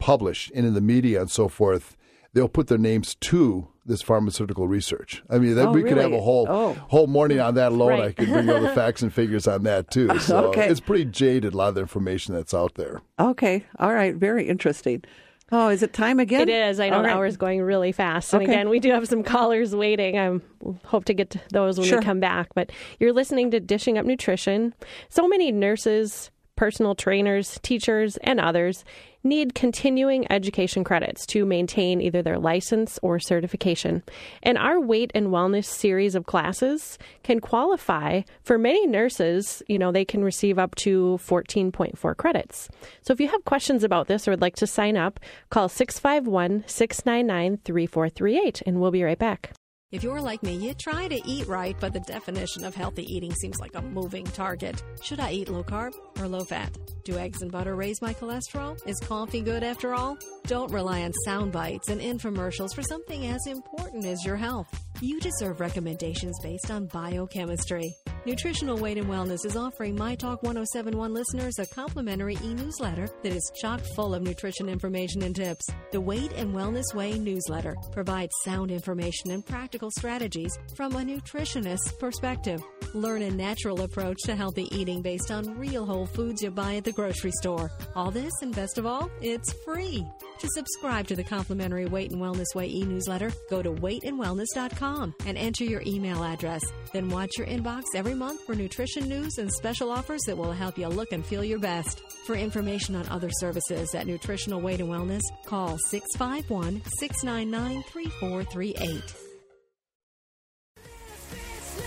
published 0.00 0.50
and 0.54 0.66
in 0.66 0.74
the 0.74 0.80
media 0.80 1.20
and 1.20 1.30
so 1.30 1.46
forth 1.48 1.96
they'll 2.32 2.48
put 2.48 2.66
their 2.68 2.78
names 2.78 3.14
to 3.16 3.68
this 3.86 4.02
pharmaceutical 4.02 4.66
research 4.66 5.22
i 5.30 5.38
mean 5.38 5.54
that 5.54 5.66
Oh, 5.68 5.72
we 5.72 5.82
could 5.82 5.98
have 5.98 6.12
a 6.12 6.20
whole 6.20 6.46
Oh. 6.48 6.74
whole 6.88 7.06
morning 7.06 7.38
on 7.40 7.54
that 7.54 7.72
alone 7.72 8.00
i 8.00 8.12
could 8.12 8.28
bring 8.28 8.48
all 8.50 8.60
the 8.60 8.68
facts 8.74 9.02
and 9.02 9.12
figures 9.12 9.46
on 9.46 9.62
that 9.64 9.90
too 9.90 10.18
so 10.20 10.46
Okay. 10.46 10.68
it's 10.68 10.80
pretty 10.80 11.04
jaded 11.04 11.54
a 11.54 11.56
lot 11.56 11.68
of 11.68 11.74
the 11.76 11.80
information 11.82 12.34
that's 12.34 12.54
out 12.54 12.74
there 12.74 13.02
Okay. 13.18 13.64
All 13.78 13.92
right. 13.92 14.14
Very 14.14 14.48
interesting. 14.48 15.04
Oh, 15.52 15.68
is 15.68 15.82
it 15.82 15.92
time 15.92 16.20
again? 16.20 16.42
It 16.42 16.48
is. 16.48 16.80
I 16.80 16.88
know 16.88 16.96
All 16.98 17.02
the 17.02 17.08
right. 17.08 17.16
hour's 17.16 17.36
going 17.36 17.60
really 17.60 17.92
fast. 17.92 18.32
And 18.32 18.42
Okay. 18.44 18.52
again, 18.52 18.68
we 18.70 18.78
do 18.80 18.90
have 18.92 19.06
some 19.08 19.22
callers 19.24 19.74
waiting. 19.76 20.16
I 20.18 20.38
hope 20.84 21.04
to 21.06 21.12
get 21.12 21.28
to 21.30 21.40
those 21.52 21.76
when 21.78 21.86
Sure. 21.88 21.98
we 21.98 22.04
come 22.04 22.20
back. 22.20 22.48
But 22.54 22.70
you're 23.00 23.12
listening 23.12 23.50
to 23.50 23.60
Dishing 23.60 23.98
Up 23.98 24.06
Nutrition. 24.06 24.72
So 25.10 25.26
many 25.28 25.50
nurses, 25.52 26.30
personal 26.56 26.94
trainers, 26.94 27.58
teachers, 27.62 28.16
and 28.18 28.38
others 28.40 28.84
need 29.22 29.54
continuing 29.54 30.30
education 30.30 30.84
credits 30.84 31.26
to 31.26 31.44
maintain 31.44 32.00
either 32.00 32.22
their 32.22 32.38
license 32.38 32.98
or 33.02 33.18
certification. 33.18 34.02
And 34.42 34.56
our 34.56 34.80
weight 34.80 35.10
and 35.14 35.28
wellness 35.28 35.66
series 35.66 36.14
of 36.14 36.26
classes 36.26 36.98
can 37.22 37.40
qualify 37.40 38.22
for 38.42 38.58
many 38.58 38.86
nurses, 38.86 39.62
you 39.68 39.78
know, 39.78 39.92
they 39.92 40.04
can 40.04 40.24
receive 40.24 40.58
up 40.58 40.74
to 40.76 41.18
14.4 41.22 42.16
credits. 42.16 42.68
So 43.02 43.12
if 43.12 43.20
you 43.20 43.28
have 43.28 43.44
questions 43.44 43.84
about 43.84 44.08
this 44.08 44.26
or 44.26 44.32
would 44.32 44.40
like 44.40 44.56
to 44.56 44.66
sign 44.66 44.96
up, 44.96 45.20
call 45.50 45.68
651 45.68 46.64
699 46.66 47.58
3438 47.64 48.62
and 48.66 48.80
we'll 48.80 48.90
be 48.90 49.02
right 49.02 49.18
back. 49.18 49.52
If 49.92 50.04
you're 50.04 50.20
like 50.20 50.44
me, 50.44 50.54
you 50.54 50.72
try 50.72 51.08
to 51.08 51.20
eat 51.28 51.48
right, 51.48 51.76
but 51.80 51.92
the 51.92 51.98
definition 51.98 52.64
of 52.64 52.76
healthy 52.76 53.02
eating 53.12 53.34
seems 53.34 53.58
like 53.58 53.74
a 53.74 53.82
moving 53.82 54.24
target. 54.24 54.80
Should 55.02 55.18
I 55.18 55.32
eat 55.32 55.48
low 55.48 55.64
carb 55.64 55.94
or 56.20 56.28
low 56.28 56.44
fat? 56.44 56.78
Do 57.04 57.18
eggs 57.18 57.42
and 57.42 57.50
butter 57.50 57.74
raise 57.74 58.00
my 58.00 58.14
cholesterol? 58.14 58.78
Is 58.86 59.00
coffee 59.00 59.40
good 59.40 59.64
after 59.64 59.92
all? 59.92 60.16
Don't 60.46 60.70
rely 60.72 61.02
on 61.02 61.12
sound 61.24 61.50
bites 61.50 61.88
and 61.88 62.00
infomercials 62.00 62.72
for 62.72 62.82
something 62.82 63.26
as 63.26 63.48
important 63.48 64.06
as 64.06 64.24
your 64.24 64.36
health. 64.36 64.68
You 65.00 65.18
deserve 65.18 65.58
recommendations 65.58 66.38
based 66.40 66.70
on 66.70 66.86
biochemistry. 66.86 67.92
Nutritional 68.26 68.76
Weight 68.76 68.98
and 68.98 69.06
Wellness 69.06 69.46
is 69.46 69.56
offering 69.56 69.96
My 69.96 70.14
Talk 70.14 70.42
1071 70.42 71.14
listeners 71.14 71.58
a 71.58 71.64
complimentary 71.64 72.36
e 72.44 72.52
newsletter 72.52 73.08
that 73.22 73.32
is 73.32 73.50
chock 73.58 73.80
full 73.96 74.14
of 74.14 74.22
nutrition 74.22 74.68
information 74.68 75.22
and 75.22 75.34
tips. 75.34 75.66
The 75.90 76.02
Weight 76.02 76.30
and 76.36 76.54
Wellness 76.54 76.94
Way 76.94 77.18
newsletter 77.18 77.74
provides 77.92 78.32
sound 78.44 78.70
information 78.70 79.30
and 79.30 79.44
practical 79.44 79.90
strategies 79.90 80.58
from 80.76 80.96
a 80.96 81.02
nutritionist's 81.02 81.92
perspective. 81.92 82.62
Learn 82.92 83.22
a 83.22 83.30
natural 83.30 83.80
approach 83.82 84.18
to 84.24 84.36
healthy 84.36 84.68
eating 84.70 85.00
based 85.00 85.30
on 85.30 85.56
real 85.58 85.86
whole 85.86 86.06
foods 86.06 86.42
you 86.42 86.50
buy 86.50 86.74
at 86.74 86.84
the 86.84 86.92
grocery 86.92 87.30
store. 87.40 87.70
All 87.94 88.10
this, 88.10 88.32
and 88.42 88.54
best 88.54 88.76
of 88.76 88.84
all, 88.84 89.10
it's 89.22 89.54
free. 89.64 90.04
To 90.40 90.48
subscribe 90.54 91.06
to 91.08 91.16
the 91.16 91.24
complimentary 91.24 91.86
Weight 91.86 92.10
and 92.10 92.20
Wellness 92.20 92.54
Way 92.54 92.68
e 92.68 92.84
newsletter, 92.84 93.32
go 93.48 93.62
to 93.62 93.70
weightandwellness.com 93.72 95.14
and 95.26 95.38
enter 95.38 95.64
your 95.64 95.82
email 95.86 96.22
address. 96.22 96.62
Then 96.92 97.08
watch 97.08 97.30
your 97.38 97.46
inbox 97.46 97.82
every 97.94 98.09
month 98.14 98.40
for 98.44 98.54
nutrition 98.54 99.08
news 99.08 99.38
and 99.38 99.50
special 99.52 99.90
offers 99.90 100.20
that 100.26 100.36
will 100.36 100.52
help 100.52 100.78
you 100.78 100.88
look 100.88 101.12
and 101.12 101.24
feel 101.24 101.44
your 101.44 101.58
best. 101.58 102.00
For 102.26 102.34
information 102.34 102.94
on 102.94 103.08
other 103.08 103.30
services 103.38 103.94
at 103.94 104.06
Nutritional 104.06 104.60
Weight 104.60 104.80
and 104.80 104.88
Wellness, 104.88 105.22
call 105.46 105.78
651 105.88 106.82
699 106.98 107.82
3438. 107.84 109.14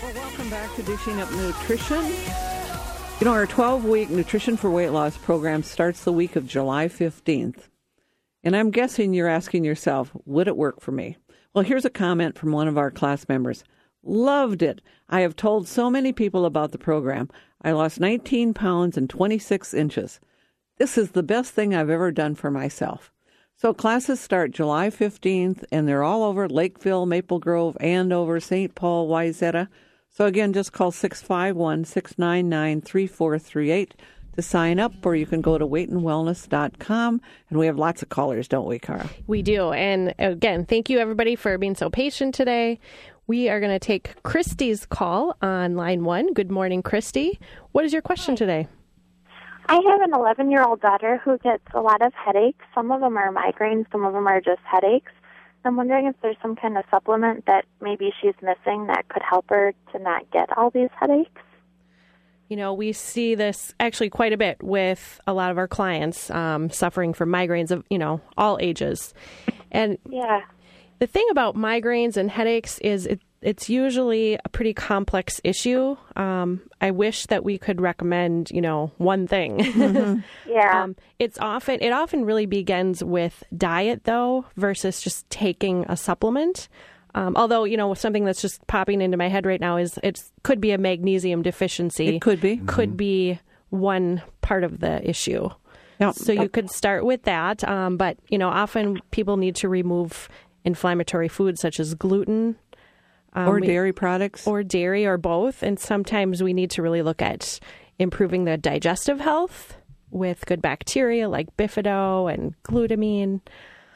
Well, 0.02 0.14
welcome 0.14 0.50
back 0.50 0.74
to 0.76 0.82
Dishing 0.82 1.20
Up 1.20 1.30
Nutrition. 1.32 2.04
You 3.20 3.26
know, 3.26 3.32
our 3.32 3.46
12 3.46 3.84
week 3.84 4.10
Nutrition 4.10 4.56
for 4.56 4.70
Weight 4.70 4.90
Loss 4.90 5.18
program 5.18 5.62
starts 5.62 6.04
the 6.04 6.12
week 6.12 6.36
of 6.36 6.48
July 6.48 6.88
15th. 6.88 7.68
And 8.42 8.56
I'm 8.56 8.70
guessing 8.70 9.14
you're 9.14 9.28
asking 9.28 9.64
yourself, 9.64 10.10
would 10.26 10.48
it 10.48 10.56
work 10.56 10.80
for 10.80 10.92
me? 10.92 11.16
Well, 11.54 11.64
here's 11.64 11.84
a 11.84 11.90
comment 11.90 12.36
from 12.36 12.50
one 12.50 12.68
of 12.68 12.76
our 12.76 12.90
class 12.90 13.28
members. 13.28 13.62
Loved 14.04 14.62
it. 14.62 14.80
I 15.08 15.20
have 15.20 15.36
told 15.36 15.66
so 15.66 15.90
many 15.90 16.12
people 16.12 16.44
about 16.44 16.72
the 16.72 16.78
program. 16.78 17.30
I 17.62 17.72
lost 17.72 18.00
19 18.00 18.54
pounds 18.54 18.96
and 18.96 19.08
26 19.08 19.72
inches. 19.74 20.20
This 20.78 20.98
is 20.98 21.12
the 21.12 21.22
best 21.22 21.54
thing 21.54 21.74
I've 21.74 21.90
ever 21.90 22.12
done 22.12 22.34
for 22.34 22.50
myself. 22.50 23.10
So 23.56 23.72
classes 23.72 24.20
start 24.20 24.50
July 24.50 24.90
15th, 24.90 25.64
and 25.70 25.88
they're 25.88 26.02
all 26.02 26.24
over 26.24 26.48
Lakeville, 26.48 27.06
Maple 27.06 27.38
Grove, 27.38 27.76
Andover, 27.80 28.40
St. 28.40 28.74
Paul, 28.74 29.08
Wayzata. 29.08 29.68
So 30.10 30.26
again, 30.26 30.52
just 30.52 30.72
call 30.72 30.90
651 30.90 31.84
699 31.84 32.80
3438 32.82 33.94
to 34.34 34.42
sign 34.42 34.80
up, 34.80 34.92
or 35.06 35.14
you 35.14 35.26
can 35.26 35.40
go 35.40 35.56
to 35.58 35.66
weightandwellness.com. 35.66 37.20
And 37.48 37.58
we 37.58 37.66
have 37.66 37.78
lots 37.78 38.02
of 38.02 38.08
callers, 38.08 38.48
don't 38.48 38.66
we, 38.66 38.78
Cara? 38.78 39.08
We 39.26 39.42
do. 39.42 39.72
And 39.72 40.14
again, 40.18 40.66
thank 40.66 40.90
you 40.90 40.98
everybody 40.98 41.36
for 41.36 41.56
being 41.56 41.76
so 41.76 41.88
patient 41.90 42.34
today. 42.34 42.80
We 43.26 43.48
are 43.48 43.58
going 43.58 43.72
to 43.72 43.78
take 43.78 44.22
Christy's 44.22 44.84
call 44.84 45.36
on 45.40 45.76
line 45.76 46.04
one. 46.04 46.34
Good 46.34 46.50
morning, 46.50 46.82
Christy. 46.82 47.38
What 47.72 47.84
is 47.84 47.92
your 47.92 48.02
question 48.02 48.36
today? 48.36 48.68
I 49.66 49.76
have 49.76 50.00
an 50.02 50.12
11 50.14 50.50
year 50.50 50.62
old 50.62 50.82
daughter 50.82 51.18
who 51.24 51.38
gets 51.38 51.64
a 51.72 51.80
lot 51.80 52.04
of 52.04 52.12
headaches. 52.12 52.62
Some 52.74 52.90
of 52.90 53.00
them 53.00 53.16
are 53.16 53.32
migraines, 53.32 53.90
some 53.90 54.04
of 54.04 54.12
them 54.12 54.26
are 54.26 54.42
just 54.42 54.60
headaches. 54.70 55.12
I'm 55.64 55.76
wondering 55.76 56.06
if 56.06 56.14
there's 56.20 56.36
some 56.42 56.54
kind 56.54 56.76
of 56.76 56.84
supplement 56.90 57.46
that 57.46 57.64
maybe 57.80 58.12
she's 58.20 58.34
missing 58.42 58.88
that 58.88 59.08
could 59.08 59.22
help 59.22 59.46
her 59.48 59.72
to 59.92 59.98
not 59.98 60.30
get 60.30 60.54
all 60.58 60.68
these 60.68 60.90
headaches. 61.00 61.40
You 62.48 62.58
know, 62.58 62.74
we 62.74 62.92
see 62.92 63.34
this 63.34 63.74
actually 63.80 64.10
quite 64.10 64.34
a 64.34 64.36
bit 64.36 64.62
with 64.62 65.18
a 65.26 65.32
lot 65.32 65.50
of 65.50 65.56
our 65.56 65.66
clients 65.66 66.28
um, 66.30 66.68
suffering 66.68 67.14
from 67.14 67.30
migraines 67.30 67.70
of, 67.70 67.84
you 67.88 67.96
know, 67.96 68.20
all 68.36 68.58
ages. 68.60 69.14
And 69.72 69.96
yeah. 70.10 70.42
The 70.98 71.06
thing 71.06 71.26
about 71.30 71.56
migraines 71.56 72.16
and 72.16 72.30
headaches 72.30 72.78
is 72.78 73.06
it, 73.06 73.20
it's 73.42 73.68
usually 73.68 74.38
a 74.44 74.48
pretty 74.48 74.72
complex 74.72 75.40
issue. 75.44 75.96
Um, 76.16 76.62
I 76.80 76.90
wish 76.90 77.26
that 77.26 77.44
we 77.44 77.58
could 77.58 77.80
recommend, 77.80 78.50
you 78.50 78.60
know, 78.60 78.90
one 78.98 79.26
thing. 79.26 79.58
Mm-hmm. 79.58 80.20
Yeah. 80.46 80.84
um, 80.84 80.96
it's 81.18 81.36
often 81.40 81.80
it 81.80 81.90
often 81.90 82.24
really 82.24 82.46
begins 82.46 83.02
with 83.02 83.42
diet 83.56 84.04
though, 84.04 84.44
versus 84.56 85.00
just 85.02 85.28
taking 85.30 85.84
a 85.88 85.96
supplement. 85.96 86.68
Um, 87.16 87.36
although 87.36 87.64
you 87.64 87.76
know 87.76 87.94
something 87.94 88.24
that's 88.24 88.40
just 88.40 88.64
popping 88.66 89.00
into 89.00 89.16
my 89.16 89.28
head 89.28 89.46
right 89.46 89.60
now 89.60 89.76
is 89.76 89.98
it 90.02 90.22
could 90.42 90.60
be 90.60 90.70
a 90.70 90.78
magnesium 90.78 91.42
deficiency. 91.42 92.16
It 92.16 92.20
could 92.20 92.40
be. 92.40 92.58
Could 92.58 92.96
be 92.96 93.40
one 93.70 94.22
part 94.42 94.62
of 94.62 94.80
the 94.80 95.08
issue. 95.08 95.48
Yep. 96.00 96.14
So 96.14 96.32
you 96.32 96.48
could 96.48 96.70
start 96.70 97.04
with 97.04 97.22
that, 97.22 97.62
um, 97.64 97.96
but 97.96 98.18
you 98.28 98.38
know 98.38 98.48
often 98.48 99.00
people 99.10 99.36
need 99.36 99.56
to 99.56 99.68
remove 99.68 100.28
inflammatory 100.64 101.28
foods 101.28 101.60
such 101.60 101.78
as 101.78 101.94
gluten. 101.94 102.56
Um, 103.32 103.48
or 103.48 103.60
we- 103.60 103.66
dairy 103.66 103.92
products. 103.92 104.46
or 104.46 104.62
dairy 104.62 105.06
or 105.06 105.18
both. 105.18 105.62
And 105.62 105.78
sometimes 105.78 106.42
we 106.42 106.52
need 106.52 106.70
to 106.72 106.82
really 106.82 107.02
look 107.02 107.20
at 107.20 107.58
improving 107.98 108.44
the 108.44 108.56
digestive 108.56 109.20
health 109.20 109.76
with 110.10 110.46
good 110.46 110.62
bacteria 110.62 111.28
like 111.28 111.56
bifido 111.56 112.32
and 112.32 112.54
glutamine. 112.62 113.40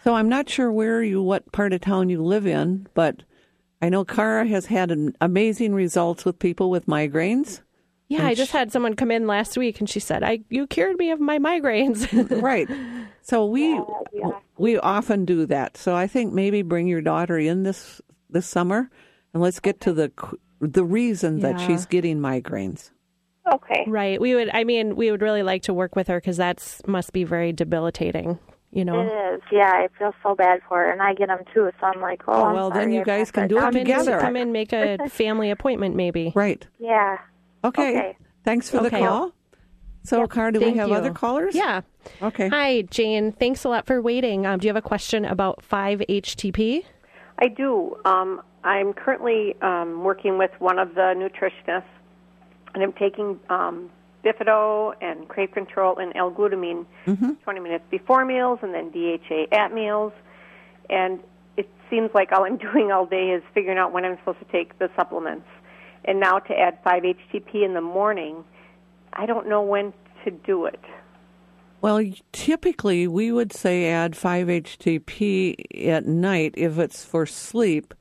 So 0.05 0.15
I'm 0.15 0.29
not 0.29 0.49
sure 0.49 0.73
where 0.73 1.03
you, 1.03 1.23
what 1.23 1.51
part 1.53 1.73
of 1.73 1.81
town 1.81 2.09
you 2.09 2.23
live 2.23 2.47
in, 2.47 2.89
but 2.95 3.23
I 3.81 3.89
know 3.89 4.05
Cara 4.05 4.47
has 4.47 4.67
had 4.67 4.91
an 4.91 5.15
amazing 5.21 5.75
results 5.75 6.25
with 6.25 6.39
people 6.39 6.71
with 6.71 6.87
migraines. 6.87 7.61
Yeah, 8.09 8.27
I 8.27 8.35
just 8.35 8.53
had 8.53 8.73
someone 8.73 8.95
come 8.95 9.11
in 9.11 9.27
last 9.27 9.57
week 9.59 9.81
and 9.81 9.89
she 9.89 10.01
said, 10.01 10.23
"I 10.23 10.41
you 10.49 10.67
cured 10.67 10.97
me 10.97 11.11
of 11.11 11.21
my 11.21 11.39
migraines." 11.39 12.09
right. 12.43 12.69
So 13.21 13.47
we 13.47 13.79
we 14.57 14.79
often 14.79 15.25
do 15.27 15.45
that. 15.47 15.77
So 15.77 15.95
I 15.95 16.07
think 16.07 16.33
maybe 16.33 16.63
bring 16.63 16.87
your 16.89 17.03
daughter 17.03 17.39
in 17.39 17.65
this 17.65 18.01
this 18.31 18.47
summer, 18.47 18.91
and 19.35 19.43
let's 19.43 19.61
get 19.61 19.81
to 19.83 19.93
the 19.93 20.11
the 20.61 20.85
reason 20.85 21.41
that 21.41 21.61
she's 21.61 21.85
getting 21.87 22.19
migraines. 22.19 22.91
Okay. 23.53 23.85
Right. 23.87 24.21
We 24.21 24.35
would 24.35 24.51
I 24.53 24.65
mean, 24.65 24.97
we 24.97 25.11
would 25.11 25.23
really 25.23 25.43
like 25.43 25.63
to 25.65 25.75
work 25.75 25.95
with 25.95 26.09
her 26.09 26.21
cuz 26.21 26.37
that's 26.39 26.81
must 26.87 27.13
be 27.13 27.25
very 27.25 27.53
debilitating, 27.53 28.39
you 28.71 28.85
know. 28.85 29.01
It 29.01 29.35
is. 29.35 29.43
Yeah, 29.53 29.71
I 29.71 29.89
feel 29.99 30.15
so 30.23 30.35
bad 30.35 30.61
for 30.69 30.79
her, 30.79 30.91
and 30.91 31.01
I 31.03 31.15
get 31.15 31.29
them 31.29 31.41
too. 31.55 31.71
So 31.81 31.87
I'm 31.87 32.01
like, 32.01 32.23
oh, 32.29 32.33
Oh, 32.33 32.45
I'm 32.47 32.55
well, 32.55 32.71
then 32.71 32.85
sorry 32.85 32.97
you 32.97 33.05
guys 33.05 33.31
can 33.31 33.49
do 33.49 33.57
it 33.57 33.61
down. 33.61 33.73
Come 33.73 33.77
in, 33.81 33.87
together. 33.87 34.19
come 34.21 34.37
in, 34.37 34.53
make 34.53 34.73
a 34.73 34.99
family 35.11 35.51
appointment 35.51 35.95
maybe. 35.95 36.33
Right. 36.35 36.67
Yeah. 36.79 37.19
Okay. 37.65 37.91
Okay. 37.99 38.17
Thanks 38.45 38.71
for 38.71 38.79
the 38.79 38.87
Okay. 38.87 39.01
call. 39.01 39.33
So, 40.05 40.27
Cara, 40.27 40.53
do 40.53 40.61
we 40.61 40.73
have 40.75 40.89
you. 40.89 40.95
other 40.95 41.11
callers? 41.13 41.55
Yeah. 41.55 41.83
Okay. 42.23 42.49
Hi, 42.49 42.83
Jane. 42.83 43.33
Thanks 43.33 43.65
a 43.65 43.69
lot 43.69 43.85
for 43.85 44.01
waiting. 44.01 44.47
Um, 44.47 44.59
do 44.59 44.67
you 44.67 44.71
have 44.73 44.83
a 44.83 44.87
question 44.87 45.25
about 45.27 45.63
5-HTP? 45.69 46.85
I 47.41 47.49
do. 47.49 47.97
Um, 48.07 48.41
I'm 48.65 48.93
currently 48.95 49.55
um, 49.61 50.03
working 50.05 50.39
with 50.39 50.51
one 50.61 50.79
of 50.79 50.95
the 50.95 51.13
nutritionists, 51.15 51.83
and 52.75 52.83
I'm 52.83 52.93
taking 52.95 53.39
um, 53.51 53.91
Bifido 54.25 54.95
and 55.03 55.29
Crave 55.29 55.51
Control 55.53 55.99
and 55.99 56.13
L-glutamine 56.17 56.87
20 57.45 57.61
minutes 57.61 57.85
before 57.91 58.25
meals, 58.25 58.61
and 58.63 58.73
then 58.73 58.91
DHA 58.91 59.47
at 59.55 59.75
meals. 59.75 60.13
And 60.89 61.21
it 61.59 61.69
seems 61.91 62.11
like 62.15 62.33
all 62.33 62.45
I'm 62.45 62.57
doing 62.73 62.91
all 62.93 63.05
day 63.05 63.31
is 63.31 63.43
figuring 63.53 63.77
out 63.79 63.93
when 63.93 64.07
I'm 64.07 64.17
supposed 64.19 64.39
to 64.39 64.47
take 64.47 64.79
the 64.79 64.89
supplements. 64.97 65.47
And 66.09 66.21
now 66.21 66.39
to 66.39 66.59
add 66.59 66.83
5-HTP 66.85 67.63
in 67.63 67.75
the 67.75 67.83
morning, 67.83 68.43
I 69.13 69.27
don't 69.27 69.47
know 69.47 69.61
when 69.61 69.93
to 70.25 70.31
do 70.31 70.65
it. 70.65 70.81
Well, 71.83 72.03
typically 72.33 73.07
we 73.07 73.31
would 73.31 73.53
say 73.53 73.91
add 73.91 74.13
5-HTP 74.13 75.87
at 75.87 76.07
night 76.07 76.55
if 76.57 76.79
it's 76.79 77.05
for 77.05 77.27
sleep. 77.27 77.93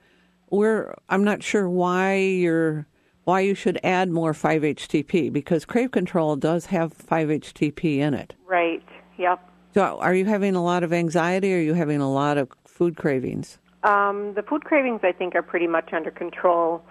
We're 0.50 0.96
I'm 1.10 1.26
not 1.26 1.44
sure 1.44 1.70
why 1.70 2.16
you're 2.16 2.88
why 3.26 3.42
you 3.42 3.54
should 3.54 3.78
add 3.84 4.10
more 4.10 4.32
5-HTP 4.32 5.34
because 5.34 5.66
Crave 5.66 5.92
Control 5.92 6.38
does 6.38 6.68
have 6.68 6.98
5-HTP 6.98 7.98
in 7.98 8.14
it. 8.14 8.36
Right. 8.48 8.86
Yep. 9.18 9.42
So, 9.74 10.00
are 10.00 10.16
you 10.16 10.24
having 10.24 10.56
a 10.56 10.64
lot 10.64 10.84
of 10.84 10.94
anxiety? 10.94 11.54
Or 11.54 11.58
are 11.58 11.62
you 11.62 11.74
having 11.74 12.00
a 12.00 12.10
lot 12.10 12.38
of 12.38 12.50
food 12.66 12.96
cravings? 12.96 13.60
Um, 13.84 14.34
the 14.34 14.44
food 14.44 14.64
cravings, 14.64 15.02
I 15.04 15.12
think, 15.12 15.36
are 15.36 15.44
pretty 15.44 15.68
much 15.68 15.92
under 15.92 16.10
control. 16.10 16.82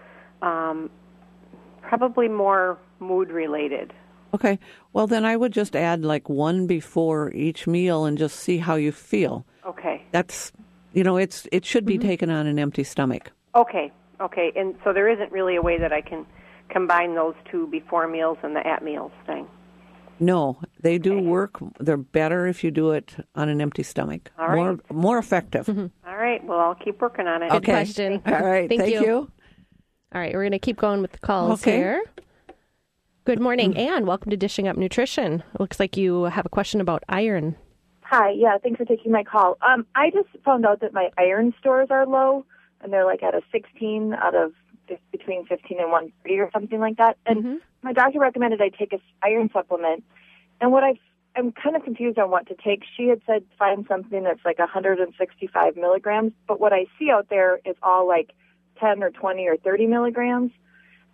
Um, 0.43 0.91
probably 1.87 2.29
more 2.29 2.79
mood 3.01 3.31
related. 3.31 3.93
Okay. 4.35 4.59
Well, 4.93 5.07
then 5.07 5.25
I 5.25 5.37
would 5.37 5.53
just 5.53 5.77
add 5.77 6.05
like 6.05 6.29
one 6.29 6.67
before 6.67 7.33
each 7.33 7.67
meal 7.67 8.05
and 8.05 8.19
just 8.19 8.37
see 8.37 8.59
how 8.59 8.75
you 8.75 8.93
feel. 8.93 9.47
Okay. 9.65 10.05
That's 10.11 10.53
you 10.93 11.05
know, 11.05 11.17
it's 11.17 11.47
it 11.53 11.65
should 11.65 11.85
be 11.85 11.99
mm-hmm. 11.99 12.09
taken 12.09 12.31
on 12.31 12.47
an 12.47 12.59
empty 12.59 12.85
stomach. 12.85 13.33
Okay. 13.55 13.93
Okay. 14.21 14.53
And 14.57 14.75
so 14.85 14.93
there 14.93 15.09
isn't 15.09 15.33
really 15.33 15.57
a 15.57 15.63
way 15.63 15.79
that 15.79 15.93
I 15.93 16.01
can 16.01 16.27
combine 16.69 17.15
those 17.15 17.35
two 17.51 17.67
before 17.69 18.09
meals 18.09 18.39
and 18.43 18.57
the 18.57 18.67
at 18.67 18.83
meals 18.83 19.13
thing. 19.27 19.47
No, 20.19 20.59
they 20.81 20.97
do 20.97 21.21
work. 21.21 21.59
They're 21.79 21.99
better 21.99 22.47
if 22.47 22.65
you 22.65 22.71
do 22.71 22.93
it 22.93 23.15
on 23.35 23.51
an 23.51 23.61
empty 23.61 23.83
stomach. 23.83 24.31
All 24.39 24.49
right. 24.49 24.57
More 24.57 24.79
more 24.91 25.19
effective. 25.19 25.67
Mm-hmm. 25.67 26.09
All 26.09 26.17
right. 26.17 26.43
Well, 26.45 26.59
I'll 26.59 26.75
keep 26.75 27.01
working 27.01 27.27
on 27.27 27.43
it. 27.43 27.51
Good 27.51 27.65
question. 27.65 28.23
All 28.27 28.33
right. 28.33 28.69
Thank, 28.69 28.81
Thank, 28.81 28.95
you. 28.95 29.31
All 30.15 30.21
right, 30.21 30.33
we're 30.33 30.43
going 30.43 30.53
to 30.53 30.59
keep 30.59 30.77
going 30.77 31.03
with 31.03 31.13
the 31.13 31.19
calls 31.19 31.63
Okay. 31.63 31.77
here. 31.77 32.05
Good 33.25 33.41
morning, 33.41 33.77
Anne. 33.77 34.07
Welcome 34.07 34.31
to 34.31 34.37
Dishing 34.37 34.69
Up 34.69 34.77
Nutrition. 34.77 35.43
It 35.55 35.61
looks 35.61 35.81
like 35.81 35.97
you 35.97 36.25
have 36.25 36.47
a 36.47 36.49
question 36.49 36.81
about 36.81 37.03
iron. 37.09 37.57
Hi, 38.03 38.31
yeah, 38.31 38.57
thanks 38.63 38.79
for 38.79 38.85
taking 38.85 39.11
my 39.11 39.25
call. 39.25 39.59
Um, 39.67 39.85
I 39.97 40.11
just 40.11 40.29
found 40.45 40.65
out 40.65 40.81
that 40.81 40.93
my 40.93 41.11
iron 41.19 41.53
stores 41.59 41.89
are 41.91 42.07
low, 42.07 42.47
and 42.81 42.93
they're 42.93 43.05
like 43.05 43.25
at 43.25 43.35
a 43.35 43.41
16 43.51 44.15
out 44.15 44.37
of 44.37 44.53
fif- 44.87 45.01
between 45.11 45.45
15 45.47 45.81
and 45.81 45.91
130 45.91 46.39
or 46.39 46.51
something 46.53 46.79
like 46.79 46.99
that. 46.99 47.19
And 47.27 47.61
my 47.83 47.93
doctor 47.93 48.21
recommended 48.21 48.63
I 48.63 48.69
take 48.69 48.93
a 48.93 48.97
s- 48.97 49.01
iron 49.25 49.51
supplement. 49.53 50.05
And 50.61 50.71
what 50.71 50.85
I've, 50.85 50.99
I'm 51.35 51.51
kind 51.51 51.75
of 51.75 51.83
confused 51.83 52.21
on 52.21 52.31
what 52.31 52.47
to 52.47 52.55
take. 52.55 52.85
She 52.97 53.09
had 53.09 53.23
said 53.27 53.43
find 53.59 53.85
something 53.89 54.23
that's 54.23 54.45
like 54.45 54.61
165 54.61 55.77
milligrams, 55.77 56.31
but 56.47 56.61
what 56.61 56.73
I 56.73 56.87
see 56.97 57.11
out 57.11 57.27
there 57.29 57.59
is 57.65 57.75
all 57.83 58.07
like 58.07 58.31
10 58.79 59.03
or 59.03 59.11
20 59.11 59.47
or 59.47 59.57
30 59.57 59.87
milligrams. 59.87 60.53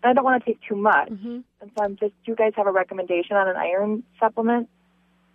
I 0.04 0.12
don't 0.12 0.24
want 0.24 0.42
to 0.42 0.50
take 0.50 0.60
too 0.68 0.74
much. 0.74 1.10
Mm-hmm. 1.10 1.40
And 1.60 1.70
so 1.76 1.84
I'm 1.84 1.96
just. 1.96 2.12
Do 2.24 2.32
you 2.32 2.36
guys 2.36 2.52
have 2.56 2.66
a 2.66 2.72
recommendation 2.72 3.36
on 3.36 3.48
an 3.48 3.56
iron 3.56 4.02
supplement? 4.18 4.68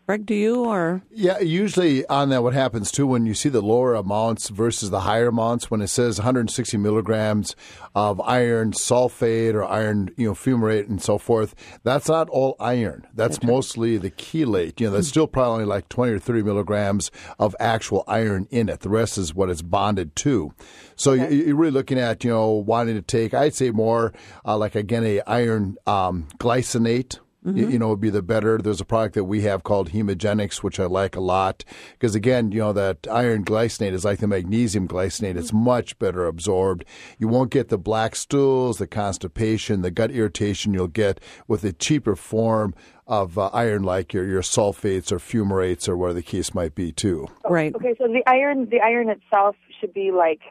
Greg, 0.07 0.25
do 0.25 0.33
you 0.33 0.63
or 0.63 1.01
Yeah, 1.11 1.39
usually 1.39 2.05
on 2.05 2.29
that, 2.29 2.41
what 2.41 2.53
happens 2.53 2.93
too 2.93 3.05
when 3.05 3.25
you 3.25 3.33
see 3.33 3.49
the 3.49 3.61
lower 3.61 3.93
amounts 3.93 4.47
versus 4.47 4.89
the 4.89 5.01
higher 5.01 5.27
amounts, 5.27 5.69
when 5.69 5.81
it 5.81 5.89
says 5.89 6.17
160 6.17 6.77
milligrams 6.77 7.57
of 7.93 8.21
iron 8.21 8.71
sulfate 8.71 9.53
or 9.53 9.65
iron, 9.65 10.09
you 10.15 10.27
know, 10.27 10.33
fumarate 10.33 10.87
and 10.87 11.01
so 11.01 11.17
forth, 11.17 11.53
that's 11.83 12.07
not 12.07 12.29
all 12.29 12.55
iron. 12.57 13.05
That's 13.13 13.43
mostly 13.43 13.97
the 13.97 14.09
chelate. 14.11 14.79
You 14.79 14.87
know, 14.87 14.93
that's 14.93 15.09
still 15.09 15.27
probably 15.27 15.65
like 15.65 15.89
20 15.89 16.13
or 16.13 16.19
30 16.19 16.41
milligrams 16.41 17.11
of 17.37 17.53
actual 17.59 18.05
iron 18.07 18.47
in 18.49 18.69
it. 18.69 18.79
The 18.79 18.89
rest 18.89 19.17
is 19.17 19.35
what 19.35 19.49
it's 19.49 19.61
bonded 19.61 20.15
to. 20.17 20.53
So 20.95 21.11
you 21.11 21.27
you're 21.27 21.55
really 21.57 21.71
looking 21.71 21.99
at, 21.99 22.23
you 22.23 22.29
know, 22.29 22.51
wanting 22.51 22.95
to 22.95 23.01
take, 23.01 23.33
I'd 23.33 23.55
say 23.55 23.71
more 23.71 24.13
uh, 24.45 24.57
like 24.57 24.75
again 24.75 25.03
a 25.03 25.19
iron 25.27 25.75
um, 25.85 26.29
glycinate 26.37 27.19
you, 27.55 27.69
you 27.69 27.79
know, 27.79 27.89
would 27.89 28.01
be 28.01 28.09
the 28.09 28.21
better. 28.21 28.57
There's 28.57 28.81
a 28.81 28.85
product 28.85 29.15
that 29.15 29.23
we 29.23 29.41
have 29.41 29.63
called 29.63 29.91
Hemagenics, 29.91 30.57
which 30.63 30.79
I 30.79 30.85
like 30.85 31.15
a 31.15 31.21
lot 31.21 31.63
because 31.93 32.15
again, 32.15 32.51
you 32.51 32.59
know, 32.59 32.73
that 32.73 33.07
iron 33.09 33.45
glycinate 33.45 33.93
is 33.93 34.05
like 34.05 34.19
the 34.19 34.27
magnesium 34.27 34.87
glycinate. 34.87 35.37
It's 35.37 35.53
much 35.53 35.97
better 35.99 36.25
absorbed. 36.25 36.85
You 37.17 37.27
won't 37.27 37.51
get 37.51 37.69
the 37.69 37.77
black 37.77 38.15
stools, 38.15 38.77
the 38.77 38.87
constipation, 38.87 39.81
the 39.81 39.91
gut 39.91 40.11
irritation 40.11 40.73
you'll 40.73 40.87
get 40.87 41.19
with 41.47 41.63
a 41.63 41.73
cheaper 41.73 42.15
form 42.15 42.73
of 43.07 43.37
uh, 43.37 43.49
iron, 43.53 43.83
like 43.83 44.13
your 44.13 44.25
your 44.25 44.41
sulfates 44.41 45.11
or 45.11 45.17
fumarates 45.17 45.87
or 45.87 45.95
whatever 45.95 46.15
the 46.15 46.23
case 46.23 46.53
might 46.53 46.75
be, 46.75 46.91
too. 46.91 47.27
right? 47.49 47.73
Okay, 47.73 47.95
so 47.97 48.07
the 48.07 48.23
iron, 48.27 48.67
the 48.69 48.81
iron 48.81 49.09
itself 49.09 49.55
should 49.79 49.93
be 49.93 50.11
like 50.11 50.41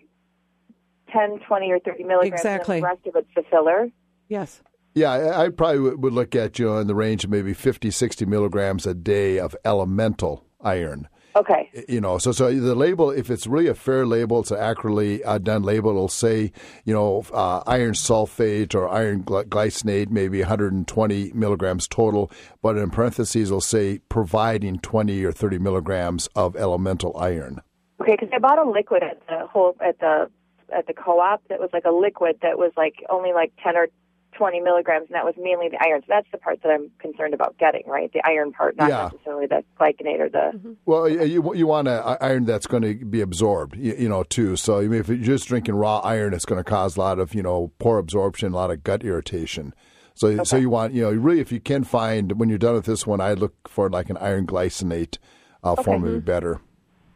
10, 1.13 1.41
20, 1.47 1.73
or 1.73 1.79
30 1.81 2.05
milligrams. 2.05 2.41
Exactly. 2.41 2.77
And 2.77 2.85
the 2.85 2.89
rest 2.89 3.07
of 3.07 3.17
it's 3.17 3.29
the 3.35 3.43
filler. 3.51 3.89
Yes. 4.29 4.63
Yeah, 4.97 5.39
I 5.39 5.51
probably 5.51 5.95
would 5.95 6.15
look 6.15 6.35
at 6.35 6.59
you 6.59 6.75
in 6.79 6.87
the 6.87 6.95
range 6.95 7.23
of 7.23 7.29
maybe 7.29 7.53
50, 7.53 7.91
60 7.91 8.25
milligrams 8.25 8.87
a 8.87 8.95
day 8.95 9.39
of 9.39 9.55
elemental 9.63 10.47
iron. 10.63 11.07
Okay. 11.37 11.69
You 11.87 12.01
know, 12.01 12.17
so 12.17 12.33
so 12.33 12.51
the 12.51 12.75
label, 12.75 13.11
if 13.11 13.29
it's 13.29 13.47
really 13.47 13.67
a 13.67 13.75
fair 13.75 14.07
label, 14.07 14.41
it's 14.41 14.51
an 14.51 14.59
accurately 14.59 15.23
uh, 15.23 15.37
done 15.37 15.65
label. 15.65 15.91
It'll 15.91 16.09
say, 16.09 16.51
you 16.87 16.95
know, 16.95 17.27
uh, 17.31 17.63
iron 17.67 17.93
sulfate 17.93 18.75
or 18.75 18.89
iron 18.89 19.23
gly- 19.23 19.45
glycinate, 19.45 20.09
maybe 20.09 20.41
120 20.41 21.33
milligrams 21.35 21.87
total, 21.87 22.31
but 22.63 22.79
in 22.79 22.89
parentheses, 22.89 23.51
it'll 23.51 23.61
say 23.61 23.99
providing 24.09 24.79
20 24.79 25.23
or 25.27 25.33
30 25.33 25.59
milligrams 25.59 26.27
of 26.35 26.57
elemental 26.57 27.15
iron. 27.19 27.61
Okay, 28.01 28.17
because 28.19 28.31
I 28.35 28.39
bought 28.39 28.59
a 28.59 28.71
liquid 28.71 29.03
at 29.03 29.21
the 29.27 29.47
whole 29.47 29.77
at 29.87 29.99
the 29.99 30.31
at 30.75 30.87
the 30.87 30.95
co-op 30.95 31.47
that 31.49 31.61
was 31.61 31.69
like 31.75 31.85
a 31.85 31.93
liquid 31.93 32.39
that 32.41 32.57
was 32.57 32.73
like 32.79 32.95
only 33.11 33.35
like 33.35 33.53
10 33.63 33.77
or 33.77 33.89
20 34.37 34.61
milligrams, 34.61 35.07
and 35.09 35.15
that 35.15 35.25
was 35.25 35.35
mainly 35.39 35.69
the 35.69 35.79
iron. 35.83 36.01
So 36.03 36.07
that's 36.09 36.27
the 36.31 36.39
part 36.39 36.63
that 36.63 36.69
I'm 36.71 36.91
concerned 36.99 37.35
about 37.35 37.57
getting, 37.59 37.83
right? 37.87 38.13
The 38.13 38.21
iron 38.25 38.53
part, 38.53 38.77
not 38.77 38.89
Yeah. 38.91 39.09
necessarily 39.13 39.47
the 39.47 39.65
glycinate 39.81 40.21
or 40.21 40.29
the. 40.29 40.77
Well, 40.85 41.09
you 41.09 41.23
you, 41.25 41.55
you 41.55 41.67
want 41.67 41.89
a 41.89 42.17
iron 42.21 42.45
that's 42.45 42.67
going 42.67 42.83
to 42.83 42.95
be 43.05 43.21
absorbed, 43.21 43.77
you, 43.77 43.95
you 43.99 44.09
know, 44.09 44.23
too. 44.23 44.57
So 44.57 44.79
I 44.79 44.83
mean, 44.89 45.01
if 45.01 45.09
you're 45.09 45.17
just 45.19 45.49
drinking 45.49 45.75
raw 45.75 45.99
iron, 46.01 46.35
it's 46.35 46.45
going 46.45 46.63
to 46.63 46.65
cause 46.65 46.97
a 46.97 47.01
lot 47.01 47.19
of 47.19 47.35
you 47.35 47.43
know 47.43 47.73
poor 47.79 47.99
absorption, 47.99 48.53
a 48.53 48.57
lot 48.57 48.71
of 48.71 48.85
gut 48.85 49.03
irritation. 49.05 49.75
So 50.15 50.45
so 50.45 50.57
you 50.57 50.71
want 50.71 50.95
you 50.95 51.03
know 51.03 51.11
really 51.13 51.41
if 51.41 51.51
you 51.53 51.61
can 51.61 51.85
find 51.85 52.39
when 52.39 52.49
you're 52.49 52.59
done 52.59 52.75
with 52.75 52.87
this 52.87 53.07
one, 53.07 53.21
I 53.21 53.33
look 53.35 53.69
for 53.69 53.91
like 53.91 54.09
an 54.11 54.17
iron 54.19 54.47
glycinate 54.47 55.19
uh, 55.65 55.77
form 55.77 56.03
would 56.03 56.13
be 56.13 56.21
better. 56.21 56.61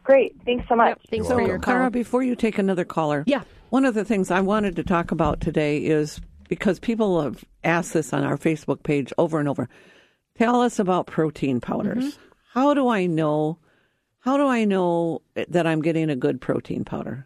Great. 0.03 0.35
Thanks 0.45 0.67
so 0.67 0.75
much. 0.75 0.99
Thanks 1.09 1.27
So, 1.27 1.35
for 1.35 1.41
your 1.41 1.59
call. 1.59 1.73
Cara, 1.75 1.91
before 1.91 2.23
you 2.23 2.35
take 2.35 2.57
another 2.57 2.83
caller, 2.83 3.23
Yeah. 3.27 3.43
one 3.69 3.85
of 3.85 3.93
the 3.93 4.03
things 4.03 4.31
I 4.31 4.41
wanted 4.41 4.75
to 4.77 4.83
talk 4.83 5.11
about 5.11 5.41
today 5.41 5.77
is 5.77 6.19
because 6.51 6.81
people 6.81 7.21
have 7.21 7.45
asked 7.63 7.93
this 7.93 8.11
on 8.11 8.25
our 8.25 8.37
Facebook 8.37 8.83
page 8.83 9.13
over 9.17 9.39
and 9.39 9.47
over. 9.47 9.69
Tell 10.37 10.59
us 10.59 10.79
about 10.79 11.07
protein 11.07 11.61
powders. 11.61 12.03
Mm-hmm. 12.03 12.21
How 12.51 12.73
do 12.73 12.89
I 12.89 13.05
know? 13.05 13.57
How 14.19 14.35
do 14.35 14.47
I 14.47 14.65
know 14.65 15.21
that 15.33 15.65
I'm 15.65 15.81
getting 15.81 16.09
a 16.09 16.15
good 16.17 16.41
protein 16.41 16.83
powder? 16.83 17.25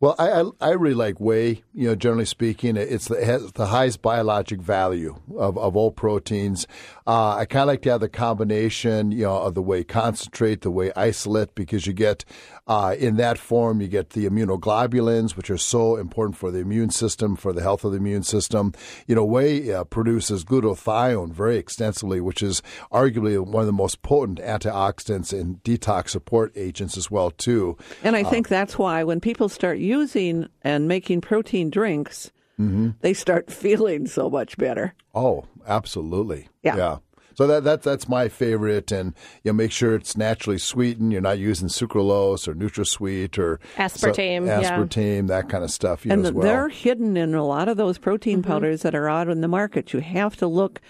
Well, 0.00 0.16
I, 0.18 0.42
I 0.42 0.50
I 0.60 0.70
really 0.72 0.96
like 0.96 1.20
whey. 1.20 1.62
You 1.72 1.88
know, 1.88 1.94
generally 1.94 2.24
speaking, 2.24 2.76
it's 2.76 3.06
the, 3.06 3.14
it 3.14 3.26
has 3.26 3.52
the 3.52 3.66
highest 3.66 4.02
biologic 4.02 4.60
value 4.60 5.20
of, 5.36 5.56
of 5.56 5.76
all 5.76 5.92
proteins. 5.92 6.66
Uh, 7.06 7.36
I 7.36 7.44
kind 7.46 7.62
of 7.62 7.68
like 7.68 7.82
to 7.82 7.92
have 7.92 8.00
the 8.00 8.08
combination, 8.08 9.12
you 9.12 9.22
know, 9.22 9.36
of 9.36 9.54
the 9.54 9.62
whey 9.62 9.84
concentrate, 9.84 10.62
the 10.62 10.70
whey 10.72 10.90
isolate, 10.96 11.54
because 11.54 11.86
you 11.86 11.92
get 11.92 12.24
uh, 12.66 12.94
in 12.98 13.16
that 13.16 13.38
form 13.38 13.80
you 13.80 13.88
get 13.88 14.10
the 14.10 14.28
immunoglobulins, 14.28 15.36
which 15.36 15.50
are 15.50 15.58
so 15.58 15.96
important 15.96 16.36
for 16.36 16.50
the 16.50 16.58
immune 16.58 16.90
system, 16.90 17.36
for 17.36 17.52
the 17.52 17.62
health 17.62 17.84
of 17.84 17.92
the 17.92 17.98
immune 17.98 18.22
system. 18.22 18.72
You 19.06 19.14
know, 19.14 19.24
whey 19.24 19.72
uh, 19.72 19.84
produces 19.84 20.44
glutathione 20.44 21.32
very 21.32 21.56
extensively, 21.56 22.20
which 22.20 22.42
is 22.42 22.62
arguably 22.92 23.38
one 23.44 23.60
of 23.62 23.66
the 23.66 23.72
most 23.72 24.02
potent 24.02 24.38
antioxidants 24.38 25.38
and 25.38 25.62
detox 25.62 26.10
support 26.10 26.52
agents 26.56 26.96
as 26.96 27.10
well, 27.10 27.30
too. 27.30 27.76
And 28.02 28.16
I 28.16 28.24
think 28.24 28.48
that's 28.48 28.78
why 28.78 29.04
when 29.04 29.20
people 29.20 29.48
start 29.48 29.78
using 29.78 30.48
and 30.62 30.88
making 30.88 31.20
protein 31.20 31.70
drinks, 31.70 32.32
they 32.58 33.14
start 33.14 33.50
feeling 33.52 34.06
so 34.06 34.28
much 34.28 34.56
better. 34.56 34.94
Oh, 35.14 35.44
absolutely. 35.66 36.48
Yeah. 36.62 36.98
So 37.36 37.46
that 37.46 37.64
that 37.64 37.82
that's 37.82 38.08
my 38.08 38.28
favorite, 38.28 38.90
and 38.90 39.14
you 39.44 39.52
know, 39.52 39.56
make 39.56 39.70
sure 39.70 39.94
it's 39.94 40.16
naturally 40.16 40.58
sweetened. 40.58 41.12
You're 41.12 41.20
not 41.20 41.38
using 41.38 41.68
sucralose 41.68 42.48
or 42.48 42.54
NutraSweet 42.54 43.38
or 43.38 43.60
Aspartame, 43.76 44.46
yeah. 44.46 44.62
aspartame, 44.62 45.28
that 45.28 45.48
kind 45.48 45.62
of 45.62 45.70
stuff. 45.70 46.04
You 46.06 46.12
and 46.12 46.22
know, 46.22 46.28
as 46.28 46.34
well. 46.34 46.44
they're 46.46 46.68
hidden 46.70 47.16
in 47.16 47.34
a 47.34 47.44
lot 47.44 47.68
of 47.68 47.76
those 47.76 47.98
protein 47.98 48.42
powders 48.42 48.82
that 48.82 48.94
are 48.94 49.08
out 49.08 49.28
in 49.28 49.42
the 49.42 49.48
market. 49.48 49.92
You 49.92 50.00
have 50.00 50.34
to 50.36 50.46
look 50.46 50.80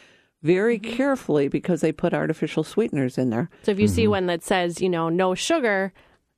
very 0.42 0.78
carefully 0.78 1.48
because 1.48 1.80
they 1.80 1.90
put 1.90 2.14
artificial 2.14 2.62
sweeteners 2.62 3.18
in 3.18 3.30
there. 3.30 3.50
So 3.64 3.72
if 3.72 3.80
you 3.80 3.86
Mm-hmm. 3.86 3.94
see 3.94 4.06
one 4.06 4.26
that 4.26 4.44
says, 4.44 4.80
you 4.80 4.88
know, 4.88 5.08
no 5.08 5.34
sugar, 5.34 5.92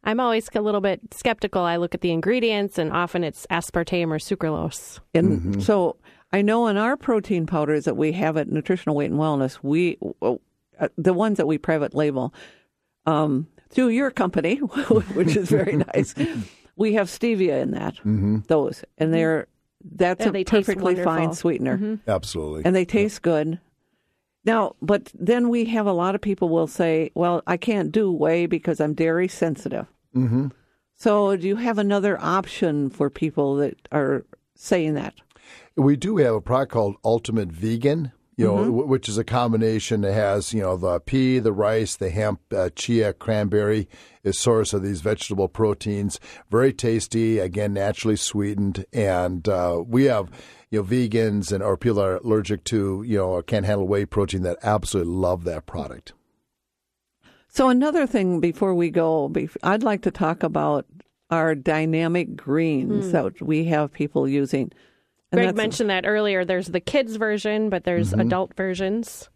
I'm 0.04 0.20
always 0.20 0.48
a 0.54 0.61
little 0.62 0.80
bit 0.80 1.00
skeptical. 1.12 1.61
I 1.62 1.76
look 1.76 1.94
at 1.94 2.00
the 2.00 2.12
ingredients, 2.12 2.78
and 2.78 2.92
often 2.92 3.24
it's 3.24 3.46
aspartame 3.50 4.09
or 4.09 4.18
sucralose. 4.18 5.00
And 5.14 5.38
Mm-hmm. 5.40 5.61
so 5.61 5.96
I 6.32 6.42
know 6.42 6.66
in 6.66 6.76
our 6.76 6.96
protein 6.96 7.46
powders 7.46 7.84
that 7.86 7.96
we 7.96 8.12
have 8.12 8.36
at 8.36 8.50
Nutritional 8.50 8.94
Weight 8.96 9.10
and 9.10 9.18
Wellness, 9.18 9.58
we 9.62 9.96
uh, 10.22 10.36
the 10.96 11.14
ones 11.14 11.38
that 11.38 11.46
we 11.46 11.58
private 11.58 11.94
label 11.94 12.34
um, 13.06 13.46
through 13.70 13.88
your 13.88 14.10
company, 14.10 14.56
which 15.14 15.36
is 15.36 15.48
very 15.48 15.76
nice. 15.94 16.14
We 16.76 16.92
have 16.94 17.08
stevia 17.08 17.60
in 17.62 17.70
that. 17.72 17.94
Mm-hmm. 17.96 18.38
Those 18.48 18.84
and 18.98 19.12
they're 19.14 19.46
that's 19.94 20.20
Yeah, 20.22 20.28
a 20.28 20.32
they 20.32 20.44
perfectly 20.44 20.94
fine 20.96 21.04
wonderful. 21.04 21.34
sweetener. 21.34 21.98
absolutely. 22.06 22.62
and 22.64 22.74
they 22.76 22.84
taste 22.84 23.22
good. 23.22 23.58
Now, 24.44 24.76
but 24.80 25.10
then 25.14 25.48
we 25.48 25.64
have 25.66 25.86
a 25.86 25.92
lot 25.92 26.14
of 26.14 26.20
people 26.20 26.48
will 26.48 26.66
say, 26.66 27.10
"Well, 27.14 27.42
I 27.46 27.56
can't 27.56 27.90
do 27.92 28.10
whey 28.12 28.46
because 28.46 28.80
I'm 28.80 28.94
dairy 28.94 29.28
sensitive." 29.28 29.86
Mm-hmm. 30.14 30.48
So, 30.94 31.36
do 31.36 31.46
you 31.46 31.56
have 31.56 31.78
another 31.78 32.18
option 32.20 32.90
for 32.90 33.08
people 33.10 33.56
that 33.56 33.76
are 33.92 34.24
saying 34.54 34.94
that? 34.94 35.14
We 35.78 35.96
do 35.96 36.16
have 36.18 36.34
a 36.34 36.40
product 36.40 36.72
called 36.72 36.96
Ultimate 37.04 37.50
Vegan, 37.50 38.12
you 38.36 38.46
know, 38.46 38.56
Mm-hmm. 38.56 38.88
which 38.88 39.08
is 39.08 39.16
a 39.18 39.24
combination 39.24 40.00
that 40.02 40.12
has, 40.12 40.52
you 40.52 40.60
know, 40.60 40.76
the 40.76 41.00
pea, 41.00 41.38
the 41.38 41.52
rice, 41.52 41.96
the 41.96 42.10
hemp, 42.10 42.40
uh, 42.52 42.70
chia, 42.74 43.12
cranberry 43.12 43.88
is 44.24 44.38
source 44.38 44.72
of 44.72 44.82
these 44.82 45.00
vegetable 45.00 45.48
proteins. 45.48 46.20
Very 46.50 46.72
tasty, 46.72 47.38
again, 47.38 47.72
naturally 47.74 48.16
sweetened, 48.16 48.84
and 48.92 49.48
uh, 49.48 49.82
we 49.86 50.04
have. 50.04 50.30
You 50.70 50.80
know, 50.80 50.84
vegans 50.84 51.50
and 51.50 51.62
or 51.62 51.78
people 51.78 51.98
are 51.98 52.16
allergic 52.16 52.62
to, 52.64 53.02
you 53.06 53.16
know, 53.16 53.30
or 53.30 53.42
can't 53.42 53.64
handle 53.64 53.88
whey 53.88 54.04
protein 54.04 54.42
that 54.42 54.58
absolutely 54.62 55.14
love 55.14 55.44
that 55.44 55.64
product. 55.64 56.12
So, 57.48 57.70
another 57.70 58.06
thing 58.06 58.38
before 58.38 58.74
we 58.74 58.90
go, 58.90 59.32
I'd 59.62 59.82
like 59.82 60.02
to 60.02 60.10
talk 60.10 60.42
about 60.42 60.84
our 61.30 61.54
dynamic 61.54 62.36
greens 62.36 63.12
that 63.12 63.40
we 63.40 63.64
have 63.64 63.94
people 63.94 64.28
using. 64.28 64.70
And 65.30 65.38
Greg 65.38 65.46
that's- 65.48 65.56
mentioned 65.56 65.90
that 65.90 66.06
earlier. 66.06 66.44
There's 66.44 66.68
the 66.68 66.80
kids 66.80 67.16
version, 67.16 67.68
but 67.70 67.84
there's 67.84 68.10
Mm-hmm. 68.12 68.20
adult 68.20 68.54
versions. 68.54 69.28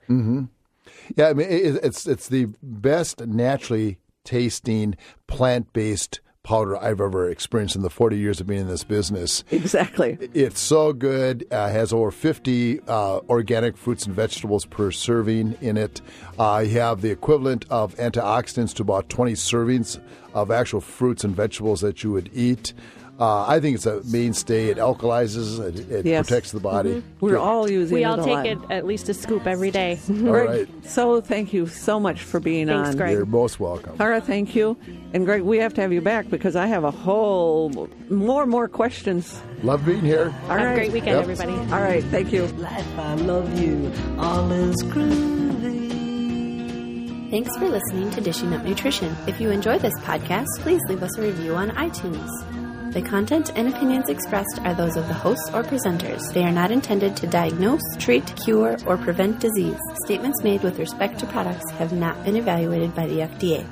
Yeah, 1.16 1.28
I 1.28 1.32
mean, 1.34 1.49
it, 1.49 1.80
it's 1.82 2.07
it's 2.07 2.28
the 2.28 2.49
best 2.62 3.26
naturally 3.26 3.99
tasting 4.24 4.95
plant 5.26 5.72
based 5.72 6.20
powder 6.45 6.76
I've 6.76 7.01
ever 7.01 7.28
experienced 7.30 7.76
in 7.76 7.82
the 7.82 7.90
40 7.90 8.18
years 8.18 8.40
of 8.40 8.49
being 8.49 8.62
in 8.62 8.66
this 8.68 8.82
business. 8.84 9.45
exactly. 9.53 10.18
It's 10.34 10.59
so 10.61 10.93
good. 10.93 11.47
Uh, 11.53 11.68
has 11.70 11.93
over 11.93 12.11
50 12.11 12.80
uh, 12.88 13.20
organic 13.28 13.76
fruits 13.76 14.07
and 14.07 14.14
vegetables 14.14 14.64
per 14.66 14.90
serving 14.90 15.57
in 15.61 15.76
it. 15.76 16.01
Uh, 16.38 16.64
you 16.66 16.80
have 16.80 17.01
the 17.01 17.11
equivalent 17.11 17.64
of 17.70 17.95
antioxidants 17.97 18.74
to 18.74 18.82
about 18.82 19.09
20 19.09 19.32
servings 19.34 20.01
of 20.34 20.51
actual 20.51 20.80
fruits 20.80 21.22
and 21.22 21.34
vegetables 21.36 21.80
that 21.80 22.03
you 22.03 22.11
would 22.11 22.28
eat. 22.34 22.74
Uh, 23.21 23.47
I 23.47 23.61
think 23.61 23.77
it's 23.77 23.87
a 23.87 24.03
mainstay. 24.05 24.69
It 24.71 24.79
alkalizes. 24.79 25.61
It, 25.61 25.91
it 25.93 26.07
Yes. 26.07 26.27
protects 26.27 26.51
the 26.51 26.59
body. 26.61 26.95
Mhm. 26.95 27.03
We're 27.21 27.37
all 27.39 27.71
using 27.71 27.95
We 27.95 28.03
it 28.03 28.07
all 28.07 28.19
a 28.19 28.25
take 28.25 28.35
lot. 28.35 28.47
it 28.47 28.59
at 28.71 28.87
least 28.87 29.09
a 29.11 29.15
scoop 29.15 29.47
every 29.47 29.71
day. 29.71 29.99
All 30.09 30.33
right. 30.33 30.67
So 30.85 31.21
thank 31.21 31.53
you 31.53 31.67
so 31.67 32.01
much 32.01 32.23
for 32.23 32.41
being 32.41 32.67
Thanks, 32.69 32.91
on. 32.91 32.97
Greg. 32.97 33.13
You're 33.13 33.27
most 33.27 33.61
welcome. 33.61 33.97
Tara, 33.99 34.21
thank 34.21 34.57
you. 34.57 34.77
And 35.13 35.25
Greg, 35.27 35.43
we 35.43 35.59
have 35.59 35.75
to 35.75 35.81
have 35.83 35.93
you 35.93 36.01
back 36.01 36.31
because 36.31 36.57
I 36.57 36.67
have 36.67 36.85
a 36.85 36.91
whole 36.91 37.71
more 38.11 38.43
and 38.43 38.51
more 38.51 38.67
questions. 38.67 39.39
Love 39.63 39.85
being 39.87 40.01
here. 40.01 40.35
All 40.49 40.57
Have 40.57 40.67
right. 40.67 40.73
a 40.73 40.75
great 40.75 40.93
weekend, 40.93 41.19
Yep. 41.19 41.23
everybody. 41.29 41.53
All 41.73 41.81
right. 41.83 42.03
Thank 42.05 42.33
you. 42.33 42.47
Life, 42.59 42.99
I 42.99 43.15
love 43.17 43.61
you. 43.61 43.93
All 44.19 44.51
is 44.51 44.83
groovy. 44.85 45.93
Thanks 47.31 47.57
for 47.57 47.69
listening 47.69 48.11
to 48.11 48.21
Dishing 48.21 48.53
Up 48.53 48.65
Nutrition. 48.65 49.15
If 49.27 49.41
you 49.41 49.51
enjoy 49.51 49.79
this 49.79 49.95
podcast, 50.01 50.47
please 50.61 50.81
leave 50.89 51.03
us 51.03 51.17
a 51.19 51.23
review 51.23 51.55
on 51.55 51.71
iTunes. 51.73 52.29
The 52.93 53.01
content 53.01 53.51
and 53.57 53.68
opinions 53.68 54.11
expressed 54.11 54.61
are 54.64 54.74
those 54.74 54.99
of 54.99 55.09
the 55.09 55.14
hosts 55.14 55.49
or 55.55 55.62
presenters. 55.62 56.30
They 56.34 56.45
are 56.45 56.53
not 56.53 56.70
intended 56.70 57.16
to 57.16 57.26
diagnose, 57.26 57.80
treat, 57.99 58.34
cure, 58.45 58.76
or 58.84 58.99
prevent 58.99 59.40
disease. 59.40 59.78
Statements 60.05 60.43
made 60.43 60.62
with 60.62 60.78
respect 60.78 61.18
to 61.20 61.26
products 61.26 61.70
have 61.78 61.95
not 61.95 62.22
been 62.22 62.36
evaluated 62.36 62.95
by 62.95 63.07
the 63.07 63.20
FDA. 63.20 63.66